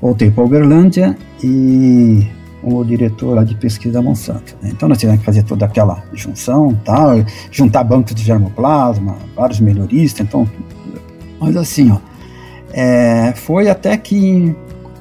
Voltei 0.04 0.30
para 0.30 0.44
Uberlândia 0.44 1.16
e 1.42 2.28
o 2.62 2.84
diretor 2.84 3.36
lá 3.36 3.44
de 3.46 3.56
pesquisa 3.56 3.94
da 3.94 4.02
Monsanto. 4.02 4.54
Né? 4.62 4.70
Então 4.74 4.90
nós 4.90 4.98
tivemos 4.98 5.22
que 5.22 5.26
fazer 5.26 5.44
toda 5.44 5.64
aquela 5.64 6.04
junção, 6.12 6.78
tal, 6.84 7.24
juntar 7.50 7.86
bancos 7.86 8.14
de 8.14 8.22
germoplasma, 8.22 9.16
vários 9.34 9.62
melhoristas, 9.62 10.28
então, 10.28 10.46
mas 11.40 11.56
assim, 11.56 11.90
ó, 11.90 12.00
é, 12.74 13.32
foi 13.34 13.70
até 13.70 13.96
que 13.96 14.54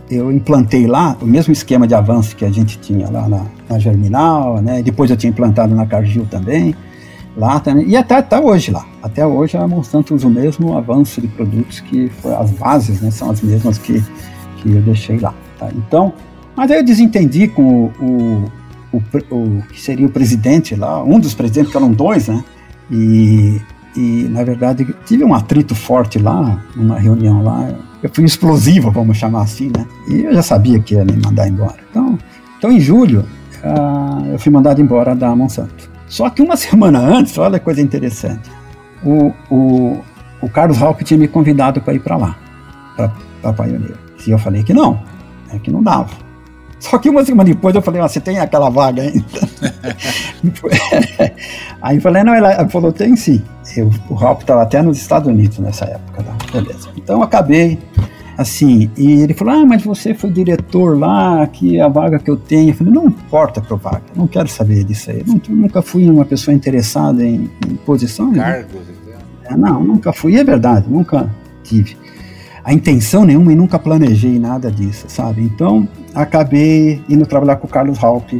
eu 0.08 0.30
implantei 0.30 0.86
lá 0.86 1.16
o 1.20 1.26
mesmo 1.26 1.52
esquema 1.52 1.84
de 1.84 1.96
avanço 1.96 2.36
que 2.36 2.44
a 2.44 2.50
gente 2.50 2.78
tinha 2.78 3.10
lá 3.10 3.28
na, 3.28 3.44
na 3.68 3.80
Germinal, 3.80 4.62
né? 4.62 4.84
Depois 4.84 5.10
eu 5.10 5.16
tinha 5.16 5.30
implantado 5.30 5.74
na 5.74 5.84
Cargill 5.84 6.26
também, 6.26 6.76
lá 7.36 7.58
também, 7.58 7.88
e 7.88 7.96
até, 7.96 8.18
até 8.18 8.38
hoje 8.38 8.70
lá. 8.70 8.86
Até 9.02 9.26
hoje 9.26 9.56
a 9.56 9.66
Monsanto 9.66 10.14
usa 10.14 10.28
o 10.28 10.30
mesmo 10.30 10.78
avanço 10.78 11.20
de 11.20 11.26
produtos 11.26 11.80
que 11.80 12.08
as 12.38 12.52
bases, 12.52 13.00
né? 13.00 13.10
São 13.10 13.32
as 13.32 13.42
mesmas 13.42 13.78
que 13.78 14.00
que 14.62 14.70
eu 14.70 14.80
deixei 14.80 15.18
lá. 15.18 15.34
Tá? 15.58 15.68
Então, 15.74 16.12
mas 16.56 16.70
aí 16.70 16.78
eu 16.78 16.84
desentendi 16.84 17.48
com 17.48 17.62
o, 17.62 18.50
o, 18.92 18.98
o, 18.98 19.34
o, 19.34 19.62
que 19.72 19.80
seria 19.80 20.06
o 20.06 20.10
presidente 20.10 20.74
lá, 20.74 21.02
um 21.02 21.18
dos 21.18 21.34
presidentes, 21.34 21.70
que 21.70 21.76
eram 21.76 21.90
dois, 21.90 22.28
né? 22.28 22.44
E, 22.90 23.60
e 23.96 24.28
na 24.30 24.44
verdade 24.44 24.86
tive 25.06 25.24
um 25.24 25.34
atrito 25.34 25.74
forte 25.74 26.18
lá, 26.18 26.62
numa 26.76 26.98
reunião 26.98 27.42
lá. 27.42 27.68
Eu 28.02 28.10
fui 28.12 28.24
explosivo, 28.24 28.90
vamos 28.90 29.16
chamar 29.16 29.42
assim, 29.42 29.70
né? 29.76 29.86
E 30.08 30.22
eu 30.22 30.34
já 30.34 30.42
sabia 30.42 30.78
que 30.78 30.94
ia 30.94 31.04
me 31.04 31.16
mandar 31.24 31.48
embora. 31.48 31.76
Então, 31.90 32.18
então 32.58 32.70
em 32.70 32.80
julho, 32.80 33.24
uh, 33.64 34.26
eu 34.26 34.38
fui 34.38 34.52
mandado 34.52 34.80
embora 34.80 35.14
da 35.14 35.34
Monsanto. 35.34 35.90
Só 36.06 36.28
que 36.28 36.42
uma 36.42 36.56
semana 36.58 36.98
antes, 36.98 37.38
olha 37.38 37.58
que 37.58 37.64
coisa 37.64 37.80
interessante, 37.80 38.50
o, 39.02 39.32
o, 39.50 40.04
o 40.40 40.48
Carlos 40.48 40.78
Raup 40.78 41.00
tinha 41.02 41.18
me 41.18 41.28
convidado 41.28 41.80
para 41.80 41.94
ir 41.94 42.00
para 42.00 42.16
lá, 42.16 42.36
para 42.96 43.52
Pioneer. 43.52 44.11
E 44.26 44.30
eu 44.30 44.38
falei 44.38 44.62
que 44.62 44.72
não, 44.72 45.00
é 45.52 45.58
que 45.58 45.70
não 45.70 45.82
dava. 45.82 46.10
Só 46.82 46.98
que 46.98 47.08
uma 47.08 47.24
semana 47.24 47.48
depois 47.48 47.74
eu 47.76 47.80
falei, 47.80 48.00
ah, 48.00 48.08
você 48.08 48.20
tem 48.20 48.40
aquela 48.40 48.68
vaga 48.68 49.02
ainda? 49.02 49.24
Aí 51.80 51.96
eu 51.96 52.02
falei, 52.02 52.24
não, 52.24 52.34
ela 52.34 52.68
falou, 52.68 52.92
tem 52.92 53.14
sim. 53.14 53.40
Eu, 53.76 53.88
o 54.08 54.14
Ralph 54.14 54.40
estava 54.40 54.62
até 54.62 54.82
nos 54.82 54.98
Estados 54.98 55.28
Unidos 55.28 55.58
nessa 55.60 55.84
época, 55.84 56.24
tá? 56.24 56.34
beleza. 56.52 56.88
Então 56.96 57.18
eu 57.18 57.22
acabei, 57.22 57.78
assim, 58.36 58.90
e 58.96 59.22
ele 59.22 59.32
falou, 59.32 59.54
ah, 59.54 59.64
mas 59.64 59.84
você 59.84 60.12
foi 60.12 60.32
diretor 60.32 60.98
lá, 60.98 61.46
que 61.46 61.80
a 61.80 61.86
vaga 61.86 62.18
que 62.18 62.28
eu 62.28 62.36
tenho. 62.36 62.70
Eu 62.70 62.74
falei, 62.74 62.92
não 62.92 63.06
importa 63.06 63.60
a 63.60 63.74
vaga, 63.76 64.02
não 64.16 64.26
quero 64.26 64.48
saber 64.48 64.82
disso 64.82 65.12
aí. 65.12 65.22
Não, 65.24 65.40
nunca 65.50 65.82
fui 65.82 66.10
uma 66.10 66.24
pessoa 66.24 66.52
interessada 66.52 67.24
em, 67.24 67.48
em 67.68 67.76
posição. 67.86 68.32
Cargos, 68.32 68.74
né? 69.48 69.56
Não, 69.56 69.84
nunca 69.84 70.12
fui, 70.12 70.36
é 70.36 70.42
verdade, 70.42 70.86
nunca 70.88 71.30
tive 71.62 72.01
a 72.64 72.72
intenção 72.72 73.24
nenhuma 73.24 73.52
e 73.52 73.56
nunca 73.56 73.78
planejei 73.78 74.38
nada 74.38 74.70
disso, 74.70 75.06
sabe? 75.08 75.42
Então, 75.42 75.88
acabei 76.14 77.02
indo 77.08 77.26
trabalhar 77.26 77.56
com 77.56 77.66
o 77.66 77.70
Carlos 77.70 78.02
Halp 78.02 78.30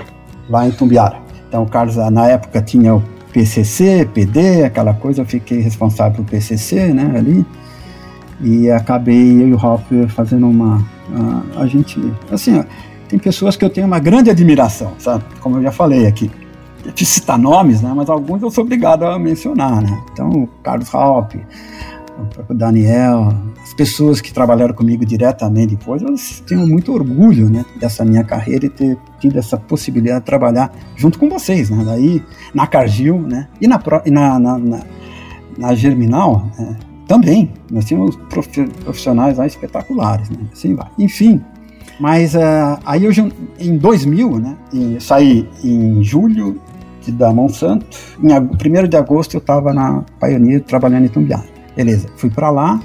lá 0.48 0.66
em 0.66 0.70
Tumbiara. 0.70 1.16
Então, 1.48 1.64
o 1.64 1.68
Carlos, 1.68 1.96
na 1.96 2.28
época, 2.28 2.62
tinha 2.62 2.94
o 2.94 3.02
PCC, 3.32 4.08
PD, 4.12 4.64
aquela 4.64 4.94
coisa, 4.94 5.22
eu 5.22 5.26
fiquei 5.26 5.60
responsável 5.60 6.12
pelo 6.12 6.28
PCC, 6.28 6.92
né, 6.92 7.12
ali. 7.16 7.44
E 8.40 8.70
acabei 8.70 9.42
eu 9.42 9.48
e 9.48 9.54
o 9.54 9.58
Halp 9.58 9.86
fazendo 10.08 10.48
uma. 10.48 10.84
A, 11.56 11.62
a 11.62 11.66
gente. 11.66 12.00
Assim, 12.30 12.58
ó, 12.58 12.64
tem 13.08 13.18
pessoas 13.18 13.56
que 13.56 13.64
eu 13.64 13.70
tenho 13.70 13.86
uma 13.86 13.98
grande 13.98 14.30
admiração, 14.30 14.92
sabe? 14.98 15.24
Como 15.40 15.58
eu 15.58 15.62
já 15.62 15.70
falei 15.70 16.06
aqui. 16.06 16.30
Eu 16.84 16.92
citar 17.06 17.38
nomes, 17.38 17.80
né? 17.80 17.92
Mas 17.94 18.10
alguns 18.10 18.42
eu 18.42 18.50
sou 18.50 18.64
obrigado 18.64 19.04
a 19.04 19.18
mencionar, 19.18 19.80
né? 19.80 20.02
Então, 20.12 20.28
o 20.30 20.48
Carlos 20.62 20.92
Halp, 20.92 21.34
o 22.18 22.26
próprio 22.26 22.56
Daniel, 22.56 23.32
as 23.72 23.74
pessoas 23.74 24.20
que 24.20 24.32
trabalharam 24.32 24.74
comigo 24.74 25.04
diretamente 25.04 25.76
depois, 25.76 26.02
eu 26.02 26.14
tenho 26.46 26.66
muito 26.66 26.92
orgulho, 26.92 27.48
né, 27.48 27.64
dessa 27.80 28.04
minha 28.04 28.22
carreira 28.22 28.66
e 28.66 28.68
ter 28.68 28.98
tido 29.18 29.38
essa 29.38 29.56
possibilidade 29.56 30.20
de 30.20 30.26
trabalhar 30.26 30.70
junto 30.94 31.18
com 31.18 31.28
vocês, 31.28 31.70
né, 31.70 31.82
daí 31.82 32.22
na 32.52 32.66
Cargill, 32.66 33.18
né, 33.22 33.48
e 33.60 33.66
na, 33.66 33.82
na, 34.06 34.38
na, 34.38 34.58
na, 34.58 34.80
na 35.56 35.74
Germinal, 35.74 36.50
né, 36.58 36.76
também, 37.08 37.50
nós 37.70 37.86
tínhamos 37.86 38.14
profissionais 38.84 39.38
lá 39.38 39.46
espetaculares, 39.46 40.28
né, 40.28 40.38
assim 40.52 40.74
vai. 40.74 40.88
Enfim, 40.98 41.40
mas 41.98 42.34
uh, 42.34 42.78
aí 42.84 43.06
eu, 43.06 43.12
em 43.58 43.78
2000, 43.78 44.38
né, 44.38 44.56
saí 45.00 45.48
em 45.64 46.04
julho 46.04 46.60
da 47.08 47.32
Monsanto, 47.32 47.86
em 48.22 48.28
1 48.28 48.88
de 48.88 48.96
agosto 48.98 49.34
eu 49.34 49.38
estava 49.38 49.72
na 49.72 50.04
Pioneer 50.20 50.62
trabalhando 50.62 51.06
em 51.06 51.08
Tumbiara. 51.08 51.50
Beleza, 51.74 52.06
fui 52.16 52.28
para 52.28 52.50
lá 52.50 52.78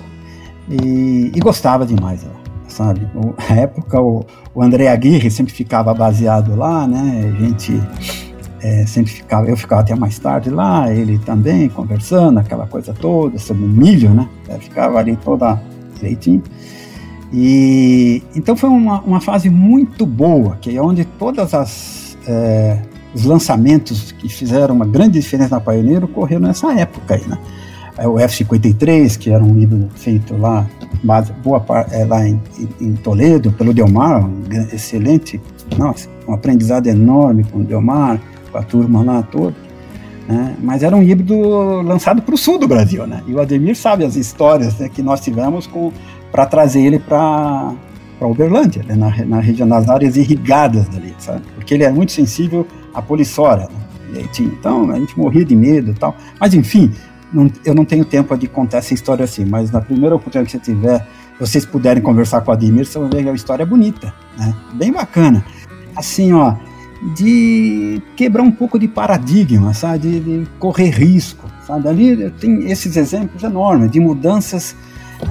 e, 0.70 1.32
e, 1.34 1.39
gostava 1.39 1.86
demais 1.86 2.24
lá, 2.24 2.34
sabe? 2.68 3.07
Na 3.49 3.55
época 3.55 4.01
o, 4.01 4.26
o 4.53 4.61
André 4.61 4.88
Aguirre 4.89 5.32
sempre 5.32 5.53
ficava 5.53 5.93
baseado 5.93 6.55
lá, 6.55 6.88
né? 6.88 7.34
A 7.34 7.43
gente 7.43 7.82
é, 8.61 8.86
sempre 8.86 9.11
ficava, 9.11 9.47
eu 9.47 9.55
ficava 9.55 9.82
até 9.82 9.95
mais 9.95 10.18
tarde 10.20 10.49
lá, 10.49 10.91
ele 10.91 11.20
também 11.20 11.70
conversando, 11.70 12.39
aquela 12.39 12.68
coisa 12.68 12.93
toda 12.93 13.38
sobre 13.38 13.63
o 13.63 13.68
milho, 13.68 14.09
né? 14.09 14.28
Eu 14.49 14.59
ficava 14.59 14.99
ali 14.99 15.15
toda 15.15 15.61
direitinho. 15.95 16.43
E 17.32 18.24
então 18.36 18.55
foi 18.55 18.70
uma, 18.70 19.01
uma 19.01 19.22
fase 19.22 19.49
muito 19.49 20.05
boa, 20.05 20.57
que 20.61 20.76
é 20.76 20.82
onde 20.82 21.05
todas 21.05 21.53
as 21.53 22.18
é, 22.28 22.80
os 23.13 23.24
lançamentos 23.24 24.11
que 24.11 24.30
fizeram 24.30 24.76
uma 24.76 24.86
grande 24.86 25.20
diferença 25.20 25.55
na 25.55 25.61
Pioneer 25.61 26.03
ocorreram 26.03 26.41
nessa 26.41 26.74
época 26.74 27.15
aí, 27.15 27.26
né? 27.28 27.38
É 27.97 28.07
o 28.07 28.19
F-53, 28.19 29.17
que 29.17 29.31
era 29.31 29.43
um 29.43 29.53
livro 29.53 29.89
feito 29.95 30.37
lá, 30.37 30.67
base, 31.03 31.33
boa 31.43 31.63
é, 31.91 32.05
lá 32.05 32.27
em, 32.27 32.39
em, 32.79 32.93
Toledo, 32.93 33.51
pelo 33.51 33.73
Delmar, 33.73 34.23
um 34.23 34.43
excelente, 34.71 35.41
nossa, 35.77 36.07
um 36.27 36.33
aprendizado 36.33 36.87
enorme 36.87 37.43
com 37.43 37.59
o 37.59 37.63
Delmar, 37.63 38.19
com 38.51 38.57
a 38.57 38.63
turma 38.63 39.03
lá 39.03 39.23
toda. 39.23 39.55
Né? 40.27 40.55
Mas 40.61 40.83
era 40.83 40.95
um 40.95 41.01
híbrido 41.01 41.81
lançado 41.81 42.21
para 42.21 42.35
o 42.35 42.37
sul 42.37 42.59
do 42.59 42.67
Brasil, 42.67 43.07
né? 43.07 43.23
E 43.25 43.33
o 43.33 43.39
Ademir 43.39 43.75
sabe 43.75 44.03
as 44.03 44.15
histórias 44.15 44.77
né, 44.77 44.89
que 44.89 45.01
nós 45.01 45.21
tivemos 45.21 45.69
para 46.31 46.45
trazer 46.45 46.81
ele 46.81 46.99
para 46.99 47.73
para 48.19 48.27
Uberlândia, 48.27 48.83
né? 48.83 48.95
na, 48.95 49.25
na 49.25 49.39
região 49.39 49.67
das 49.67 49.87
áreas 49.87 50.17
irrigadas 50.17 50.89
dali, 50.89 51.13
sabe? 51.19 51.43
Porque 51.53 51.75
ele 51.75 51.83
é 51.83 51.91
muito 51.91 52.11
sensível 52.11 52.65
à 52.91 52.99
polissória, 52.99 53.69
né? 53.69 54.23
Então 54.39 54.89
a 54.89 54.99
gente 54.99 55.17
morria 55.17 55.45
de 55.45 55.55
medo 55.55 55.91
e 55.91 55.93
tal. 55.93 56.15
Mas 56.39 56.53
enfim, 56.53 56.91
não, 57.34 57.51
eu 57.65 57.73
não 57.73 57.86
tenho 57.86 58.05
tempo 58.05 58.36
de 58.38 58.47
contar 58.47 58.78
essa 58.78 58.93
história 58.93 59.25
assim, 59.25 59.45
mas 59.45 59.71
na 59.71 59.82
primeira 59.82 60.15
oportunidade 60.15 60.57
que 60.57 60.65
você 60.65 60.73
tiver, 60.73 61.07
vocês 61.39 61.65
puderem 61.65 62.01
conversar 62.01 62.41
com 62.41 62.51
a 62.51 62.53
Ademir, 62.53 62.86
você 62.86 62.97
vai 62.97 63.09
ver 63.09 63.17
que 63.17 63.28
é 63.28 63.32
uma 63.32 63.36
história 63.36 63.65
bonita, 63.65 64.13
né? 64.38 64.53
Bem 64.73 64.91
bacana. 64.91 65.45
Assim, 65.95 66.34
ó, 66.34 66.55
de 67.15 68.01
quebrar 68.15 68.43
um 68.43 68.51
pouco 68.51 68.80
de 68.80 68.88
paradigma, 68.88 69.73
sabe? 69.73 69.99
De, 69.99 70.19
de 70.19 70.49
correr 70.59 70.89
risco, 70.89 71.47
sabe? 71.65 71.88
Ali 71.88 72.30
tem 72.32 72.71
esses 72.71 72.97
exemplos 72.97 73.43
enormes 73.43 73.91
de 73.91 73.99
mudanças 73.99 74.75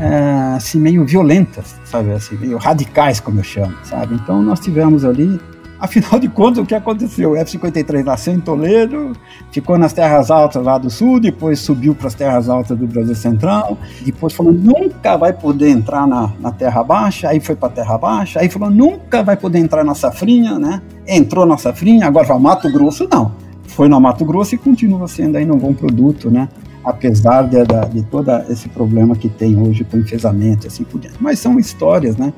é, 0.01 0.55
assim 0.57 0.81
meio 0.81 1.05
violentas, 1.05 1.77
sabe? 1.85 2.13
Assim, 2.13 2.37
meio 2.37 2.59
radicais, 2.59 3.21
como 3.21 3.41
eu 3.41 3.45
chamo, 3.45 3.75
sabe? 3.85 4.15
Então 4.15 4.43
nós 4.43 4.61
tivemos 4.61 5.05
ali 5.05 5.41
Afinal 5.79 6.19
de 6.19 6.29
contas, 6.29 6.65
o 6.65 6.67
que 6.67 6.75
aconteceu? 6.75 7.33
O 7.33 7.37
F-53 7.37 8.03
nasceu 8.03 8.33
em 8.33 8.41
Toledo, 8.41 9.13
ficou 9.51 9.77
nas 9.77 9.93
terras 9.93 10.31
altas 10.31 10.65
lá 10.65 10.79
do 10.79 10.89
sul, 10.89 11.21
depois 11.21 11.59
subiu 11.59 11.95
para 11.95 12.07
as 12.07 12.15
terras 12.15 12.49
altas 12.49 12.79
do 12.79 12.87
Brasil 12.87 13.15
Central, 13.15 13.77
depois 14.03 14.33
falou 14.33 14.53
nunca 14.53 15.17
vai 15.19 15.35
poder 15.35 15.69
entrar 15.69 16.07
na, 16.07 16.33
na 16.41 16.51
Terra 16.51 16.83
Baixa, 16.83 17.29
aí 17.29 17.41
foi 17.41 17.55
para 17.55 17.69
Terra 17.69 17.99
Baixa, 17.99 18.41
aí 18.41 18.49
falou 18.49 18.71
nunca 18.71 19.23
vai 19.23 19.37
poder 19.37 19.59
entrar 19.59 19.85
na 19.85 19.95
Safrinha, 19.95 20.59
né? 20.59 20.81
Entrou 21.07 21.45
na 21.45 21.59
Safrinha, 21.59 22.07
agora 22.07 22.27
vai 22.27 22.39
Mato 22.39 22.73
Grosso, 22.73 23.07
não. 23.11 23.33
Foi 23.69 23.89
no 23.89 24.01
Mato 24.01 24.25
Grosso 24.25 24.55
e 24.55 24.59
continua 24.59 25.07
sendo 25.07 25.37
ainda 25.37 25.53
um 25.53 25.59
bom 25.59 25.75
produto, 25.75 26.31
né? 26.31 26.49
Apesar 26.83 27.43
de, 27.43 27.59
de, 27.65 27.89
de 27.93 28.03
todo 28.05 28.31
esse 28.49 28.69
problema 28.71 29.15
que 29.15 29.29
tem 29.29 29.61
hoje 29.61 29.85
com 29.85 29.99
enfesamento 29.99 30.67
e 30.67 30.69
assim 30.69 30.85
por 30.85 31.01
diante. 31.01 31.17
Mas 31.21 31.39
são 31.39 31.59
histórias, 31.59 32.17
né? 32.17 32.33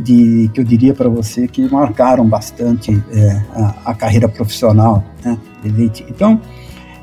De 0.00 0.50
que 0.52 0.60
eu 0.60 0.64
diria 0.64 0.94
para 0.94 1.08
você 1.08 1.46
que 1.46 1.70
marcaram 1.70 2.26
bastante 2.26 3.02
é, 3.12 3.42
a, 3.54 3.74
a, 3.86 3.94
carreira 3.94 4.28
profissional, 4.28 5.04
né, 5.24 5.38
Então, 6.08 6.40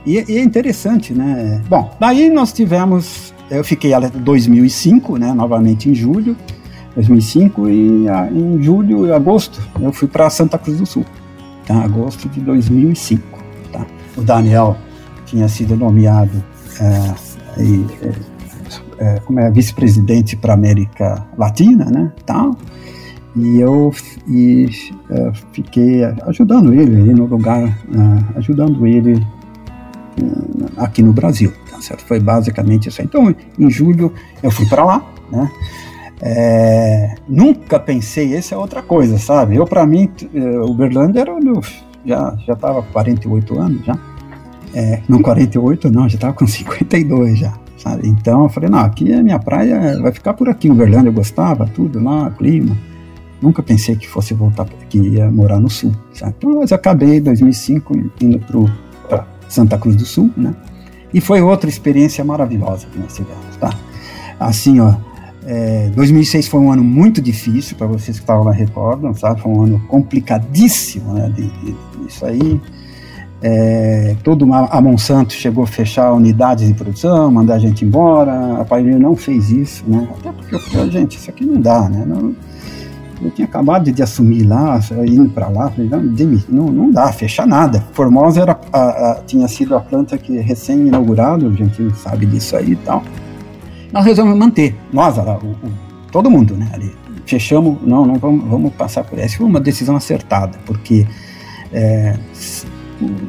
e, 0.05 0.23
e, 0.27 0.37
é 0.37 0.43
interessante, 0.43 1.13
né? 1.13 1.61
Bom, 1.69 1.95
daí 1.99 2.29
nós 2.29 2.51
tivemos, 2.51 3.33
eu 3.51 3.63
fiquei 3.63 3.93
até 3.93 4.09
2005, 4.09 5.17
né, 5.17 5.31
novamente 5.33 5.89
em 5.89 5.93
julho, 5.93 6.35
2005 6.95 7.69
e 7.69 8.09
a, 8.09 8.27
em 8.31 8.61
julho 8.61 9.05
e 9.05 9.11
agosto 9.11 9.61
eu 9.79 9.93
fui 9.93 10.07
para 10.07 10.29
Santa 10.29 10.57
Cruz 10.57 10.79
do 10.79 10.85
Sul, 10.85 11.05
tá? 11.65 11.83
Agosto 11.83 12.27
de 12.29 12.39
2005, 12.39 13.21
tá? 13.71 13.85
O 14.17 14.21
Daniel 14.21 14.75
tinha 15.25 15.47
sido 15.47 15.75
nomeado 15.75 16.43
é, 16.81 17.61
e, 17.61 17.85
é, 18.01 19.15
é 19.15 19.19
como 19.19 19.39
é 19.39 19.51
vice-presidente 19.51 20.35
para 20.35 20.55
América 20.55 21.23
Latina, 21.37 21.85
né? 21.85 22.11
Tal. 22.25 22.55
E 23.37 23.59
eu 23.59 23.93
e, 24.27 24.65
uh, 25.11 25.31
fiquei 25.53 26.03
ajudando 26.25 26.73
ele 26.73 27.13
no 27.13 27.25
lugar, 27.25 27.63
uh, 27.63 28.37
ajudando 28.37 28.87
ele 28.87 29.13
uh, 29.15 30.65
aqui 30.77 31.03
no 31.03 31.13
Brasil, 31.13 31.53
tá 31.69 31.79
certo? 31.79 32.03
Foi 32.03 32.19
basicamente 32.19 32.89
isso. 32.89 33.01
Então, 33.01 33.33
em 33.59 33.69
julho 33.69 34.11
eu 34.41 34.49
fui 34.49 34.65
para 34.65 34.83
lá, 34.83 35.05
né? 35.31 35.51
É, 36.19 37.13
nunca 37.29 37.79
pensei, 37.79 38.35
essa 38.35 38.55
é 38.55 38.57
outra 38.57 38.81
coisa, 38.81 39.19
sabe? 39.19 39.55
Eu, 39.55 39.67
para 39.67 39.85
mim, 39.85 40.09
o 40.33 40.71
Uberlândia 40.71 41.19
era 41.19 41.39
meu, 41.39 41.61
já 42.03 42.35
já 42.43 42.55
com 42.55 42.81
48 42.91 43.59
anos 43.59 43.85
já. 43.85 43.95
É, 44.73 45.01
não 45.07 45.21
48 45.21 45.91
não, 45.91 46.09
já 46.09 46.15
estava 46.15 46.33
com 46.33 46.47
52 46.47 47.37
já. 47.37 47.53
Sabe? 47.77 48.07
Então 48.07 48.43
eu 48.43 48.49
falei, 48.49 48.69
não, 48.69 48.79
aqui 48.79 49.13
é 49.13 49.21
minha 49.21 49.37
praia, 49.37 50.01
vai 50.01 50.11
ficar 50.11 50.33
por 50.33 50.49
aqui. 50.49 50.71
Uberlândia 50.71 51.09
eu 51.09 51.13
gostava, 51.13 51.67
tudo 51.67 52.03
lá, 52.03 52.31
clima. 52.31 52.75
Nunca 53.41 53.61
pensei 53.61 53.95
que 53.95 54.07
fosse 54.07 54.33
voltar, 54.33 54.65
que 54.89 54.97
ia 54.97 55.29
morar 55.29 55.59
no 55.59 55.69
sul, 55.69 55.91
sabe? 56.13 56.33
Então, 56.37 56.59
mas 56.59 56.71
eu 56.71 56.75
acabei 56.75 57.17
em 57.17 57.21
2005 57.21 57.93
indo 58.21 58.39
para 59.07 59.25
Santa 59.47 59.77
Cruz 59.77 59.95
do 59.95 60.05
Sul, 60.05 60.31
né? 60.35 60.55
E 61.13 61.21
foi 61.21 61.41
outra 61.41 61.69
experiência 61.69 62.23
maravilhosa 62.23 62.87
que 62.87 62.99
nós 62.99 63.15
tivemos, 63.15 63.55
tá? 63.59 63.73
Assim, 64.39 64.79
ó, 64.79 64.95
é, 65.45 65.89
2006 65.95 66.47
foi 66.47 66.59
um 66.59 66.71
ano 66.71 66.83
muito 66.83 67.21
difícil, 67.21 67.77
para 67.77 67.87
vocês 67.87 68.17
que 68.17 68.23
estavam 68.23 68.43
lá 68.43 68.51
recordam, 68.51 69.13
sabe? 69.13 69.39
Foi 69.39 69.51
um 69.51 69.61
ano 69.61 69.79
complicadíssimo, 69.87 71.13
né? 71.13 71.29
De, 71.29 71.47
de, 71.47 71.75
isso 72.07 72.25
aí. 72.25 72.59
É, 73.41 74.15
todo 74.23 74.51
a 74.51 74.81
Monsanto 74.81 75.31
chegou 75.31 75.63
a 75.63 75.67
fechar 75.67 76.11
unidades 76.11 76.67
de 76.67 76.73
produção, 76.73 77.31
mandar 77.31 77.55
a 77.55 77.59
gente 77.59 77.85
embora. 77.85 78.59
A 78.59 78.65
Pioneer 78.65 78.99
não 78.99 79.15
fez 79.15 79.49
isso, 79.49 79.85
né? 79.87 80.07
Até 80.19 80.31
porque 80.31 80.55
eu 80.55 80.59
falei, 80.59 80.91
gente, 80.91 81.17
isso 81.17 81.29
aqui 81.29 81.45
não 81.45 81.61
dá, 81.61 81.87
né? 81.87 82.03
Não, 82.05 82.35
eu 83.21 83.31
tinha 83.31 83.47
acabado 83.47 83.91
de 83.91 84.03
assumir 84.03 84.43
lá, 84.43 84.79
indo 85.07 85.29
para 85.29 85.47
lá, 85.47 85.69
falei, 85.69 85.89
não, 85.89 86.01
não, 86.49 86.65
não 86.71 86.91
dá, 86.91 87.11
fechar 87.11 87.47
nada. 87.47 87.83
Formosa 87.93 88.41
era, 88.41 88.59
a, 88.71 89.11
a, 89.11 89.15
tinha 89.25 89.47
sido 89.47 89.75
a 89.75 89.79
planta 89.79 90.17
que 90.17 90.37
recém-inaugurado, 90.37 91.47
a 91.47 91.51
gente 91.51 91.91
sabe 91.95 92.25
disso 92.25 92.55
aí 92.55 92.71
e 92.71 92.75
tal. 92.75 93.03
Nós 93.91 94.05
resolvemos 94.05 94.39
manter, 94.39 94.75
nós, 94.91 95.17
o, 95.17 95.21
o, 95.21 95.57
todo 96.11 96.29
mundo, 96.29 96.55
né, 96.55 96.69
ali. 96.73 96.91
Fechamos, 97.25 97.77
não, 97.81 98.05
não 98.05 98.15
vamos, 98.15 98.47
vamos 98.47 98.73
passar 98.73 99.03
por 99.03 99.19
essa. 99.19 99.37
Foi 99.37 99.45
uma 99.45 99.59
decisão 99.59 99.95
acertada, 99.95 100.57
porque 100.65 101.05
é, 101.73 102.17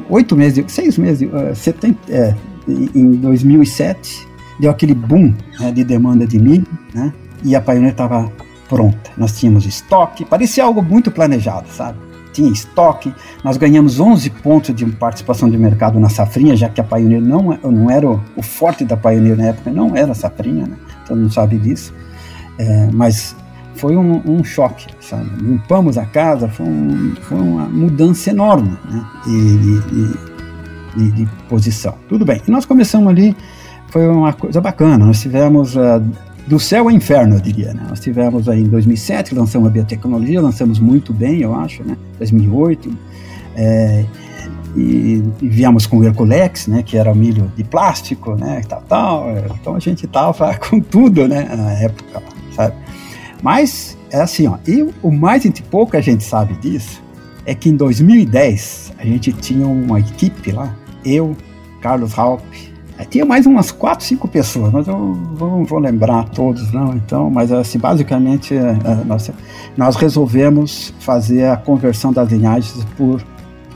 oito 0.09 0.35
meses, 0.35 0.63
seis 0.67 0.97
meses, 0.97 1.27
uh, 1.27 1.55
70, 1.55 1.99
é, 2.09 2.35
em 2.67 3.11
2007, 3.13 4.27
deu 4.59 4.71
aquele 4.71 4.93
boom 4.93 5.33
né, 5.59 5.71
de 5.71 5.83
demanda 5.83 6.25
de 6.25 6.39
milho, 6.39 6.67
né, 6.93 7.11
e 7.43 7.55
a 7.55 7.61
Pioneer 7.61 7.91
estava 7.91 8.31
pronta. 8.69 9.11
Nós 9.17 9.37
tínhamos 9.37 9.65
estoque, 9.65 10.23
parecia 10.23 10.63
algo 10.63 10.81
muito 10.81 11.11
planejado, 11.11 11.67
sabe? 11.69 11.97
Tinha 12.31 12.49
estoque, 12.51 13.13
nós 13.43 13.57
ganhamos 13.57 13.99
11 13.99 14.29
pontos 14.29 14.73
de 14.73 14.85
participação 14.85 15.49
de 15.49 15.57
mercado 15.57 15.99
na 15.99 16.07
safrinha, 16.07 16.55
já 16.55 16.69
que 16.69 16.79
a 16.79 16.83
Pioneer 16.83 17.19
não, 17.19 17.51
é, 17.51 17.59
não 17.63 17.89
era 17.89 18.07
o, 18.07 18.41
forte 18.41 18.85
da 18.85 18.95
Pioneer 18.95 19.35
na 19.35 19.47
época, 19.47 19.71
não 19.71 19.95
era 19.95 20.11
a 20.11 20.15
safrinha, 20.15 20.67
né? 20.67 20.77
todo 21.07 21.17
mundo 21.17 21.33
sabe 21.33 21.57
disso. 21.57 21.91
É, 22.59 22.89
mas 22.93 23.35
foi 23.73 23.95
um, 23.95 24.21
um, 24.25 24.43
choque, 24.43 24.87
sabe? 24.99 25.27
Limpamos 25.41 25.97
a 25.97 26.05
casa, 26.05 26.47
foi, 26.47 26.65
um, 26.67 27.15
foi 27.21 27.39
uma 27.39 27.65
mudança 27.65 28.29
enorme 28.29 28.77
né? 28.89 29.05
de, 29.25 29.57
de, 29.57 30.17
de, 30.95 31.11
de, 31.11 31.29
posição. 31.47 31.95
Tudo 32.07 32.25
bem. 32.25 32.41
E 32.47 32.51
nós 32.51 32.65
começamos 32.65 33.07
ali, 33.07 33.35
foi 33.87 34.07
uma 34.07 34.33
coisa 34.33 34.61
bacana. 34.61 35.05
Nós 35.05 35.21
tivemos 35.21 35.75
uh, 35.75 36.03
do 36.47 36.59
céu 36.59 36.85
ao 36.85 36.91
inferno, 36.91 37.35
eu 37.35 37.39
diria. 37.39 37.73
Né? 37.73 37.85
Nós 37.87 37.99
tivemos 37.99 38.49
aí 38.49 38.61
em 38.61 38.67
2007, 38.67 39.35
lançamos 39.35 39.67
a 39.67 39.71
biotecnologia, 39.71 40.41
lançamos 40.41 40.79
muito 40.79 41.13
bem, 41.13 41.41
eu 41.41 41.53
acho, 41.53 41.83
né? 41.83 41.95
2008. 42.17 42.91
É, 43.55 44.05
e, 44.75 45.23
e 45.41 45.47
viemos 45.47 45.85
com 45.85 45.97
o 45.97 46.03
Herculex, 46.03 46.67
né, 46.67 46.83
que 46.83 46.97
era 46.97 47.11
o 47.11 47.15
milho 47.15 47.51
de 47.55 47.63
plástico, 47.63 48.35
né, 48.35 48.61
tal, 48.67 48.83
tal. 48.87 49.37
Então 49.59 49.75
a 49.75 49.79
gente 49.79 50.05
tava 50.07 50.55
com 50.57 50.79
tudo, 50.79 51.27
né, 51.27 51.43
na 51.55 51.71
época, 51.73 52.21
sabe? 52.55 52.75
Mas 53.41 53.97
é 54.11 54.21
assim, 54.21 54.47
ó, 54.47 54.57
e 54.67 54.87
o 55.01 55.11
mais 55.11 55.43
pouco 55.69 55.95
a 55.95 56.01
gente 56.01 56.23
sabe 56.23 56.53
disso 56.55 57.01
é 57.45 57.55
que 57.55 57.69
em 57.69 57.75
2010 57.75 58.93
a 58.97 59.05
gente 59.05 59.31
tinha 59.33 59.67
uma 59.67 59.99
equipe 59.99 60.51
lá, 60.51 60.75
eu, 61.03 61.35
Carlos 61.81 62.13
Tinha 63.05 63.25
mais 63.25 63.45
umas 63.45 63.71
quatro, 63.71 64.05
cinco 64.05 64.27
pessoas, 64.27 64.71
mas 64.71 64.87
eu 64.87 64.97
não 65.39 65.63
vou 65.63 65.79
lembrar 65.79 66.25
todos, 66.29 66.71
não, 66.71 66.93
então, 66.95 67.29
mas 67.29 67.51
assim, 67.51 67.79
basicamente 67.79 68.53
é, 68.53 68.59
é, 68.59 69.03
nós, 69.05 69.31
nós 69.77 69.95
resolvemos 69.95 70.93
fazer 70.99 71.45
a 71.45 71.57
conversão 71.57 72.11
das 72.11 72.29
linhagens 72.29 72.85
por 72.97 73.21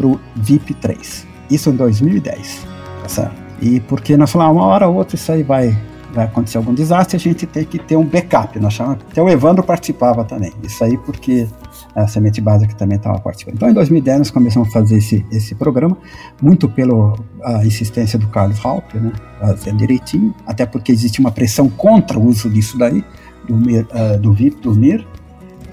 o 0.01 0.19
VIP 0.35 0.73
3. 0.73 1.25
Isso 1.49 1.69
em 1.69 1.75
2010, 1.75 2.67
tá 3.01 3.09
certo? 3.09 3.35
E 3.61 3.79
porque 3.79 4.17
nós 4.17 4.31
falamos, 4.31 4.57
uma 4.57 4.65
hora 4.65 4.87
ou 4.87 4.95
outra 4.95 5.15
isso 5.15 5.31
aí 5.31 5.43
vai, 5.43 5.77
vai 6.13 6.25
acontecer 6.25 6.57
algum 6.57 6.73
desastre, 6.73 7.15
a 7.15 7.19
gente 7.19 7.45
tem 7.45 7.63
que 7.63 7.79
ter 7.79 7.95
um 7.95 8.05
backup, 8.05 8.59
nós 8.59 8.73
chamamos, 8.73 8.99
até 9.09 9.21
o 9.21 9.29
Evandro 9.29 9.63
participava 9.63 10.25
também, 10.25 10.51
isso 10.63 10.83
aí 10.83 10.97
porque 10.97 11.47
a 11.95 12.07
Semente 12.07 12.41
Básica 12.41 12.73
também 12.75 12.97
estava 12.97 13.19
participando. 13.19 13.55
Então, 13.55 13.69
em 13.69 13.73
2010, 13.73 14.17
nós 14.19 14.31
começamos 14.31 14.69
a 14.69 14.71
fazer 14.71 14.97
esse, 14.97 15.25
esse 15.31 15.55
programa, 15.55 15.97
muito 16.41 16.67
pela 16.67 17.15
insistência 17.63 18.17
do 18.17 18.27
Carlos 18.27 18.63
Halper, 18.63 19.01
né, 19.01 19.11
fazendo 19.39 19.77
direitinho, 19.77 20.33
até 20.45 20.65
porque 20.65 20.91
existe 20.91 21.19
uma 21.19 21.31
pressão 21.31 21.69
contra 21.69 22.17
o 22.17 22.25
uso 22.25 22.49
disso 22.49 22.77
daí, 22.77 23.03
do, 23.47 23.55
uh, 23.55 24.19
do 24.19 24.33
VIP, 24.33 24.61
do 24.61 24.73
MIR, 24.73 25.05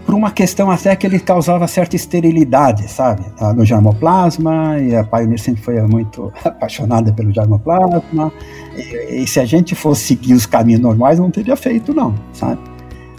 por 0.04 0.14
uma 0.14 0.30
questão 0.30 0.70
até 0.70 0.96
que 0.96 1.06
ele 1.06 1.20
causava 1.20 1.68
certa 1.68 1.94
esterilidade, 1.94 2.90
sabe? 2.90 3.24
Ah, 3.38 3.52
no 3.52 3.64
germoplasma, 3.64 4.80
e 4.80 4.96
a 4.96 5.04
Pioneer 5.04 5.38
sempre 5.38 5.62
foi 5.62 5.80
muito 5.82 6.32
apaixonada 6.44 7.12
pelo 7.12 7.32
germoplasma, 7.32 8.32
e, 8.76 9.22
e 9.22 9.26
se 9.26 9.38
a 9.38 9.44
gente 9.44 9.74
fosse 9.74 10.04
seguir 10.04 10.34
os 10.34 10.46
caminhos 10.46 10.80
normais, 10.80 11.18
não 11.18 11.30
teria 11.30 11.54
feito, 11.54 11.94
não, 11.94 12.14
sabe? 12.32 12.58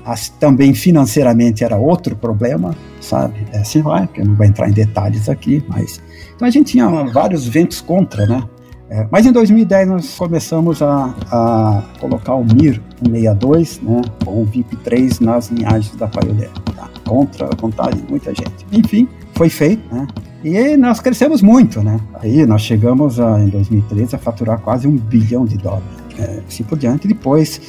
As, 0.05 0.29
também 0.29 0.73
financeiramente 0.73 1.63
era 1.63 1.77
outro 1.77 2.15
problema, 2.15 2.75
sabe? 2.99 3.45
É 3.51 3.59
assim 3.59 3.81
vai, 3.81 4.07
que 4.07 4.21
eu 4.21 4.25
não 4.25 4.35
vou 4.35 4.45
entrar 4.45 4.69
em 4.69 4.73
detalhes 4.73 5.29
aqui, 5.29 5.63
mas. 5.67 6.01
Então 6.35 6.47
a 6.47 6.51
gente 6.51 6.71
tinha 6.71 6.87
vários 7.05 7.47
ventos 7.47 7.81
contra, 7.81 8.25
né? 8.25 8.43
É, 8.91 9.07
mas 9.09 9.25
em 9.25 9.31
2010 9.31 9.87
nós 9.87 10.15
começamos 10.17 10.81
a, 10.81 11.15
a 11.31 11.81
colocar 11.97 12.35
o 12.35 12.43
MIR 12.43 12.81
162, 13.01 13.79
né, 13.81 14.01
ou 14.25 14.43
o 14.43 14.45
VIP3 14.45 15.21
nas 15.21 15.47
linhagens 15.47 15.95
da 15.95 16.09
Pioneer, 16.09 16.51
tá? 16.75 16.89
contra 17.07 17.45
a 17.45 17.55
vontade 17.55 18.01
de 18.01 18.09
muita 18.09 18.35
gente. 18.35 18.65
Enfim, 18.69 19.07
foi 19.33 19.47
feito, 19.47 19.81
né? 19.95 20.05
E 20.43 20.75
nós 20.75 20.99
crescemos 20.99 21.41
muito, 21.41 21.81
né? 21.81 22.01
Aí 22.15 22.45
nós 22.45 22.63
chegamos 22.63 23.17
a, 23.17 23.39
em 23.39 23.47
2013 23.47 24.15
a 24.15 24.19
faturar 24.19 24.59
quase 24.59 24.89
um 24.89 24.97
bilhão 24.97 25.45
de 25.45 25.57
dólares, 25.57 25.85
é, 26.19 26.41
assim 26.45 26.63
por 26.63 26.77
diante. 26.77 27.07
Depois 27.07 27.61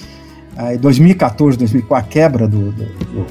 Aí, 0.56 0.78
2014, 0.78 1.58
2004, 1.58 1.96
a 1.96 2.08
quebra 2.08 2.48
do, 2.48 2.72
do, 2.72 2.84
do, 2.84 3.26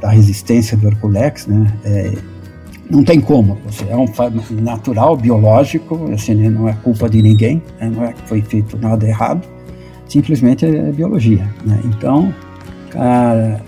da 0.00 0.10
resistência 0.10 0.76
do 0.76 0.86
Herculex, 0.86 1.46
né? 1.46 1.72
É, 1.84 2.12
não 2.90 3.04
tem 3.04 3.20
como, 3.20 3.58
é 3.86 3.94
um 3.94 4.06
natural, 4.62 5.14
biológico, 5.16 6.10
assim, 6.12 6.34
né? 6.34 6.48
não 6.48 6.68
é 6.68 6.72
culpa 6.82 7.08
de 7.08 7.20
ninguém, 7.20 7.62
né? 7.78 7.90
não 7.94 8.04
é 8.04 8.12
que 8.14 8.22
foi 8.26 8.40
feito 8.40 8.78
nada 8.78 9.06
errado, 9.06 9.46
simplesmente 10.08 10.64
é 10.64 10.90
biologia. 10.90 11.46
Né? 11.66 11.78
Então, 11.84 12.32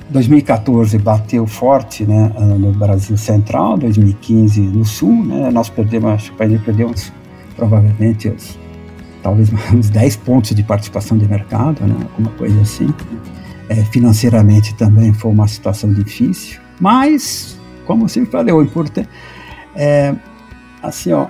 2014 0.09 0.97
bateu 0.99 1.47
forte 1.47 2.05
né, 2.05 2.33
no 2.59 2.73
Brasil 2.73 3.17
Central, 3.19 3.77
2015 3.77 4.61
no 4.63 4.87
Sul, 4.87 5.25
né? 5.27 5.51
nós 5.51 5.69
perdemos, 5.69 6.13
acho 6.13 6.33
que 6.33 6.59
perdeu 6.59 6.91
provavelmente 7.57 8.29
os 8.29 8.59
talvez 9.23 9.51
uns 9.73 9.91
10 9.91 10.17
pontos 10.17 10.55
de 10.55 10.63
participação 10.63 11.17
de 11.17 11.27
mercado, 11.27 11.85
né? 11.87 11.95
alguma 12.13 12.31
coisa 12.37 12.61
assim. 12.61 12.93
É, 13.69 13.85
financeiramente 13.85 14.75
também 14.75 15.13
foi 15.13 15.31
uma 15.31 15.47
situação 15.47 15.93
difícil, 15.93 16.61
mas, 16.81 17.57
como 17.87 18.09
sempre 18.09 18.33
falei, 18.33 18.53
o 18.53 18.63
importante 18.63 19.09
é, 19.77 20.15
assim, 20.83 21.13
ó, 21.13 21.29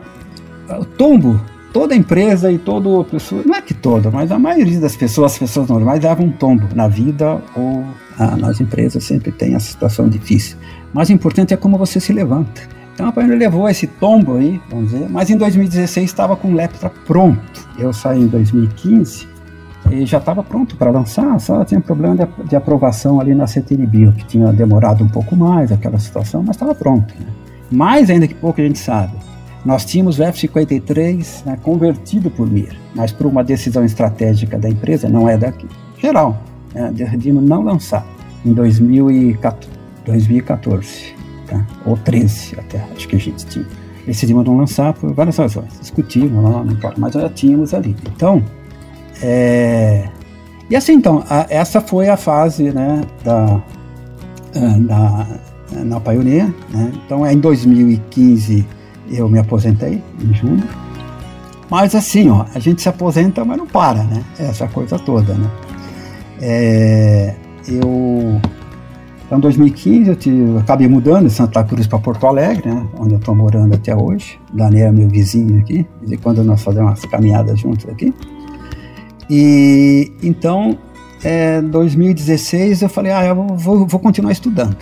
o 0.79 0.85
tombo, 0.85 1.41
toda 1.73 1.95
empresa 1.95 2.51
e 2.51 2.59
toda 2.59 3.05
pessoa, 3.05 3.43
não 3.45 3.55
é 3.55 3.61
que 3.61 3.75
toda, 3.75 4.11
mas 4.11 4.33
a 4.33 4.39
maioria 4.39 4.81
das 4.81 4.97
pessoas, 4.97 5.33
as 5.33 5.39
pessoas 5.39 5.69
normais, 5.69 6.03
levam 6.03 6.27
um 6.27 6.33
tombo 6.33 6.67
na 6.75 6.89
vida 6.89 7.43
ou 7.55 7.85
ah, 8.19 8.37
nas 8.37 8.61
empresas 8.61 9.05
sempre 9.05 9.31
tem 9.33 9.55
a 9.55 9.61
situação 9.61 10.09
difícil. 10.09 10.57
Mas 10.93 11.09
o 11.09 11.13
importante 11.13 11.55
é 11.55 11.57
como 11.57 11.79
você 11.79 12.01
se 12.01 12.13
levanta. 12.13 12.63
Então 13.01 13.09
a 13.09 13.13
Pioneer 13.15 13.39
levou 13.39 13.67
esse 13.67 13.87
tombo 13.87 14.37
aí, 14.37 14.61
vamos 14.69 14.91
dizer, 14.91 15.09
mas 15.09 15.31
em 15.31 15.37
2016 15.39 16.05
estava 16.05 16.37
com 16.37 16.49
o 16.49 16.55
Leptra 16.55 16.93
pronto. 17.07 17.67
Eu 17.79 17.95
saí 17.95 18.21
em 18.21 18.27
2015 18.27 19.27
e 19.91 20.05
já 20.05 20.19
estava 20.19 20.43
pronto 20.43 20.77
para 20.77 20.91
lançar, 20.91 21.41
só 21.41 21.65
tinha 21.65 21.81
problema 21.81 22.15
de, 22.15 22.27
de 22.47 22.55
aprovação 22.55 23.19
ali 23.19 23.35
na 23.35 23.47
CTNBio, 23.47 24.13
que 24.13 24.27
tinha 24.27 24.53
demorado 24.53 25.03
um 25.03 25.09
pouco 25.09 25.35
mais 25.35 25.73
aquela 25.73 25.99
situação, 25.99 26.43
mas 26.43 26.57
estava 26.57 26.75
pronto. 26.75 27.15
Né? 27.19 27.25
Mais 27.71 28.11
ainda 28.11 28.29
que 28.29 28.35
pouco 28.35 28.61
a 28.61 28.65
gente 28.65 28.79
sabe, 28.79 29.15
nós 29.65 29.87
tínhamos 29.87 30.19
o 30.19 30.23
F-53 30.23 31.47
né, 31.47 31.59
convertido 31.63 32.31
por 32.31 32.51
MIR, 32.51 32.79
mas 32.95 33.13
por 33.13 33.25
uma 33.25 33.43
decisão 33.43 33.83
estratégica 33.83 34.59
da 34.59 34.69
empresa, 34.69 35.09
não 35.09 35.27
é 35.27 35.39
daqui, 35.39 35.67
geral, 35.97 36.39
né, 36.75 36.91
decidimos 36.93 37.43
não 37.43 37.63
lançar 37.63 38.07
em 38.45 38.53
2014 38.53 41.20
tá? 41.51 41.67
ou 41.85 41.97
13 41.97 42.57
até, 42.59 42.85
acho 42.95 43.09
que 43.09 43.17
a 43.17 43.19
gente 43.19 43.47
tinha. 43.47 43.67
Decidimos 44.07 44.45
não 44.45 44.57
lançar 44.57 44.93
por 44.95 45.13
várias 45.13 45.37
razões. 45.37 45.79
Discutimos 45.79 46.43
lá, 46.43 46.65
não 46.65 46.73
importa, 46.73 46.99
mas 46.99 47.13
já 47.13 47.29
tínhamos 47.29 47.75
ali. 47.75 47.95
Então, 48.15 48.43
é... 49.23 50.09
e 50.69 50.75
assim, 50.75 50.95
então, 50.95 51.23
a, 51.29 51.47
essa 51.51 51.81
foi 51.81 52.09
a 52.09 52.17
fase 52.17 52.73
né, 52.73 53.03
da, 53.23 53.63
da, 54.79 55.27
na 55.85 56.01
Pioneer. 56.01 56.47
Né? 56.71 56.93
Então, 57.05 57.27
em 57.27 57.39
2015 57.39 58.67
eu 59.11 59.29
me 59.29 59.39
aposentei, 59.39 60.03
em 60.21 60.35
junho. 60.35 60.63
Mas 61.69 61.95
assim, 61.95 62.31
ó, 62.31 62.47
a 62.55 62.59
gente 62.59 62.83
se 62.83 62.89
aposenta, 62.89 63.45
mas 63.45 63.57
não 63.57 63.67
para, 63.67 64.03
né? 64.03 64.25
Essa 64.39 64.67
coisa 64.67 64.99
toda, 64.99 65.35
né? 65.35 65.51
É, 66.41 67.35
eu 67.69 68.41
então, 69.31 69.39
em 69.39 69.43
2015, 69.43 70.09
eu, 70.09 70.17
te, 70.17 70.29
eu 70.29 70.59
acabei 70.59 70.89
mudando 70.89 71.29
de 71.29 71.33
Santa 71.33 71.63
Cruz 71.63 71.87
para 71.87 72.01
Porto 72.01 72.27
Alegre, 72.27 72.69
né, 72.69 72.85
onde 72.99 73.15
eu 73.15 73.19
estou 73.21 73.33
morando 73.33 73.73
até 73.73 73.95
hoje. 73.95 74.41
Daniel 74.53 74.89
é 74.89 74.91
meu 74.91 75.09
vizinho 75.09 75.61
aqui, 75.61 75.87
de 76.05 76.17
quando 76.17 76.43
nós 76.43 76.61
fazemos 76.61 76.91
umas 76.91 77.05
caminhadas 77.05 77.61
juntos 77.61 77.89
aqui. 77.89 78.13
E 79.31 80.11
então, 80.21 80.77
é, 81.23 81.63
2016, 81.63 82.83
eu 82.83 82.89
falei, 82.89 83.13
ah, 83.13 83.25
eu 83.25 83.37
vou, 83.57 83.87
vou 83.87 84.01
continuar 84.01 84.33
estudando. 84.33 84.77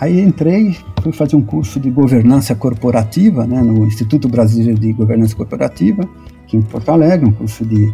Aí 0.00 0.18
entrei, 0.18 0.74
fui 1.02 1.12
fazer 1.12 1.36
um 1.36 1.42
curso 1.42 1.78
de 1.78 1.90
governança 1.90 2.54
corporativa 2.54 3.46
né, 3.46 3.60
no 3.60 3.84
Instituto 3.84 4.30
Brasileiro 4.30 4.80
de 4.80 4.94
Governança 4.94 5.36
Corporativa, 5.36 6.08
aqui 6.42 6.56
em 6.56 6.62
Porto 6.62 6.88
Alegre, 6.88 7.28
um 7.28 7.32
curso 7.32 7.66
de 7.66 7.92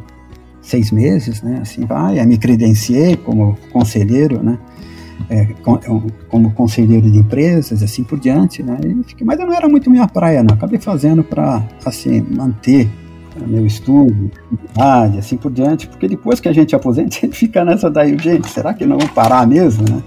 seis 0.63 0.93
meses, 0.93 1.43
né, 1.43 1.59
assim 1.63 1.85
vai. 1.85 2.21
Aí 2.21 2.27
me 2.29 2.39
credenciei 2.39 3.17
como 3.17 3.59
conselheiro, 3.73 4.41
né, 4.41 4.57
é, 5.29 5.43
é 5.43 5.55
como 6.29 6.53
conselheiro 6.53 7.11
de 7.11 7.19
empresas, 7.19 7.83
assim 7.83 8.03
por 8.05 8.19
diante, 8.19 8.63
né? 8.63 8.79
Mas 9.23 9.39
eu 9.39 9.47
não 9.47 9.55
era 9.55 9.69
muito 9.69 9.91
minha 9.91 10.07
praia, 10.09 10.43
não. 10.43 10.55
Acabei 10.55 10.79
fazendo 10.79 11.23
para 11.23 11.63
assim 11.85 12.21
manter 12.21 12.89
meu 13.47 13.65
estudo, 13.67 14.31
assim 15.19 15.37
por 15.37 15.51
diante, 15.51 15.87
porque 15.87 16.09
depois 16.09 16.41
que 16.41 16.49
a 16.49 16.53
gente 16.53 16.75
aposenta, 16.75 17.09
a 17.17 17.21
gente 17.21 17.37
fica 17.37 17.65
nessa 17.65 17.91
daí, 17.91 18.17
gente, 18.19 18.49
será 18.49 18.75
que 18.75 18.85
não 18.85 18.99
vou 18.99 19.09
parar 19.09 19.47
mesmo, 19.47 19.85
né? 19.89 20.03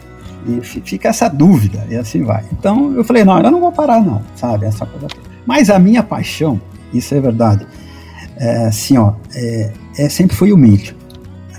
E 0.45 0.61
fica 0.61 1.07
essa 1.07 1.30
dúvida, 1.30 1.86
e 1.89 1.95
assim 1.95 2.22
vai. 2.24 2.43
Então 2.51 2.93
eu 2.95 3.03
falei, 3.03 3.24
não, 3.24 3.39
eu 3.39 3.51
não 3.51 3.61
vou 3.61 3.72
parar, 3.72 4.03
não, 4.03 4.22
sabe? 4.36 4.66
Essa 4.66 4.86
coisa 4.86 5.07
toda. 5.07 5.24
Mas 5.45 5.70
a 5.70 5.80
minha 5.80 6.03
paixão, 6.03 6.59
isso 6.93 7.16
é 7.16 7.22
verdade, 7.22 7.66
é, 8.36 8.66
assim, 8.66 8.97
ó, 8.97 9.14
é, 9.34 9.72
é 9.97 10.09
sempre 10.09 10.36
foi 10.36 10.51
o 10.51 10.57
milho 10.57 11.03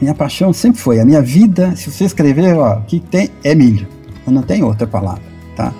minha 0.04 0.14
paixão 0.14 0.52
sempre 0.52 0.80
foi, 0.80 1.00
a 1.00 1.04
minha 1.04 1.22
vida, 1.22 1.74
se 1.74 1.90
você 1.90 2.04
escrever, 2.04 2.54
ó, 2.56 2.80
que 2.80 3.00
tem 3.00 3.30
é 3.42 3.54
milho, 3.54 3.88
não 4.26 4.42
tem 4.42 4.62
outra 4.62 4.86
palavra, 4.86 5.22
tá? 5.56 5.72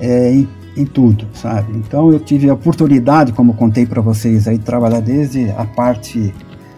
É, 0.00 0.32
em, 0.32 0.48
em 0.76 0.84
tudo, 0.84 1.26
sabe? 1.34 1.72
Então 1.76 2.12
eu 2.12 2.20
tive 2.20 2.48
a 2.48 2.54
oportunidade, 2.54 3.32
como 3.32 3.54
contei 3.54 3.84
para 3.84 4.00
vocês 4.00 4.46
aí, 4.46 4.58
de 4.58 4.64
trabalhar 4.64 5.00
desde 5.00 5.50
a 5.50 5.64
parte 5.64 6.32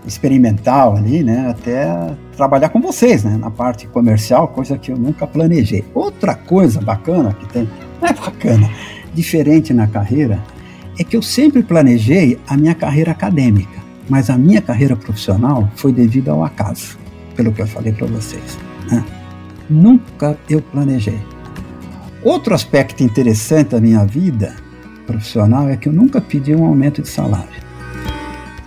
experimental 0.06 0.96
ali, 0.96 1.22
né, 1.22 1.48
até 1.50 2.14
trabalhar 2.36 2.68
com 2.68 2.80
vocês, 2.80 3.24
né, 3.24 3.36
na 3.36 3.50
parte 3.50 3.86
comercial, 3.88 4.48
coisa 4.48 4.78
que 4.78 4.90
eu 4.90 4.96
nunca 4.96 5.26
planejei. 5.26 5.84
Outra 5.92 6.34
coisa 6.34 6.80
bacana 6.80 7.34
que 7.34 7.46
tem, 7.52 7.68
não 8.00 8.08
é 8.08 8.12
bacana, 8.12 8.70
diferente 9.12 9.74
na 9.74 9.86
carreira, 9.86 10.40
é 10.98 11.04
que 11.04 11.16
eu 11.16 11.22
sempre 11.22 11.62
planejei 11.62 12.38
a 12.46 12.56
minha 12.56 12.74
carreira 12.74 13.10
acadêmica 13.10 13.85
mas 14.08 14.30
a 14.30 14.38
minha 14.38 14.62
carreira 14.62 14.96
profissional 14.96 15.70
foi 15.76 15.92
devido 15.92 16.28
ao 16.30 16.44
acaso, 16.44 16.98
pelo 17.34 17.52
que 17.52 17.62
eu 17.62 17.66
falei 17.66 17.92
para 17.92 18.06
vocês. 18.06 18.58
Né? 18.90 19.04
Nunca 19.68 20.38
eu 20.48 20.62
planejei. 20.62 21.20
Outro 22.22 22.54
aspecto 22.54 23.02
interessante 23.02 23.70
da 23.70 23.80
minha 23.80 24.04
vida 24.04 24.56
profissional 25.06 25.68
é 25.68 25.76
que 25.76 25.88
eu 25.88 25.92
nunca 25.92 26.20
pedi 26.20 26.54
um 26.54 26.64
aumento 26.64 27.02
de 27.02 27.08
salário. 27.08 27.64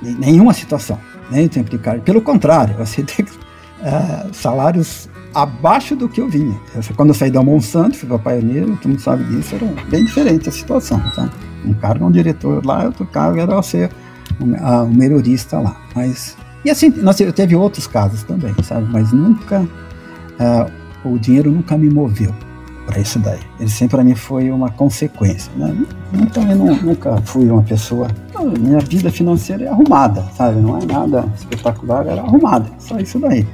Em 0.01 0.15
nenhuma 0.15 0.53
situação, 0.53 0.97
nem 1.29 1.43
no 1.43 1.49
tempo 1.49 1.69
de 1.69 1.77
cargo. 1.77 2.01
Pelo 2.03 2.21
contrário, 2.21 2.75
você 2.77 3.03
tem 3.03 3.25
uh, 3.25 4.33
salários 4.33 5.09
abaixo 5.33 5.95
do 5.95 6.09
que 6.09 6.21
eu 6.21 6.29
vinha. 6.29 6.57
quando 6.95 7.09
eu 7.09 7.15
saí 7.15 7.29
da 7.29 7.43
Monsanto, 7.43 7.97
fui 7.97 8.07
para 8.07 8.19
Pioneiro, 8.19 8.75
todo 8.77 8.89
mundo 8.89 9.01
sabe 9.01 9.23
disso, 9.25 9.55
era 9.55 9.65
bem 9.89 10.05
diferente 10.05 10.49
a 10.49 10.51
situação. 10.51 10.99
Tá? 11.15 11.29
Um 11.65 11.73
cargo 11.73 12.05
um 12.05 12.11
diretor 12.11 12.65
lá, 12.65 12.85
outro 12.85 13.05
cargo 13.05 13.39
era 13.39 13.61
ser 13.61 13.89
um 14.39 14.93
melhorista 14.93 15.59
lá. 15.59 15.75
Mas, 15.95 16.37
e 16.63 16.69
assim, 16.69 16.89
nós, 16.89 17.17
teve 17.35 17.55
outros 17.55 17.87
casos 17.87 18.23
também, 18.23 18.53
sabe? 18.63 18.87
Mas 18.91 19.11
nunca, 19.11 19.61
uh, 19.61 21.09
o 21.09 21.17
dinheiro 21.17 21.51
nunca 21.51 21.77
me 21.77 21.89
moveu 21.89 22.33
para 22.89 22.99
isso 22.99 23.19
daí. 23.19 23.39
Ele 23.59 23.69
sempre 23.69 23.97
para 23.97 24.03
mim 24.03 24.15
foi 24.15 24.49
uma 24.49 24.69
consequência. 24.71 25.51
Né? 25.55 25.85
Então 26.13 26.49
eu 26.49 26.55
não, 26.55 26.75
nunca 26.75 27.21
fui 27.21 27.49
uma 27.49 27.61
pessoa. 27.61 28.07
Não, 28.33 28.45
minha 28.49 28.79
vida 28.79 29.11
financeira 29.11 29.65
é 29.65 29.67
arrumada, 29.67 30.23
sabe? 30.35 30.59
Não 30.59 30.77
é 30.77 30.85
nada 30.85 31.25
espetacular, 31.35 32.07
era 32.07 32.21
arrumada, 32.21 32.71
só 32.79 32.97
isso 32.97 33.19
daí. 33.19 33.45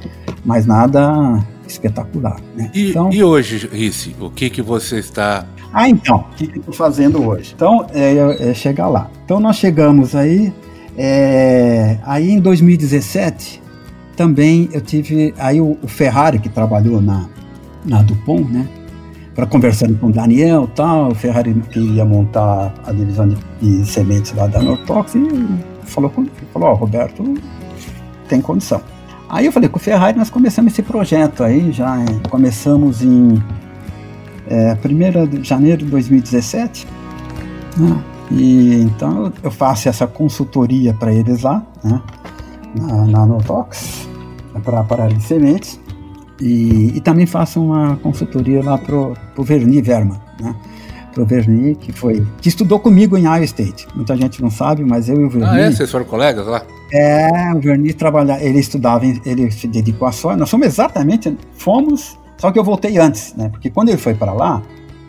Mas 0.44 0.64
nada 0.64 1.44
espetacular. 1.66 2.40
Né? 2.54 2.70
E, 2.74 2.90
então, 2.90 3.10
e 3.12 3.22
hoje, 3.22 3.68
Risse, 3.70 4.16
o 4.18 4.30
que, 4.30 4.48
que 4.48 4.62
você 4.62 4.98
está. 4.98 5.44
Ah, 5.72 5.88
então, 5.88 6.24
o 6.32 6.36
que, 6.36 6.46
que 6.46 6.56
eu 6.56 6.60
estou 6.60 6.74
fazendo 6.74 7.26
hoje? 7.26 7.52
Então, 7.54 7.86
é, 7.92 8.48
é, 8.48 8.54
chegar 8.54 8.88
lá. 8.88 9.10
Então, 9.24 9.38
nós 9.38 9.56
chegamos 9.56 10.14
aí. 10.14 10.52
É, 10.96 11.98
aí 12.04 12.30
em 12.30 12.40
2017, 12.40 13.62
também 14.16 14.68
eu 14.72 14.80
tive. 14.80 15.34
Aí 15.38 15.60
o, 15.60 15.76
o 15.82 15.88
Ferrari, 15.88 16.38
que 16.38 16.48
trabalhou 16.48 17.00
na, 17.00 17.28
na 17.84 18.02
Dupont, 18.02 18.50
né? 18.50 18.66
para 19.36 19.46
conversando 19.46 19.94
com 19.98 20.06
o 20.06 20.12
Daniel 20.12 20.66
tal, 20.74 21.10
o 21.10 21.14
Ferrari 21.14 21.54
que 21.70 21.78
ia 21.78 22.06
montar 22.06 22.72
a 22.86 22.90
divisão 22.90 23.28
de, 23.28 23.36
de 23.60 23.86
sementes 23.86 24.32
lá 24.32 24.46
da 24.46 24.62
Nortox 24.62 25.14
e 25.14 25.28
falou, 25.84 26.10
falou, 26.54 26.70
ó, 26.70 26.72
oh, 26.72 26.74
Roberto, 26.74 27.22
tem 28.28 28.40
condição. 28.40 28.80
Aí 29.28 29.44
eu 29.44 29.52
falei 29.52 29.68
com 29.68 29.76
o 29.76 29.80
Ferrari, 29.80 30.16
nós 30.16 30.30
começamos 30.30 30.72
esse 30.72 30.82
projeto 30.82 31.44
aí, 31.44 31.70
já 31.70 31.98
começamos 32.30 33.02
em 33.02 33.34
é, 34.48 34.74
1 34.82 35.26
de 35.26 35.46
janeiro 35.46 35.84
de 35.84 35.90
2017, 35.90 36.86
né? 37.76 38.02
E 38.30 38.82
então 38.82 39.32
eu 39.42 39.50
faço 39.50 39.88
essa 39.88 40.06
consultoria 40.06 40.92
para 40.94 41.12
eles 41.12 41.42
lá, 41.42 41.64
né? 41.82 42.00
na, 42.74 43.06
na 43.06 43.26
Notox, 43.26 44.08
para 44.64 44.82
parar 44.84 45.08
de 45.08 45.22
sementes, 45.22 45.80
e, 46.40 46.92
e 46.94 47.00
também 47.00 47.26
faço 47.26 47.62
uma 47.62 47.96
consultoria 47.96 48.62
lá 48.62 48.76
pro, 48.76 49.14
pro 49.34 49.44
Verni 49.44 49.80
Verma, 49.80 50.20
né? 50.40 50.54
Pro 51.14 51.24
Verni, 51.24 51.74
que 51.76 51.92
foi. 51.92 52.26
que 52.42 52.48
estudou 52.48 52.78
comigo 52.78 53.16
em 53.16 53.22
Iowa 53.22 53.42
State. 53.44 53.88
Muita 53.94 54.14
gente 54.14 54.42
não 54.42 54.50
sabe, 54.50 54.84
mas 54.84 55.08
eu 55.08 55.18
e 55.18 55.24
o 55.24 55.30
Verni. 55.30 55.48
Ah, 55.48 55.60
é? 55.60 55.70
Vocês 55.70 55.90
foram 55.90 56.04
colegas 56.04 56.46
lá? 56.46 56.62
É, 56.92 57.54
o 57.54 57.58
Verni 57.58 57.94
trabalhava, 57.94 58.42
ele 58.42 58.58
estudava, 58.58 59.06
ele 59.06 59.50
se 59.50 59.66
dedicou 59.66 60.06
a 60.06 60.12
só. 60.12 60.36
Nós 60.36 60.50
somos 60.50 60.66
exatamente, 60.66 61.34
fomos, 61.56 62.18
só 62.36 62.50
que 62.52 62.58
eu 62.58 62.64
voltei 62.64 62.98
antes, 62.98 63.34
né? 63.34 63.48
Porque 63.48 63.70
quando 63.70 63.88
ele 63.88 63.98
foi 63.98 64.14
para 64.14 64.34
lá, 64.34 64.62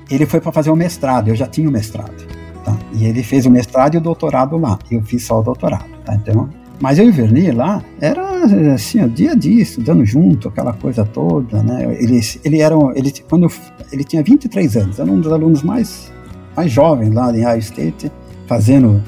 ele 0.09 0.25
foi 0.25 0.39
para 0.39 0.53
fazer 0.53 0.69
o 0.69 0.77
mestrado, 0.77 1.27
eu 1.27 1.35
já 1.35 1.45
tinha 1.45 1.67
o 1.67 1.71
mestrado. 1.71 2.36
Tá? 2.67 2.77
E 2.91 3.05
ele 3.05 3.23
fez 3.23 3.45
o 3.45 3.49
mestrado 3.49 3.95
e 3.95 3.97
o 3.97 4.01
doutorado 4.01 4.57
lá. 4.57 4.77
Eu 4.91 5.01
fiz 5.01 5.23
só 5.23 5.39
o 5.39 5.41
doutorado, 5.41 5.85
tá? 6.03 6.13
Então, 6.15 6.49
mas 6.81 6.99
eu 6.99 7.05
e 7.05 7.09
o 7.09 7.13
Verni 7.13 7.49
lá 7.51 7.81
era 8.01 8.43
assim, 8.73 9.01
o 9.01 9.09
dia 9.09 9.31
a 9.31 9.35
dia, 9.35 9.63
estudando 9.63 10.05
junto, 10.05 10.49
aquela 10.49 10.73
coisa 10.73 11.05
toda, 11.05 11.63
né? 11.63 11.95
Ele, 11.97 12.19
ele 12.43 12.59
era, 12.59 12.75
ele, 12.93 13.13
quando 13.29 13.43
eu, 13.43 13.51
ele 13.89 14.03
tinha 14.03 14.21
23 14.21 14.75
anos, 14.75 14.99
era 14.99 15.09
um 15.09 15.21
dos 15.21 15.31
alunos 15.31 15.63
mais, 15.63 16.11
mais 16.57 16.69
jovens 16.69 17.13
lá 17.13 17.31
em 17.31 17.39
Iowa 17.39 17.57
State, 17.57 18.11
fazendo, 18.47 19.01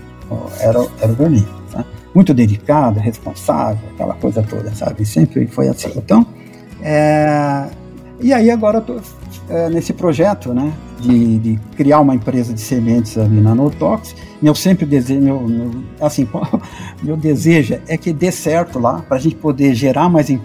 era, 0.61 0.79
era 1.01 1.11
o 1.11 1.15
Verni, 1.15 1.45
tá? 1.69 1.83
Muito 2.15 2.33
dedicado, 2.33 2.97
responsável, 2.97 3.89
aquela 3.93 4.13
coisa 4.13 4.41
toda, 4.41 4.73
sabe? 4.73 5.05
Sempre 5.05 5.47
foi 5.47 5.67
assim. 5.67 5.91
Então, 5.97 6.25
é, 6.81 7.67
e 8.21 8.31
aí 8.31 8.49
agora 8.49 8.77
eu 8.77 8.81
tô 8.81 8.99
é, 9.49 9.69
nesse 9.69 9.93
projeto, 9.93 10.53
né? 10.53 10.71
De, 10.99 11.37
de, 11.39 11.59
criar 11.75 12.01
uma 12.01 12.13
empresa 12.13 12.53
de 12.53 12.61
sementes 12.61 13.17
ali 13.17 13.39
na 13.41 13.55
Notox. 13.55 14.15
Meu 14.41 14.53
sempre 14.53 14.85
desejo, 14.85 15.21
meu, 15.21 15.41
meu, 15.41 15.71
assim, 15.99 16.27
meu 17.01 17.17
desejo 17.17 17.79
é 17.87 17.97
que 17.97 18.13
dê 18.13 18.31
certo 18.31 18.79
lá, 18.79 19.01
para 19.01 19.17
a 19.17 19.19
gente 19.19 19.35
poder 19.35 19.73
gerar 19.73 20.09
mais 20.09 20.29
é, 20.29 20.37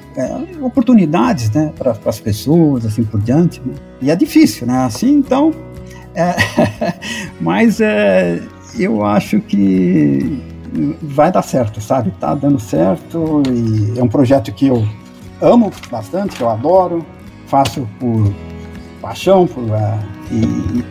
oportunidades, 0.61 1.51
né, 1.51 1.73
para 1.77 1.97
as 2.07 2.21
pessoas, 2.21 2.87
assim 2.87 3.05
por 3.05 3.21
diante. 3.21 3.61
Né? 3.65 3.75
E 4.01 4.11
é 4.11 4.17
difícil, 4.17 4.67
né? 4.67 4.85
Assim, 4.85 5.13
então, 5.13 5.53
é, 6.15 6.35
mas 7.41 7.81
é, 7.81 8.41
eu 8.79 9.05
acho 9.05 9.41
que 9.41 10.41
vai 11.03 11.31
dar 11.31 11.43
certo, 11.43 11.81
sabe? 11.81 12.11
Tá 12.13 12.35
dando 12.35 12.59
certo 12.59 13.43
e 13.49 13.99
é 13.99 14.03
um 14.03 14.09
projeto 14.09 14.53
que 14.53 14.67
eu 14.67 14.87
amo 15.41 15.71
bastante, 15.91 16.37
que 16.37 16.43
eu 16.43 16.49
adoro, 16.49 17.05
faço 17.47 17.89
por 17.99 18.33
paixão, 19.05 19.47
por, 19.47 19.65
uh, 19.65 20.01
e, 20.31 20.85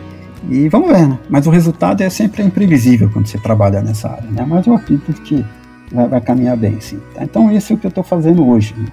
e 0.48 0.68
vamos 0.68 0.88
ver, 0.88 1.08
né? 1.08 1.18
Mas 1.28 1.48
o 1.48 1.50
resultado 1.50 2.00
é 2.00 2.08
sempre 2.08 2.44
imprevisível 2.44 3.10
quando 3.12 3.26
você 3.26 3.38
trabalha 3.38 3.82
nessa 3.82 4.08
área, 4.08 4.30
né? 4.30 4.46
Mas 4.46 4.64
eu 4.66 4.74
acredito 4.74 5.20
que 5.22 5.44
vai, 5.92 6.06
vai 6.06 6.20
caminhar 6.20 6.56
bem, 6.56 6.80
sim. 6.80 7.00
Tá? 7.12 7.24
Então, 7.24 7.50
esse 7.50 7.72
é 7.72 7.74
o 7.74 7.78
que 7.78 7.86
eu 7.86 7.88
estou 7.88 8.04
fazendo 8.04 8.46
hoje. 8.48 8.72
Né? 8.78 8.86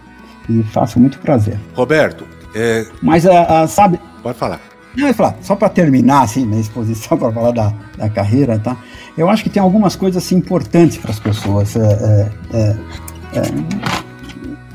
E 0.49 0.63
faço 0.63 0.99
muito 0.99 1.19
prazer. 1.19 1.59
Roberto, 1.75 2.25
é... 2.55 2.87
Mas, 2.99 3.25
uh, 3.25 3.29
uh, 3.29 3.67
sabe... 3.67 3.99
Pode 4.23 4.39
falar. 4.39 4.59
Não, 4.97 5.13
falar, 5.13 5.37
só 5.41 5.55
para 5.55 5.69
terminar, 5.69 6.23
assim, 6.23 6.43
minha 6.45 6.59
exposição, 6.59 7.15
para 7.19 7.31
falar 7.31 7.51
da, 7.51 7.71
da 7.95 8.09
carreira, 8.09 8.57
tá? 8.57 8.75
Eu 9.15 9.29
acho 9.29 9.43
que 9.43 9.51
tem 9.51 9.61
algumas 9.61 9.95
coisas 9.95 10.23
assim, 10.23 10.37
importantes 10.37 10.97
para 10.97 11.11
as 11.11 11.19
pessoas. 11.19 11.75
É, 11.75 11.79
é, 11.79 12.57
é, 12.57 13.39
é, 13.39 13.41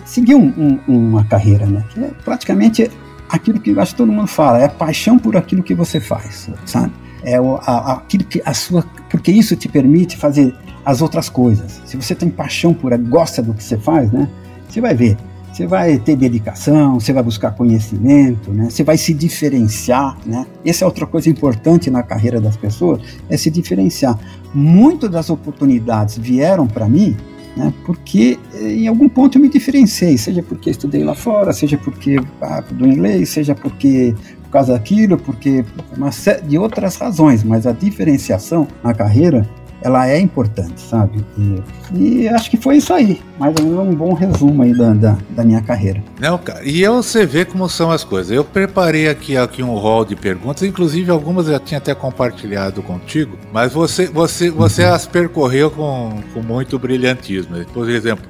seguir 0.04 0.36
um, 0.36 0.52
um, 0.56 1.08
uma 1.08 1.24
carreira, 1.24 1.66
né? 1.66 1.84
Que 1.90 2.00
é 2.00 2.10
praticamente 2.24 2.90
aquilo 3.28 3.60
que 3.60 3.70
eu 3.70 3.80
acho 3.80 3.92
que 3.92 3.98
todo 3.98 4.12
mundo 4.12 4.26
fala, 4.26 4.60
é 4.60 4.68
paixão 4.68 5.18
por 5.18 5.36
aquilo 5.36 5.62
que 5.62 5.74
você 5.74 6.00
faz, 6.00 6.50
sabe? 6.64 6.92
É 7.22 7.40
o, 7.40 7.56
a, 7.56 7.94
aquilo 7.94 8.24
que 8.24 8.40
a 8.44 8.54
sua, 8.54 8.84
porque 9.10 9.32
isso 9.32 9.56
te 9.56 9.68
permite 9.68 10.16
fazer 10.16 10.54
as 10.84 11.02
outras 11.02 11.28
coisas. 11.28 11.82
Se 11.84 11.96
você 11.96 12.14
tem 12.14 12.30
paixão 12.30 12.72
por, 12.72 12.96
gosta 12.98 13.42
do 13.42 13.52
que 13.52 13.64
você 13.64 13.76
faz, 13.76 14.12
né? 14.12 14.28
Você 14.68 14.80
vai 14.80 14.94
ver, 14.94 15.16
você 15.52 15.66
vai 15.66 15.98
ter 15.98 16.16
dedicação, 16.16 17.00
você 17.00 17.12
vai 17.12 17.22
buscar 17.22 17.50
conhecimento, 17.52 18.52
né? 18.52 18.68
Você 18.70 18.84
vai 18.84 18.98
se 18.98 19.14
diferenciar, 19.14 20.16
né? 20.26 20.46
Essa 20.64 20.84
é 20.84 20.86
outra 20.86 21.06
coisa 21.06 21.30
importante 21.30 21.90
na 21.90 22.02
carreira 22.02 22.40
das 22.40 22.56
pessoas, 22.56 23.00
é 23.28 23.36
se 23.36 23.50
diferenciar. 23.50 24.18
Muitas 24.54 25.10
das 25.10 25.30
oportunidades 25.30 26.18
vieram 26.18 26.66
para 26.66 26.88
mim 26.88 27.16
né? 27.56 27.72
Porque 27.84 28.38
eh, 28.54 28.72
em 28.72 28.88
algum 28.88 29.08
ponto 29.08 29.38
eu 29.38 29.42
me 29.42 29.48
diferenciei, 29.48 30.18
seja 30.18 30.42
porque 30.42 30.70
estudei 30.70 31.02
lá 31.02 31.14
fora, 31.14 31.52
seja 31.52 31.78
porque 31.78 32.16
ah, 32.40 32.60
do 32.60 32.86
inglês, 32.86 33.30
seja 33.30 33.54
porque 33.54 34.14
por 34.44 34.50
causa 34.50 34.74
daquilo, 34.74 35.16
porque 35.16 35.64
uma 35.96 36.12
série 36.12 36.42
de 36.42 36.58
outras 36.58 36.96
razões, 36.96 37.42
mas 37.42 37.66
a 37.66 37.72
diferenciação 37.72 38.68
na 38.82 38.94
carreira 38.94 39.48
ela 39.82 40.08
é 40.08 40.18
importante, 40.18 40.80
sabe? 40.80 41.24
E, 41.38 41.62
e, 41.94 42.28
acho 42.28 42.50
que 42.50 42.56
foi 42.56 42.78
isso 42.78 42.92
aí. 42.92 43.20
Mais 43.38 43.54
ou 43.60 43.66
menos 43.66 43.86
um 43.86 43.94
bom 43.94 44.14
resumo 44.14 44.62
aí 44.62 44.76
da, 44.76 44.92
da, 44.92 45.18
da, 45.30 45.44
minha 45.44 45.60
carreira. 45.60 46.02
Não, 46.18 46.38
cara, 46.38 46.64
e 46.64 46.82
eu, 46.82 47.02
você 47.02 47.26
vê 47.26 47.44
como 47.44 47.68
são 47.68 47.90
as 47.90 48.02
coisas. 48.02 48.32
Eu 48.32 48.44
preparei 48.44 49.08
aqui, 49.08 49.36
aqui 49.36 49.62
um 49.62 49.74
rol 49.74 50.04
de 50.04 50.16
perguntas, 50.16 50.62
inclusive 50.62 51.10
algumas 51.10 51.46
eu 51.46 51.52
já 51.52 51.60
tinha 51.60 51.78
até 51.78 51.94
compartilhado 51.94 52.82
contigo, 52.82 53.36
mas 53.52 53.72
você, 53.72 54.06
você, 54.06 54.50
você 54.50 54.84
uhum. 54.84 54.92
as 54.92 55.06
percorreu 55.06 55.70
com, 55.70 56.20
com 56.32 56.42
muito 56.42 56.78
brilhantismo. 56.78 57.56
Por 57.66 57.88
exemplo, 57.88 58.26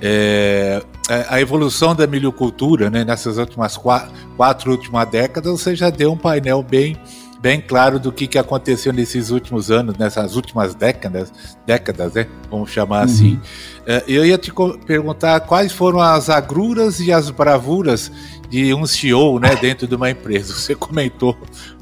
é, 0.00 0.82
a 1.28 1.40
evolução 1.40 1.94
da 1.94 2.06
milhocultura, 2.06 2.88
né, 2.88 3.04
nessas 3.04 3.38
últimas 3.38 3.76
quatro, 3.76 4.12
quatro 4.36 4.70
últimas 4.70 5.08
décadas, 5.08 5.50
você 5.50 5.74
já 5.74 5.90
deu 5.90 6.12
um 6.12 6.16
painel 6.16 6.62
bem 6.62 6.96
bem 7.40 7.60
claro 7.60 7.98
do 7.98 8.12
que, 8.12 8.26
que 8.26 8.38
aconteceu 8.38 8.92
nesses 8.92 9.30
últimos 9.30 9.70
anos, 9.70 9.96
nessas 9.96 10.36
últimas 10.36 10.74
décadas, 10.74 11.32
décadas, 11.66 12.14
né? 12.14 12.26
Vamos 12.50 12.70
chamar 12.70 13.04
assim. 13.04 13.32
uhum. 13.32 13.40
assim. 13.86 14.02
Eu 14.06 14.24
ia 14.24 14.36
te 14.36 14.52
perguntar 14.86 15.40
quais 15.40 15.72
foram 15.72 16.00
as 16.00 16.28
agruras 16.28 17.00
e 17.00 17.10
as 17.10 17.30
bravuras 17.30 18.12
de 18.50 18.74
um 18.74 18.84
CEO, 18.86 19.38
né, 19.38 19.56
dentro 19.56 19.86
de 19.86 19.94
uma 19.94 20.10
empresa. 20.10 20.52
Você 20.52 20.74
comentou 20.74 21.36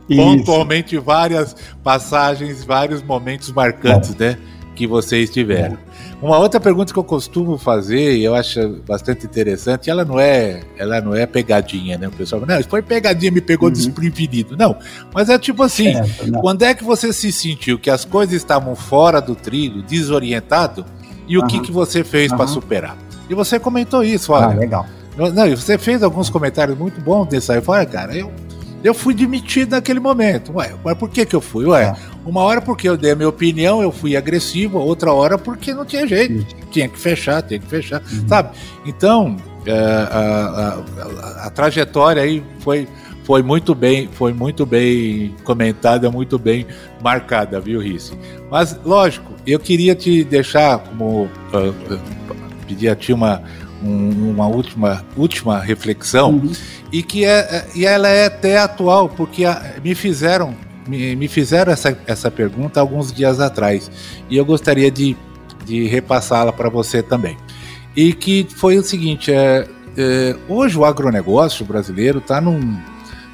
Isso. 0.08 0.22
pontualmente 0.22 0.96
várias 0.98 1.56
passagens, 1.82 2.64
vários 2.64 3.02
momentos 3.02 3.50
marcantes, 3.50 4.14
é. 4.20 4.30
né, 4.30 4.38
que 4.76 4.86
vocês 4.86 5.30
tiveram. 5.30 5.74
É. 5.74 5.87
Uma 6.20 6.38
outra 6.38 6.58
pergunta 6.58 6.92
que 6.92 6.98
eu 6.98 7.04
costumo 7.04 7.56
fazer 7.56 8.16
e 8.16 8.24
eu 8.24 8.34
acho 8.34 8.80
bastante 8.86 9.24
interessante, 9.24 9.88
ela 9.88 10.04
não 10.04 10.18
é, 10.18 10.62
ela 10.76 11.00
não 11.00 11.14
é 11.14 11.26
pegadinha, 11.26 11.96
né? 11.96 12.08
O 12.08 12.10
pessoal 12.10 12.40
fala, 12.40 12.54
não, 12.54 12.60
isso 12.60 12.68
foi 12.68 12.82
pegadinha, 12.82 13.30
me 13.30 13.40
pegou 13.40 13.68
uhum. 13.68 13.72
desprevenido. 13.72 14.56
Não, 14.56 14.76
mas 15.14 15.28
é 15.28 15.38
tipo 15.38 15.62
assim, 15.62 15.94
é, 15.96 16.02
quando 16.40 16.62
é 16.62 16.74
que 16.74 16.82
você 16.82 17.12
se 17.12 17.30
sentiu 17.30 17.78
que 17.78 17.88
as 17.88 18.04
coisas 18.04 18.34
estavam 18.34 18.74
fora 18.74 19.20
do 19.20 19.36
trilho, 19.36 19.80
desorientado, 19.82 20.84
e 21.28 21.38
o 21.38 21.42
uhum. 21.42 21.46
que, 21.46 21.60
que 21.60 21.70
você 21.70 22.02
fez 22.02 22.32
uhum. 22.32 22.36
para 22.36 22.46
superar? 22.48 22.96
E 23.30 23.34
você 23.34 23.60
comentou 23.60 24.02
isso, 24.02 24.32
olha. 24.32 24.46
Ah, 24.46 24.54
legal. 24.54 24.86
Não, 25.16 25.48
você 25.50 25.76
fez 25.76 26.02
alguns 26.02 26.30
comentários 26.30 26.76
muito 26.78 27.00
bons 27.00 27.26
desse 27.26 27.52
aí. 27.52 27.62
Olha, 27.64 27.84
cara, 27.84 28.16
eu, 28.16 28.32
eu 28.82 28.94
fui 28.94 29.12
demitido 29.12 29.72
naquele 29.72 30.00
momento. 30.00 30.52
Ué, 30.56 30.74
mas 30.84 30.96
por 30.96 31.10
que 31.10 31.26
que 31.26 31.34
eu 31.34 31.40
fui? 31.40 31.66
Ué, 31.66 31.84
é. 31.84 31.96
Uma 32.28 32.42
hora 32.42 32.60
porque 32.60 32.86
eu 32.86 32.94
dei 32.94 33.12
a 33.12 33.16
minha 33.16 33.28
opinião, 33.28 33.82
eu 33.82 33.90
fui 33.90 34.14
agressivo, 34.14 34.78
outra 34.78 35.10
hora 35.14 35.38
porque 35.38 35.72
não 35.72 35.86
tinha 35.86 36.06
jeito. 36.06 36.46
Tinha 36.70 36.86
que 36.86 36.98
fechar, 36.98 37.40
tinha 37.40 37.58
que 37.58 37.66
fechar, 37.66 38.02
uhum. 38.02 38.28
sabe? 38.28 38.50
Então, 38.84 39.34
é, 39.64 39.72
a, 39.72 40.84
a, 41.00 41.46
a, 41.46 41.50
trajetória 41.50 42.20
aí 42.20 42.44
foi, 42.60 42.86
foi 43.24 43.42
muito 43.42 43.74
bem, 43.74 44.10
foi 44.12 44.34
muito 44.34 44.66
bem 44.66 45.34
comentada, 45.42 46.10
muito 46.10 46.38
bem 46.38 46.66
marcada, 47.02 47.58
viu, 47.58 47.80
Risse? 47.80 48.12
Mas, 48.50 48.78
lógico, 48.84 49.32
eu 49.46 49.58
queria 49.58 49.94
te 49.94 50.22
deixar 50.22 50.80
como 50.80 51.22
uh, 51.24 51.98
pedir 52.66 52.90
a 52.90 52.94
ti 52.94 53.10
uma, 53.10 53.42
um, 53.82 54.32
uma 54.32 54.46
última, 54.46 55.02
última 55.16 55.60
reflexão 55.60 56.32
uhum. 56.32 56.52
e 56.92 57.02
que 57.02 57.24
é, 57.24 57.66
e 57.74 57.86
ela 57.86 58.08
é 58.08 58.26
até 58.26 58.58
atual, 58.58 59.08
porque 59.08 59.46
a, 59.46 59.76
me 59.82 59.94
fizeram 59.94 60.67
me, 60.88 61.14
me 61.14 61.28
fizeram 61.28 61.72
essa, 61.72 61.96
essa 62.06 62.30
pergunta 62.30 62.80
alguns 62.80 63.12
dias 63.12 63.38
atrás 63.40 63.90
e 64.28 64.36
eu 64.36 64.44
gostaria 64.44 64.90
de, 64.90 65.16
de 65.64 65.86
repassá-la 65.86 66.52
para 66.52 66.68
você 66.68 67.02
também. 67.02 67.36
E 67.94 68.12
que 68.12 68.46
foi 68.56 68.78
o 68.78 68.82
seguinte: 68.82 69.32
é, 69.32 69.68
é 69.96 70.36
hoje 70.48 70.78
o 70.78 70.84
agronegócio 70.84 71.64
brasileiro 71.64 72.18
está 72.18 72.40
num, 72.40 72.80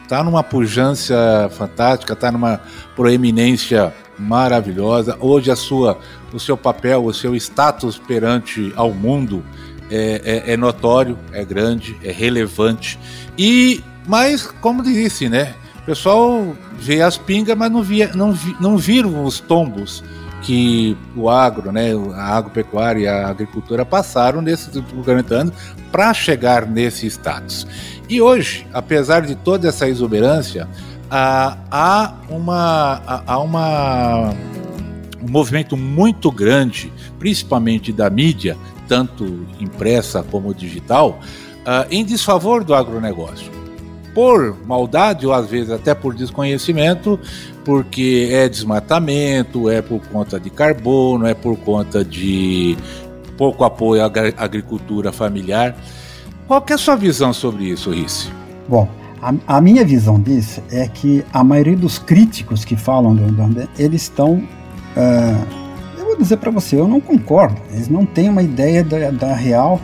tá 0.08 0.22
numa 0.22 0.42
pujança 0.42 1.50
fantástica, 1.56 2.12
está 2.12 2.32
numa 2.32 2.60
proeminência 2.96 3.94
maravilhosa. 4.18 5.16
Hoje 5.20 5.50
a 5.50 5.56
sua, 5.56 5.98
o 6.32 6.40
seu 6.40 6.56
papel, 6.56 7.04
o 7.04 7.14
seu 7.14 7.34
status 7.36 7.98
perante 7.98 8.72
ao 8.76 8.92
mundo 8.92 9.44
é, 9.90 10.42
é, 10.46 10.52
é 10.52 10.56
notório, 10.56 11.18
é 11.32 11.44
grande, 11.44 11.96
é 12.02 12.10
relevante. 12.10 12.98
E, 13.36 13.82
mas, 14.06 14.46
como 14.46 14.82
disse, 14.82 15.28
né? 15.28 15.54
O 15.84 15.86
pessoal 15.86 16.56
vê 16.78 17.02
as 17.02 17.18
pingas, 17.18 17.54
mas 17.54 17.70
não, 17.70 17.82
via, 17.82 18.10
não, 18.14 18.32
vi, 18.32 18.56
não 18.58 18.78
viram 18.78 19.22
os 19.22 19.38
tombos 19.38 20.02
que 20.40 20.96
o 21.14 21.28
agro, 21.28 21.70
né, 21.70 21.90
a 22.14 22.38
agropecuária 22.38 23.00
e 23.00 23.06
a 23.06 23.28
agricultura 23.28 23.84
passaram 23.84 24.40
nesses 24.40 24.74
últimos 24.74 25.04
40 25.04 25.34
anos 25.34 25.54
para 25.92 26.14
chegar 26.14 26.66
nesse 26.66 27.06
status. 27.06 27.66
E 28.08 28.18
hoje, 28.22 28.66
apesar 28.72 29.26
de 29.26 29.34
toda 29.34 29.68
essa 29.68 29.86
exuberância, 29.86 30.66
há, 31.10 32.14
uma, 32.30 33.22
há 33.26 33.38
uma, 33.38 34.30
um 35.22 35.30
movimento 35.30 35.76
muito 35.76 36.30
grande, 36.30 36.90
principalmente 37.18 37.92
da 37.92 38.08
mídia, 38.08 38.56
tanto 38.88 39.46
impressa 39.60 40.22
como 40.22 40.54
digital, 40.54 41.20
uh, 41.60 41.86
em 41.90 42.02
desfavor 42.06 42.64
do 42.64 42.74
agronegócio. 42.74 43.63
Por 44.14 44.56
maldade, 44.66 45.26
ou 45.26 45.32
às 45.32 45.48
vezes 45.48 45.70
até 45.70 45.94
por 45.94 46.14
desconhecimento, 46.14 47.18
porque 47.64 48.28
é 48.30 48.48
desmatamento, 48.48 49.68
é 49.68 49.82
por 49.82 50.00
conta 50.08 50.38
de 50.38 50.50
carbono, 50.50 51.26
é 51.26 51.34
por 51.34 51.56
conta 51.56 52.04
de 52.04 52.76
pouco 53.36 53.64
apoio 53.64 54.02
à 54.02 54.10
agricultura 54.36 55.10
familiar. 55.10 55.76
Qual 56.46 56.64
é 56.68 56.72
a 56.72 56.78
sua 56.78 56.94
visão 56.94 57.32
sobre 57.32 57.64
isso, 57.64 57.90
Risse? 57.90 58.30
Bom, 58.68 58.88
a, 59.20 59.56
a, 59.56 59.60
minha 59.60 59.84
visão 59.84 60.20
disso 60.20 60.62
é 60.70 60.86
que 60.86 61.24
a 61.32 61.42
maioria 61.42 61.76
dos 61.76 61.98
críticos 61.98 62.64
que 62.64 62.76
falam 62.76 63.14
do, 63.14 63.26
do 63.26 63.68
eles 63.76 64.02
estão 64.02 64.34
uh, 64.34 65.64
vou 66.14 66.22
dizer 66.22 66.36
para 66.36 66.50
você, 66.50 66.76
eu 66.76 66.86
não 66.86 67.00
concordo. 67.00 67.60
Eles 67.72 67.88
não 67.88 68.06
têm 68.06 68.28
uma 68.28 68.42
ideia 68.42 68.82
da, 68.84 69.10
da 69.10 69.34
real 69.34 69.80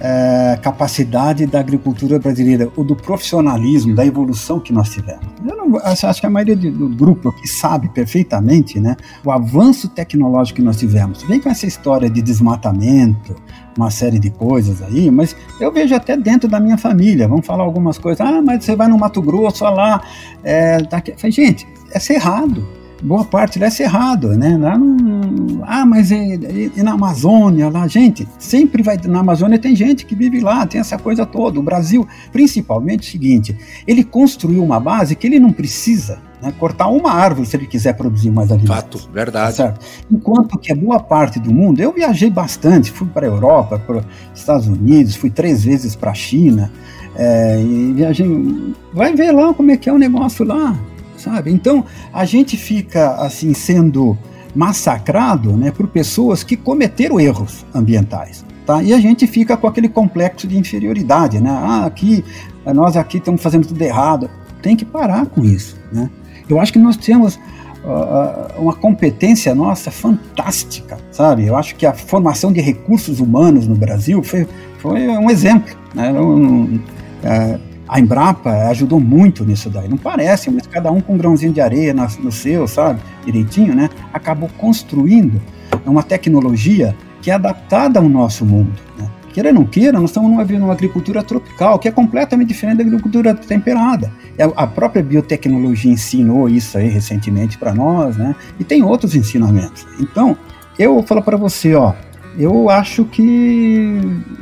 é, 0.00 0.58
capacidade 0.62 1.46
da 1.46 1.60
agricultura 1.60 2.18
brasileira, 2.18 2.70
ou 2.76 2.84
do 2.84 2.96
profissionalismo, 2.96 3.94
da 3.94 4.04
evolução 4.04 4.60
que 4.60 4.72
nós 4.72 4.90
tivemos. 4.90 5.24
Eu 5.46 5.56
não, 5.56 5.78
acho 5.78 6.20
que 6.20 6.26
a 6.26 6.30
maioria 6.30 6.56
do 6.56 6.88
grupo 6.88 7.28
aqui 7.28 7.46
sabe 7.48 7.88
perfeitamente 7.88 8.80
né, 8.80 8.96
o 9.24 9.30
avanço 9.30 9.88
tecnológico 9.88 10.56
que 10.56 10.62
nós 10.62 10.76
tivemos. 10.76 11.22
Vem 11.22 11.40
com 11.40 11.48
essa 11.48 11.66
história 11.66 12.08
de 12.10 12.20
desmatamento, 12.20 13.34
uma 13.76 13.90
série 13.90 14.18
de 14.18 14.30
coisas 14.30 14.82
aí, 14.82 15.10
mas 15.10 15.34
eu 15.60 15.72
vejo 15.72 15.94
até 15.94 16.16
dentro 16.16 16.48
da 16.48 16.60
minha 16.60 16.78
família, 16.78 17.26
vamos 17.26 17.46
falar 17.46 17.64
algumas 17.64 17.98
coisas, 17.98 18.20
ah, 18.20 18.40
mas 18.40 18.64
você 18.64 18.76
vai 18.76 18.88
no 18.88 18.98
Mato 18.98 19.20
Grosso, 19.20 19.64
olha 19.64 19.74
lá, 19.74 20.02
é, 20.42 20.80
tá 20.82 21.02
gente, 21.28 21.66
é 21.90 21.98
cerrado 21.98 22.83
boa 23.04 23.24
parte 23.24 23.58
lá 23.58 23.66
é 23.66 23.70
cerrado, 23.70 24.28
né? 24.28 24.56
Lá 24.56 24.78
não, 24.78 25.62
ah, 25.66 25.84
mas 25.84 26.10
e, 26.10 26.14
e, 26.14 26.72
e, 26.76 26.82
na 26.82 26.92
Amazônia 26.92 27.68
lá, 27.68 27.86
gente, 27.86 28.26
sempre 28.38 28.82
vai 28.82 28.98
na 29.04 29.20
Amazônia 29.20 29.58
tem 29.58 29.76
gente 29.76 30.06
que 30.06 30.14
vive 30.14 30.40
lá, 30.40 30.66
tem 30.66 30.80
essa 30.80 30.98
coisa 30.98 31.26
toda. 31.26 31.60
O 31.60 31.62
Brasil, 31.62 32.08
principalmente, 32.32 33.06
é 33.06 33.08
o 33.08 33.12
seguinte, 33.12 33.58
ele 33.86 34.02
construiu 34.02 34.64
uma 34.64 34.80
base 34.80 35.14
que 35.14 35.26
ele 35.26 35.38
não 35.38 35.52
precisa 35.52 36.18
né, 36.40 36.52
cortar 36.58 36.88
uma 36.88 37.12
árvore 37.12 37.46
se 37.46 37.56
ele 37.56 37.66
quiser 37.66 37.92
produzir 37.94 38.30
mais 38.30 38.50
alimentos. 38.50 38.74
Fato, 38.74 39.10
verdade. 39.12 39.56
Certo? 39.56 39.84
Enquanto 40.10 40.58
que 40.58 40.72
a 40.72 40.74
boa 40.74 40.98
parte 40.98 41.38
do 41.38 41.52
mundo, 41.52 41.80
eu 41.80 41.92
viajei 41.92 42.30
bastante, 42.30 42.90
fui 42.90 43.06
para 43.06 43.26
a 43.26 43.28
Europa, 43.28 43.78
para 43.78 43.98
os 43.98 44.04
Estados 44.34 44.66
Unidos, 44.66 45.14
fui 45.14 45.28
três 45.28 45.62
vezes 45.62 45.94
para 45.94 46.10
a 46.10 46.14
China, 46.14 46.72
é, 47.16 47.60
e 47.60 47.92
viajei. 47.92 48.74
Vai 48.92 49.14
ver 49.14 49.30
lá 49.30 49.52
como 49.52 49.70
é 49.70 49.76
que 49.76 49.88
é 49.90 49.92
o 49.92 49.98
negócio 49.98 50.44
lá 50.44 50.76
sabe? 51.24 51.50
Então 51.50 51.84
a 52.12 52.24
gente 52.24 52.56
fica 52.56 53.14
assim 53.16 53.54
sendo 53.54 54.16
massacrado, 54.54 55.56
né, 55.56 55.72
por 55.72 55.88
pessoas 55.88 56.44
que 56.44 56.56
cometeram 56.56 57.18
erros 57.18 57.66
ambientais, 57.74 58.44
tá? 58.64 58.82
E 58.82 58.92
a 58.92 59.00
gente 59.00 59.26
fica 59.26 59.56
com 59.56 59.66
aquele 59.66 59.88
complexo 59.88 60.46
de 60.46 60.56
inferioridade, 60.56 61.40
né? 61.40 61.50
Ah, 61.50 61.86
aqui 61.86 62.24
nós 62.66 62.96
aqui 62.96 63.18
estamos 63.18 63.42
fazendo 63.42 63.66
tudo 63.66 63.82
errado. 63.82 64.30
Tem 64.62 64.76
que 64.76 64.84
parar 64.84 65.26
com 65.26 65.44
isso, 65.44 65.76
né? 65.92 66.08
Eu 66.48 66.60
acho 66.60 66.72
que 66.72 66.78
nós 66.78 66.96
temos 66.96 67.36
uh, 67.36 68.60
uma 68.60 68.74
competência 68.74 69.54
nossa 69.54 69.90
fantástica, 69.90 70.98
sabe? 71.10 71.46
Eu 71.46 71.56
acho 71.56 71.74
que 71.74 71.84
a 71.84 71.92
formação 71.92 72.52
de 72.52 72.60
recursos 72.60 73.18
humanos 73.18 73.66
no 73.66 73.74
Brasil 73.74 74.22
foi, 74.22 74.46
foi 74.78 75.08
um 75.08 75.30
exemplo, 75.30 75.74
né? 75.94 76.12
Um, 76.12 76.76
uh, 76.76 77.73
a 77.88 78.00
Embrapa 78.00 78.50
ajudou 78.68 78.98
muito 78.98 79.44
nisso 79.44 79.68
daí. 79.68 79.88
Não 79.88 79.96
parece, 79.96 80.50
mas 80.50 80.66
cada 80.66 80.90
um 80.90 81.00
com 81.00 81.14
um 81.14 81.18
grãozinho 81.18 81.52
de 81.52 81.60
areia 81.60 81.94
no 81.94 82.32
seu, 82.32 82.66
sabe? 82.66 83.00
Direitinho, 83.24 83.74
né? 83.74 83.90
Acabou 84.12 84.48
construindo 84.58 85.40
uma 85.86 86.02
tecnologia 86.02 86.96
que 87.20 87.30
é 87.30 87.34
adaptada 87.34 87.98
ao 87.98 88.08
nosso 88.08 88.44
mundo. 88.44 88.72
Né? 88.98 89.08
Queira 89.32 89.48
ou 89.48 89.54
não 89.54 89.64
queira, 89.64 89.98
nós 89.98 90.10
estamos 90.10 90.30
numa, 90.30 90.44
numa 90.44 90.72
agricultura 90.72 91.22
tropical, 91.22 91.78
que 91.78 91.88
é 91.88 91.90
completamente 91.90 92.48
diferente 92.48 92.78
da 92.78 92.84
agricultura 92.84 93.34
temperada. 93.34 94.12
A 94.56 94.66
própria 94.66 95.02
biotecnologia 95.02 95.90
ensinou 95.90 96.48
isso 96.48 96.78
aí 96.78 96.88
recentemente 96.88 97.58
para 97.58 97.74
nós, 97.74 98.16
né? 98.16 98.34
E 98.60 98.64
tem 98.64 98.82
outros 98.82 99.14
ensinamentos. 99.14 99.86
Então, 99.98 100.36
eu 100.78 100.94
vou 100.94 101.02
falar 101.02 101.22
para 101.22 101.36
você, 101.36 101.74
ó, 101.74 101.94
eu 102.38 102.68
acho 102.68 103.04
que 103.04 103.98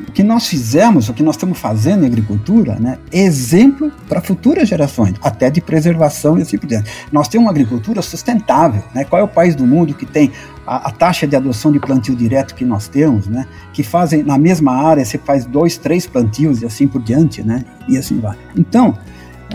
o 0.08 0.12
que 0.12 0.22
nós 0.22 0.46
fizemos, 0.46 1.08
o 1.08 1.14
que 1.14 1.22
nós 1.22 1.36
estamos 1.36 1.58
fazendo 1.58 2.04
em 2.04 2.06
agricultura, 2.06 2.76
né, 2.78 2.98
é 3.10 3.20
exemplo 3.20 3.90
para 4.08 4.20
futuras 4.20 4.68
gerações, 4.68 5.14
até 5.22 5.50
de 5.50 5.60
preservação 5.60 6.38
e 6.38 6.42
assim 6.42 6.58
por 6.58 6.66
diante. 6.66 6.90
Nós 7.10 7.28
temos 7.28 7.46
uma 7.46 7.50
agricultura 7.50 8.02
sustentável. 8.02 8.82
Né? 8.94 9.04
Qual 9.04 9.20
é 9.20 9.24
o 9.24 9.28
país 9.28 9.54
do 9.54 9.66
mundo 9.66 9.94
que 9.94 10.06
tem 10.06 10.30
a, 10.66 10.88
a, 10.88 10.90
taxa 10.90 11.26
de 11.26 11.34
adoção 11.34 11.72
de 11.72 11.80
plantio 11.80 12.14
direto 12.14 12.54
que 12.54 12.64
nós 12.64 12.88
temos, 12.88 13.26
né? 13.26 13.46
que 13.72 13.82
fazem 13.82 14.22
na 14.22 14.38
mesma 14.38 14.72
área, 14.72 15.04
você 15.04 15.18
faz 15.18 15.44
dois, 15.44 15.76
três 15.76 16.06
plantios 16.06 16.62
e 16.62 16.66
assim 16.66 16.86
por 16.86 17.02
diante, 17.02 17.42
né? 17.42 17.64
e 17.88 17.96
assim 17.96 18.18
vai. 18.20 18.36
Então, 18.56 18.96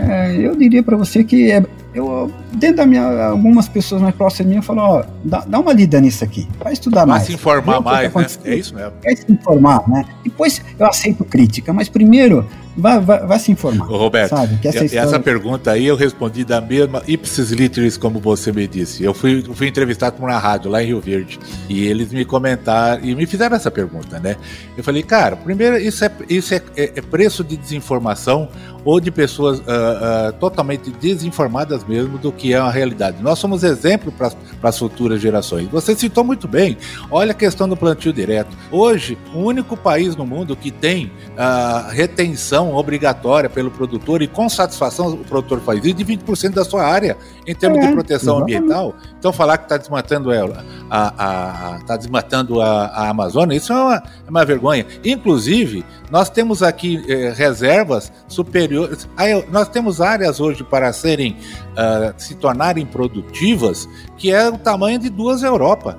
é, 0.00 0.36
eu 0.36 0.54
diria 0.56 0.82
para 0.82 0.96
você 0.96 1.24
que 1.24 1.50
é, 1.50 1.64
eu, 1.94 2.30
dentro 2.52 2.76
da 2.76 2.86
minha, 2.86 3.26
algumas 3.26 3.68
pessoas 3.68 4.02
mais 4.02 4.14
próximas 4.14 4.50
de 4.50 4.56
mim 4.56 4.62
falaram, 4.62 4.90
ó, 4.90 5.04
dá, 5.24 5.44
dá 5.46 5.58
uma 5.58 5.72
lida 5.72 6.00
nisso 6.00 6.22
aqui, 6.22 6.46
vai 6.62 6.72
estudar 6.72 7.00
vai 7.00 7.06
mais. 7.06 7.22
Vai 7.22 7.26
se 7.28 7.34
informar 7.34 7.80
mais, 7.80 8.14
né? 8.14 8.26
É 8.44 8.54
isso 8.56 8.74
mesmo. 8.74 8.92
Vai 9.02 9.16
se 9.16 9.32
informar, 9.32 9.88
né? 9.88 10.04
Depois 10.22 10.62
eu 10.78 10.86
aceito 10.86 11.24
crítica, 11.24 11.72
mas 11.72 11.88
primeiro 11.88 12.46
Vai, 12.78 13.00
vai, 13.00 13.26
vai, 13.26 13.38
se 13.40 13.50
informar. 13.50 13.90
Ô, 13.90 13.96
Roberto, 13.96 14.30
sabe? 14.30 14.56
Que 14.58 14.68
essa, 14.68 14.84
história... 14.84 15.08
essa, 15.08 15.18
pergunta 15.18 15.72
aí 15.72 15.84
eu 15.84 15.96
respondi 15.96 16.44
da 16.44 16.60
mesma 16.60 17.02
ipsis 17.08 17.50
literis, 17.50 17.96
como 17.96 18.20
você 18.20 18.52
me 18.52 18.68
disse. 18.68 19.02
Eu 19.02 19.12
fui, 19.12 19.42
fui 19.52 19.66
entrevistado 19.66 20.16
por 20.16 20.28
uma 20.28 20.38
rádio 20.38 20.70
lá 20.70 20.80
em 20.80 20.86
Rio 20.86 21.00
Verde 21.00 21.40
e 21.68 21.88
eles 21.88 22.12
me 22.12 22.24
comentaram 22.24 23.04
e 23.04 23.16
me 23.16 23.26
fizeram 23.26 23.56
essa 23.56 23.68
pergunta, 23.68 24.20
né? 24.20 24.36
Eu 24.76 24.84
falei, 24.84 25.02
cara, 25.02 25.34
primeiro, 25.34 25.76
isso 25.76 26.04
é, 26.04 26.12
isso 26.28 26.54
é, 26.54 26.62
é, 26.76 26.92
é 26.94 27.02
preço 27.02 27.42
de 27.42 27.56
desinformação 27.56 28.48
ou 28.84 29.00
de 29.00 29.10
pessoas 29.10 29.58
uh, 29.58 29.62
uh, 29.62 30.32
totalmente 30.34 30.90
desinformadas 30.90 31.84
mesmo 31.84 32.16
do 32.16 32.30
que 32.30 32.54
é 32.54 32.58
a 32.58 32.70
realidade. 32.70 33.20
Nós 33.20 33.38
somos 33.38 33.64
exemplo 33.64 34.12
para 34.12 34.32
as 34.62 34.78
futuras 34.78 35.20
gerações. 35.20 35.68
Você 35.68 35.94
citou 35.96 36.22
muito 36.22 36.46
bem. 36.46 36.76
Olha 37.10 37.32
a 37.32 37.34
questão 37.34 37.68
do 37.68 37.76
plantio 37.76 38.12
direto. 38.12 38.56
Hoje, 38.70 39.18
o 39.34 39.40
único 39.40 39.76
país 39.76 40.14
no 40.16 40.24
mundo 40.24 40.56
que 40.56 40.70
tem 40.70 41.06
uh, 41.06 41.90
retenção 41.90 42.67
obrigatória 42.74 43.48
pelo 43.48 43.70
produtor 43.70 44.22
e 44.22 44.28
com 44.28 44.48
satisfação 44.48 45.08
o 45.08 45.24
produtor 45.24 45.60
faz 45.60 45.84
isso 45.84 45.94
de 45.94 46.04
20% 46.04 46.50
da 46.50 46.64
sua 46.64 46.84
área 46.84 47.16
em 47.46 47.54
termos 47.54 47.78
é, 47.78 47.86
de 47.86 47.92
proteção 47.92 48.36
exatamente. 48.36 48.56
ambiental. 48.56 48.94
Então 49.18 49.32
falar 49.32 49.58
que 49.58 49.64
está 49.64 49.76
desmatando 49.76 50.32
ela, 50.32 50.64
a, 50.90 51.74
a, 51.76 51.78
tá 51.80 51.96
desmatando 51.96 52.60
a, 52.60 52.86
a 52.86 53.08
Amazônia, 53.08 53.56
isso 53.56 53.72
é 53.72 53.76
uma, 53.76 53.96
é 53.96 54.30
uma 54.30 54.44
vergonha. 54.44 54.86
Inclusive, 55.04 55.84
nós 56.10 56.30
temos 56.30 56.62
aqui 56.62 57.04
eh, 57.08 57.32
reservas 57.36 58.12
superiores. 58.26 59.08
Nós 59.50 59.68
temos 59.68 60.00
áreas 60.00 60.40
hoje 60.40 60.64
para 60.64 60.92
serem 60.92 61.36
uh, 61.72 62.14
se 62.16 62.34
tornarem 62.34 62.86
produtivas 62.86 63.88
que 64.16 64.32
é 64.32 64.48
o 64.48 64.58
tamanho 64.58 64.98
de 64.98 65.08
duas 65.08 65.42
Europa. 65.42 65.98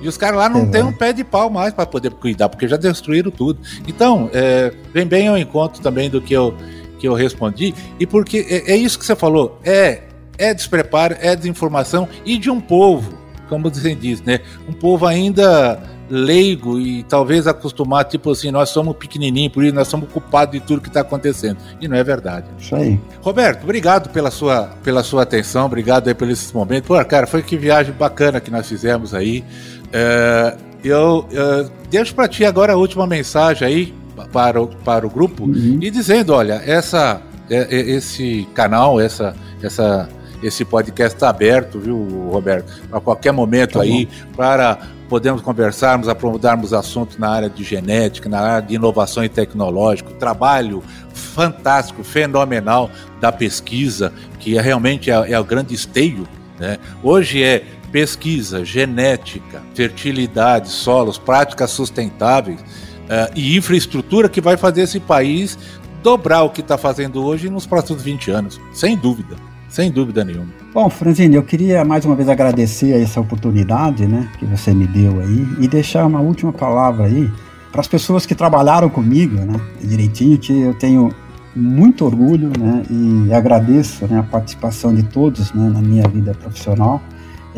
E 0.00 0.08
os 0.08 0.16
caras 0.16 0.38
lá 0.38 0.48
não 0.48 0.62
é, 0.62 0.66
tem 0.66 0.82
um 0.82 0.92
pé 0.92 1.12
de 1.12 1.24
pau 1.24 1.50
mais 1.50 1.74
para 1.74 1.86
poder 1.86 2.12
cuidar, 2.12 2.48
porque 2.48 2.68
já 2.68 2.76
destruíram 2.76 3.30
tudo. 3.30 3.60
Então, 3.86 4.30
é, 4.32 4.72
vem 4.92 5.06
bem 5.06 5.28
ao 5.28 5.36
encontro 5.36 5.82
também 5.82 6.08
do 6.08 6.20
que 6.20 6.34
eu, 6.34 6.54
que 6.98 7.08
eu 7.08 7.14
respondi, 7.14 7.74
e 7.98 8.06
porque 8.06 8.46
é, 8.48 8.72
é 8.72 8.76
isso 8.76 8.98
que 8.98 9.04
você 9.04 9.16
falou, 9.16 9.58
é, 9.64 10.02
é 10.36 10.54
despreparo, 10.54 11.16
é 11.20 11.34
desinformação, 11.34 12.08
e 12.24 12.38
de 12.38 12.50
um 12.50 12.60
povo, 12.60 13.12
como 13.48 13.70
você 13.70 13.94
diz, 13.94 14.22
né? 14.22 14.40
Um 14.68 14.72
povo 14.72 15.06
ainda 15.06 15.80
leigo 16.10 16.78
e 16.78 17.02
talvez 17.02 17.46
acostumar, 17.46 18.04
tipo 18.04 18.30
assim, 18.30 18.50
nós 18.50 18.70
somos 18.70 18.96
pequenininhos, 18.96 19.52
por 19.52 19.62
isso 19.62 19.74
nós 19.74 19.88
somos 19.88 20.10
culpados 20.10 20.58
de 20.58 20.60
tudo 20.60 20.80
que 20.80 20.88
está 20.88 21.00
acontecendo. 21.00 21.58
E 21.80 21.86
não 21.86 21.96
é 21.96 22.02
verdade. 22.02 22.46
Isso 22.58 22.74
aí. 22.74 22.98
Roberto, 23.20 23.64
obrigado 23.64 24.10
pela 24.10 24.30
sua, 24.30 24.70
pela 24.82 25.02
sua 25.02 25.22
atenção, 25.22 25.66
obrigado 25.66 26.08
aí 26.08 26.14
por 26.14 26.28
esses 26.28 26.52
momentos. 26.52 26.86
Pô, 26.88 27.02
cara, 27.04 27.26
foi 27.26 27.42
que 27.42 27.56
viagem 27.56 27.92
bacana 27.92 28.40
que 28.40 28.50
nós 28.50 28.66
fizemos 28.68 29.14
aí. 29.14 29.44
É, 29.92 30.56
eu, 30.84 31.26
eu 31.30 31.70
deixo 31.90 32.14
para 32.14 32.28
ti 32.28 32.44
agora 32.44 32.72
a 32.72 32.76
última 32.76 33.06
mensagem 33.06 33.66
aí 33.66 33.94
para 34.32 34.60
o, 34.60 34.66
para 34.66 35.06
o 35.06 35.10
grupo 35.10 35.44
uhum. 35.44 35.78
e 35.80 35.90
dizendo, 35.90 36.32
olha, 36.32 36.62
essa, 36.66 37.22
é, 37.50 37.56
é, 37.56 37.80
esse 37.90 38.46
canal, 38.54 39.00
essa, 39.00 39.34
essa, 39.62 40.08
esse 40.42 40.64
podcast 40.64 41.16
está 41.16 41.28
aberto, 41.28 41.78
viu, 41.78 42.28
Roberto? 42.30 42.72
A 42.92 43.00
qualquer 43.00 43.32
momento 43.32 43.74
tá 43.74 43.82
aí 43.82 44.08
para 44.36 44.78
podermos 45.08 45.40
conversarmos, 45.40 46.08
aprofundarmos 46.08 46.74
assuntos 46.74 47.16
na 47.16 47.30
área 47.30 47.48
de 47.48 47.64
genética, 47.64 48.28
na 48.28 48.40
área 48.40 48.66
de 48.66 48.74
inovação 48.74 49.24
e 49.24 49.28
tecnológico, 49.28 50.12
trabalho 50.12 50.82
fantástico, 51.12 52.04
fenomenal 52.04 52.90
da 53.20 53.32
pesquisa, 53.32 54.12
que 54.38 54.58
é 54.58 54.60
realmente 54.60 55.10
é, 55.10 55.32
é 55.32 55.40
o 55.40 55.44
grande 55.44 55.74
esteio. 55.74 56.28
Né? 56.58 56.78
Hoje 57.02 57.42
é 57.42 57.64
pesquisa, 57.90 58.64
genética, 58.64 59.62
fertilidade, 59.74 60.68
solos, 60.68 61.18
práticas 61.18 61.70
sustentáveis 61.70 62.60
uh, 62.60 63.32
e 63.34 63.56
infraestrutura 63.56 64.28
que 64.28 64.40
vai 64.40 64.56
fazer 64.56 64.82
esse 64.82 65.00
país 65.00 65.58
dobrar 66.02 66.42
o 66.42 66.50
que 66.50 66.60
está 66.60 66.78
fazendo 66.78 67.24
hoje 67.24 67.48
nos 67.48 67.66
próximos 67.66 68.02
20 68.02 68.30
anos, 68.30 68.60
sem 68.72 68.96
dúvida, 68.96 69.36
sem 69.68 69.90
dúvida 69.90 70.24
nenhuma. 70.24 70.48
Bom, 70.72 70.88
Franzini, 70.88 71.36
eu 71.36 71.42
queria 71.42 71.84
mais 71.84 72.04
uma 72.04 72.14
vez 72.14 72.28
agradecer 72.28 73.00
essa 73.00 73.20
oportunidade 73.20 74.06
né, 74.06 74.30
que 74.38 74.44
você 74.44 74.72
me 74.72 74.86
deu 74.86 75.20
aí 75.20 75.46
e 75.60 75.66
deixar 75.66 76.06
uma 76.06 76.20
última 76.20 76.52
palavra 76.52 77.06
aí 77.06 77.30
para 77.72 77.80
as 77.80 77.88
pessoas 77.88 78.24
que 78.24 78.34
trabalharam 78.34 78.88
comigo, 78.88 79.36
né, 79.36 79.60
direitinho, 79.82 80.38
que 80.38 80.52
eu 80.52 80.74
tenho 80.74 81.12
muito 81.54 82.04
orgulho 82.04 82.52
né, 82.58 82.82
e 82.88 83.32
agradeço 83.34 84.06
né, 84.06 84.18
a 84.20 84.22
participação 84.22 84.94
de 84.94 85.02
todos 85.02 85.52
né, 85.52 85.68
na 85.68 85.80
minha 85.80 86.06
vida 86.06 86.32
profissional 86.34 87.02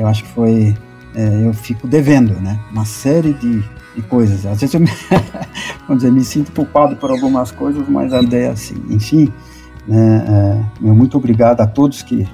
eu 0.01 0.07
acho 0.07 0.25
que 0.25 0.31
foi. 0.31 0.75
É, 1.15 1.47
eu 1.47 1.53
fico 1.53 1.87
devendo, 1.87 2.35
né? 2.41 2.59
Uma 2.71 2.85
série 2.85 3.33
de, 3.35 3.63
de 3.95 4.03
coisas. 4.09 4.47
Às 4.47 4.61
vezes 4.61 4.75
eu 4.75 4.81
me, 4.81 4.89
vamos 5.87 6.03
dizer, 6.03 6.13
me 6.13 6.25
sinto 6.25 6.53
culpado 6.53 6.97
por 6.97 7.11
algumas 7.11 7.51
coisas, 7.51 7.87
mas 7.89 8.13
a 8.13 8.23
ideia 8.23 8.47
é 8.47 8.51
assim. 8.51 8.77
Enfim, 8.89 9.33
né, 9.87 10.25
é, 10.27 10.83
meu 10.83 10.95
muito 10.95 11.19
obrigado 11.19 11.61
a 11.61 11.67
todos 11.67 12.03
que, 12.03 12.27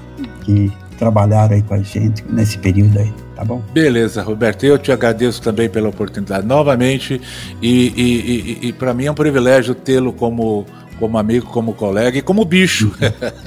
que 0.42 0.70
trabalharam 0.98 1.54
aí 1.54 1.62
com 1.62 1.74
a 1.74 1.78
gente 1.78 2.24
nesse 2.28 2.58
período 2.58 2.98
aí. 2.98 3.12
Tá 3.34 3.44
bom? 3.44 3.62
Beleza, 3.72 4.22
Roberto. 4.22 4.64
Eu 4.64 4.78
te 4.78 4.92
agradeço 4.92 5.42
também 5.42 5.68
pela 5.68 5.88
oportunidade 5.88 6.46
novamente. 6.46 7.20
E, 7.60 7.92
e, 7.96 8.66
e, 8.66 8.68
e 8.68 8.72
para 8.72 8.94
mim 8.94 9.06
é 9.06 9.10
um 9.10 9.14
privilégio 9.14 9.74
tê-lo 9.74 10.12
como 10.12 10.64
como 10.98 11.18
amigo, 11.18 11.46
como 11.46 11.72
colega 11.72 12.18
e 12.18 12.22
como 12.22 12.44
bicho. 12.44 12.92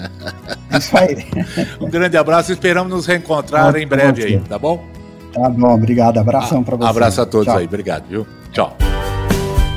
Isso 0.77 0.97
aí. 0.97 1.25
um 1.79 1.89
grande 1.89 2.17
abraço, 2.17 2.51
esperamos 2.51 2.91
nos 2.91 3.05
reencontrar 3.05 3.75
em 3.75 3.87
breve 3.87 4.23
aí, 4.23 4.39
tá 4.39 4.57
bom? 4.57 4.83
Tá 5.33 5.49
bom, 5.49 5.73
obrigado. 5.73 6.17
Abração 6.17 6.63
para 6.63 6.75
você. 6.75 6.89
Abraço 6.89 7.21
a 7.21 7.25
todos 7.25 7.47
Tchau. 7.47 7.57
aí, 7.57 7.65
obrigado, 7.65 8.07
viu? 8.07 8.27
Tchau. 8.51 8.75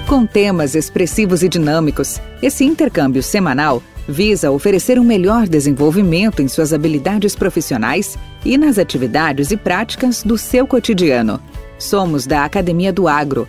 Com 0.08 0.26
temas 0.26 0.74
expressivos 0.74 1.42
e 1.42 1.48
dinâmicos, 1.48 2.20
esse 2.42 2.64
intercâmbio 2.64 3.22
semanal 3.22 3.82
visa 4.06 4.50
oferecer 4.50 4.98
um 4.98 5.04
melhor 5.04 5.46
desenvolvimento 5.46 6.42
em 6.42 6.48
suas 6.48 6.72
habilidades 6.72 7.34
profissionais 7.34 8.18
e 8.44 8.58
nas 8.58 8.78
atividades 8.78 9.50
e 9.50 9.56
práticas 9.56 10.22
do 10.22 10.36
seu 10.36 10.66
cotidiano. 10.66 11.40
Somos 11.78 12.26
da 12.26 12.44
Academia 12.44 12.92
do 12.92 13.08
Agro 13.08 13.48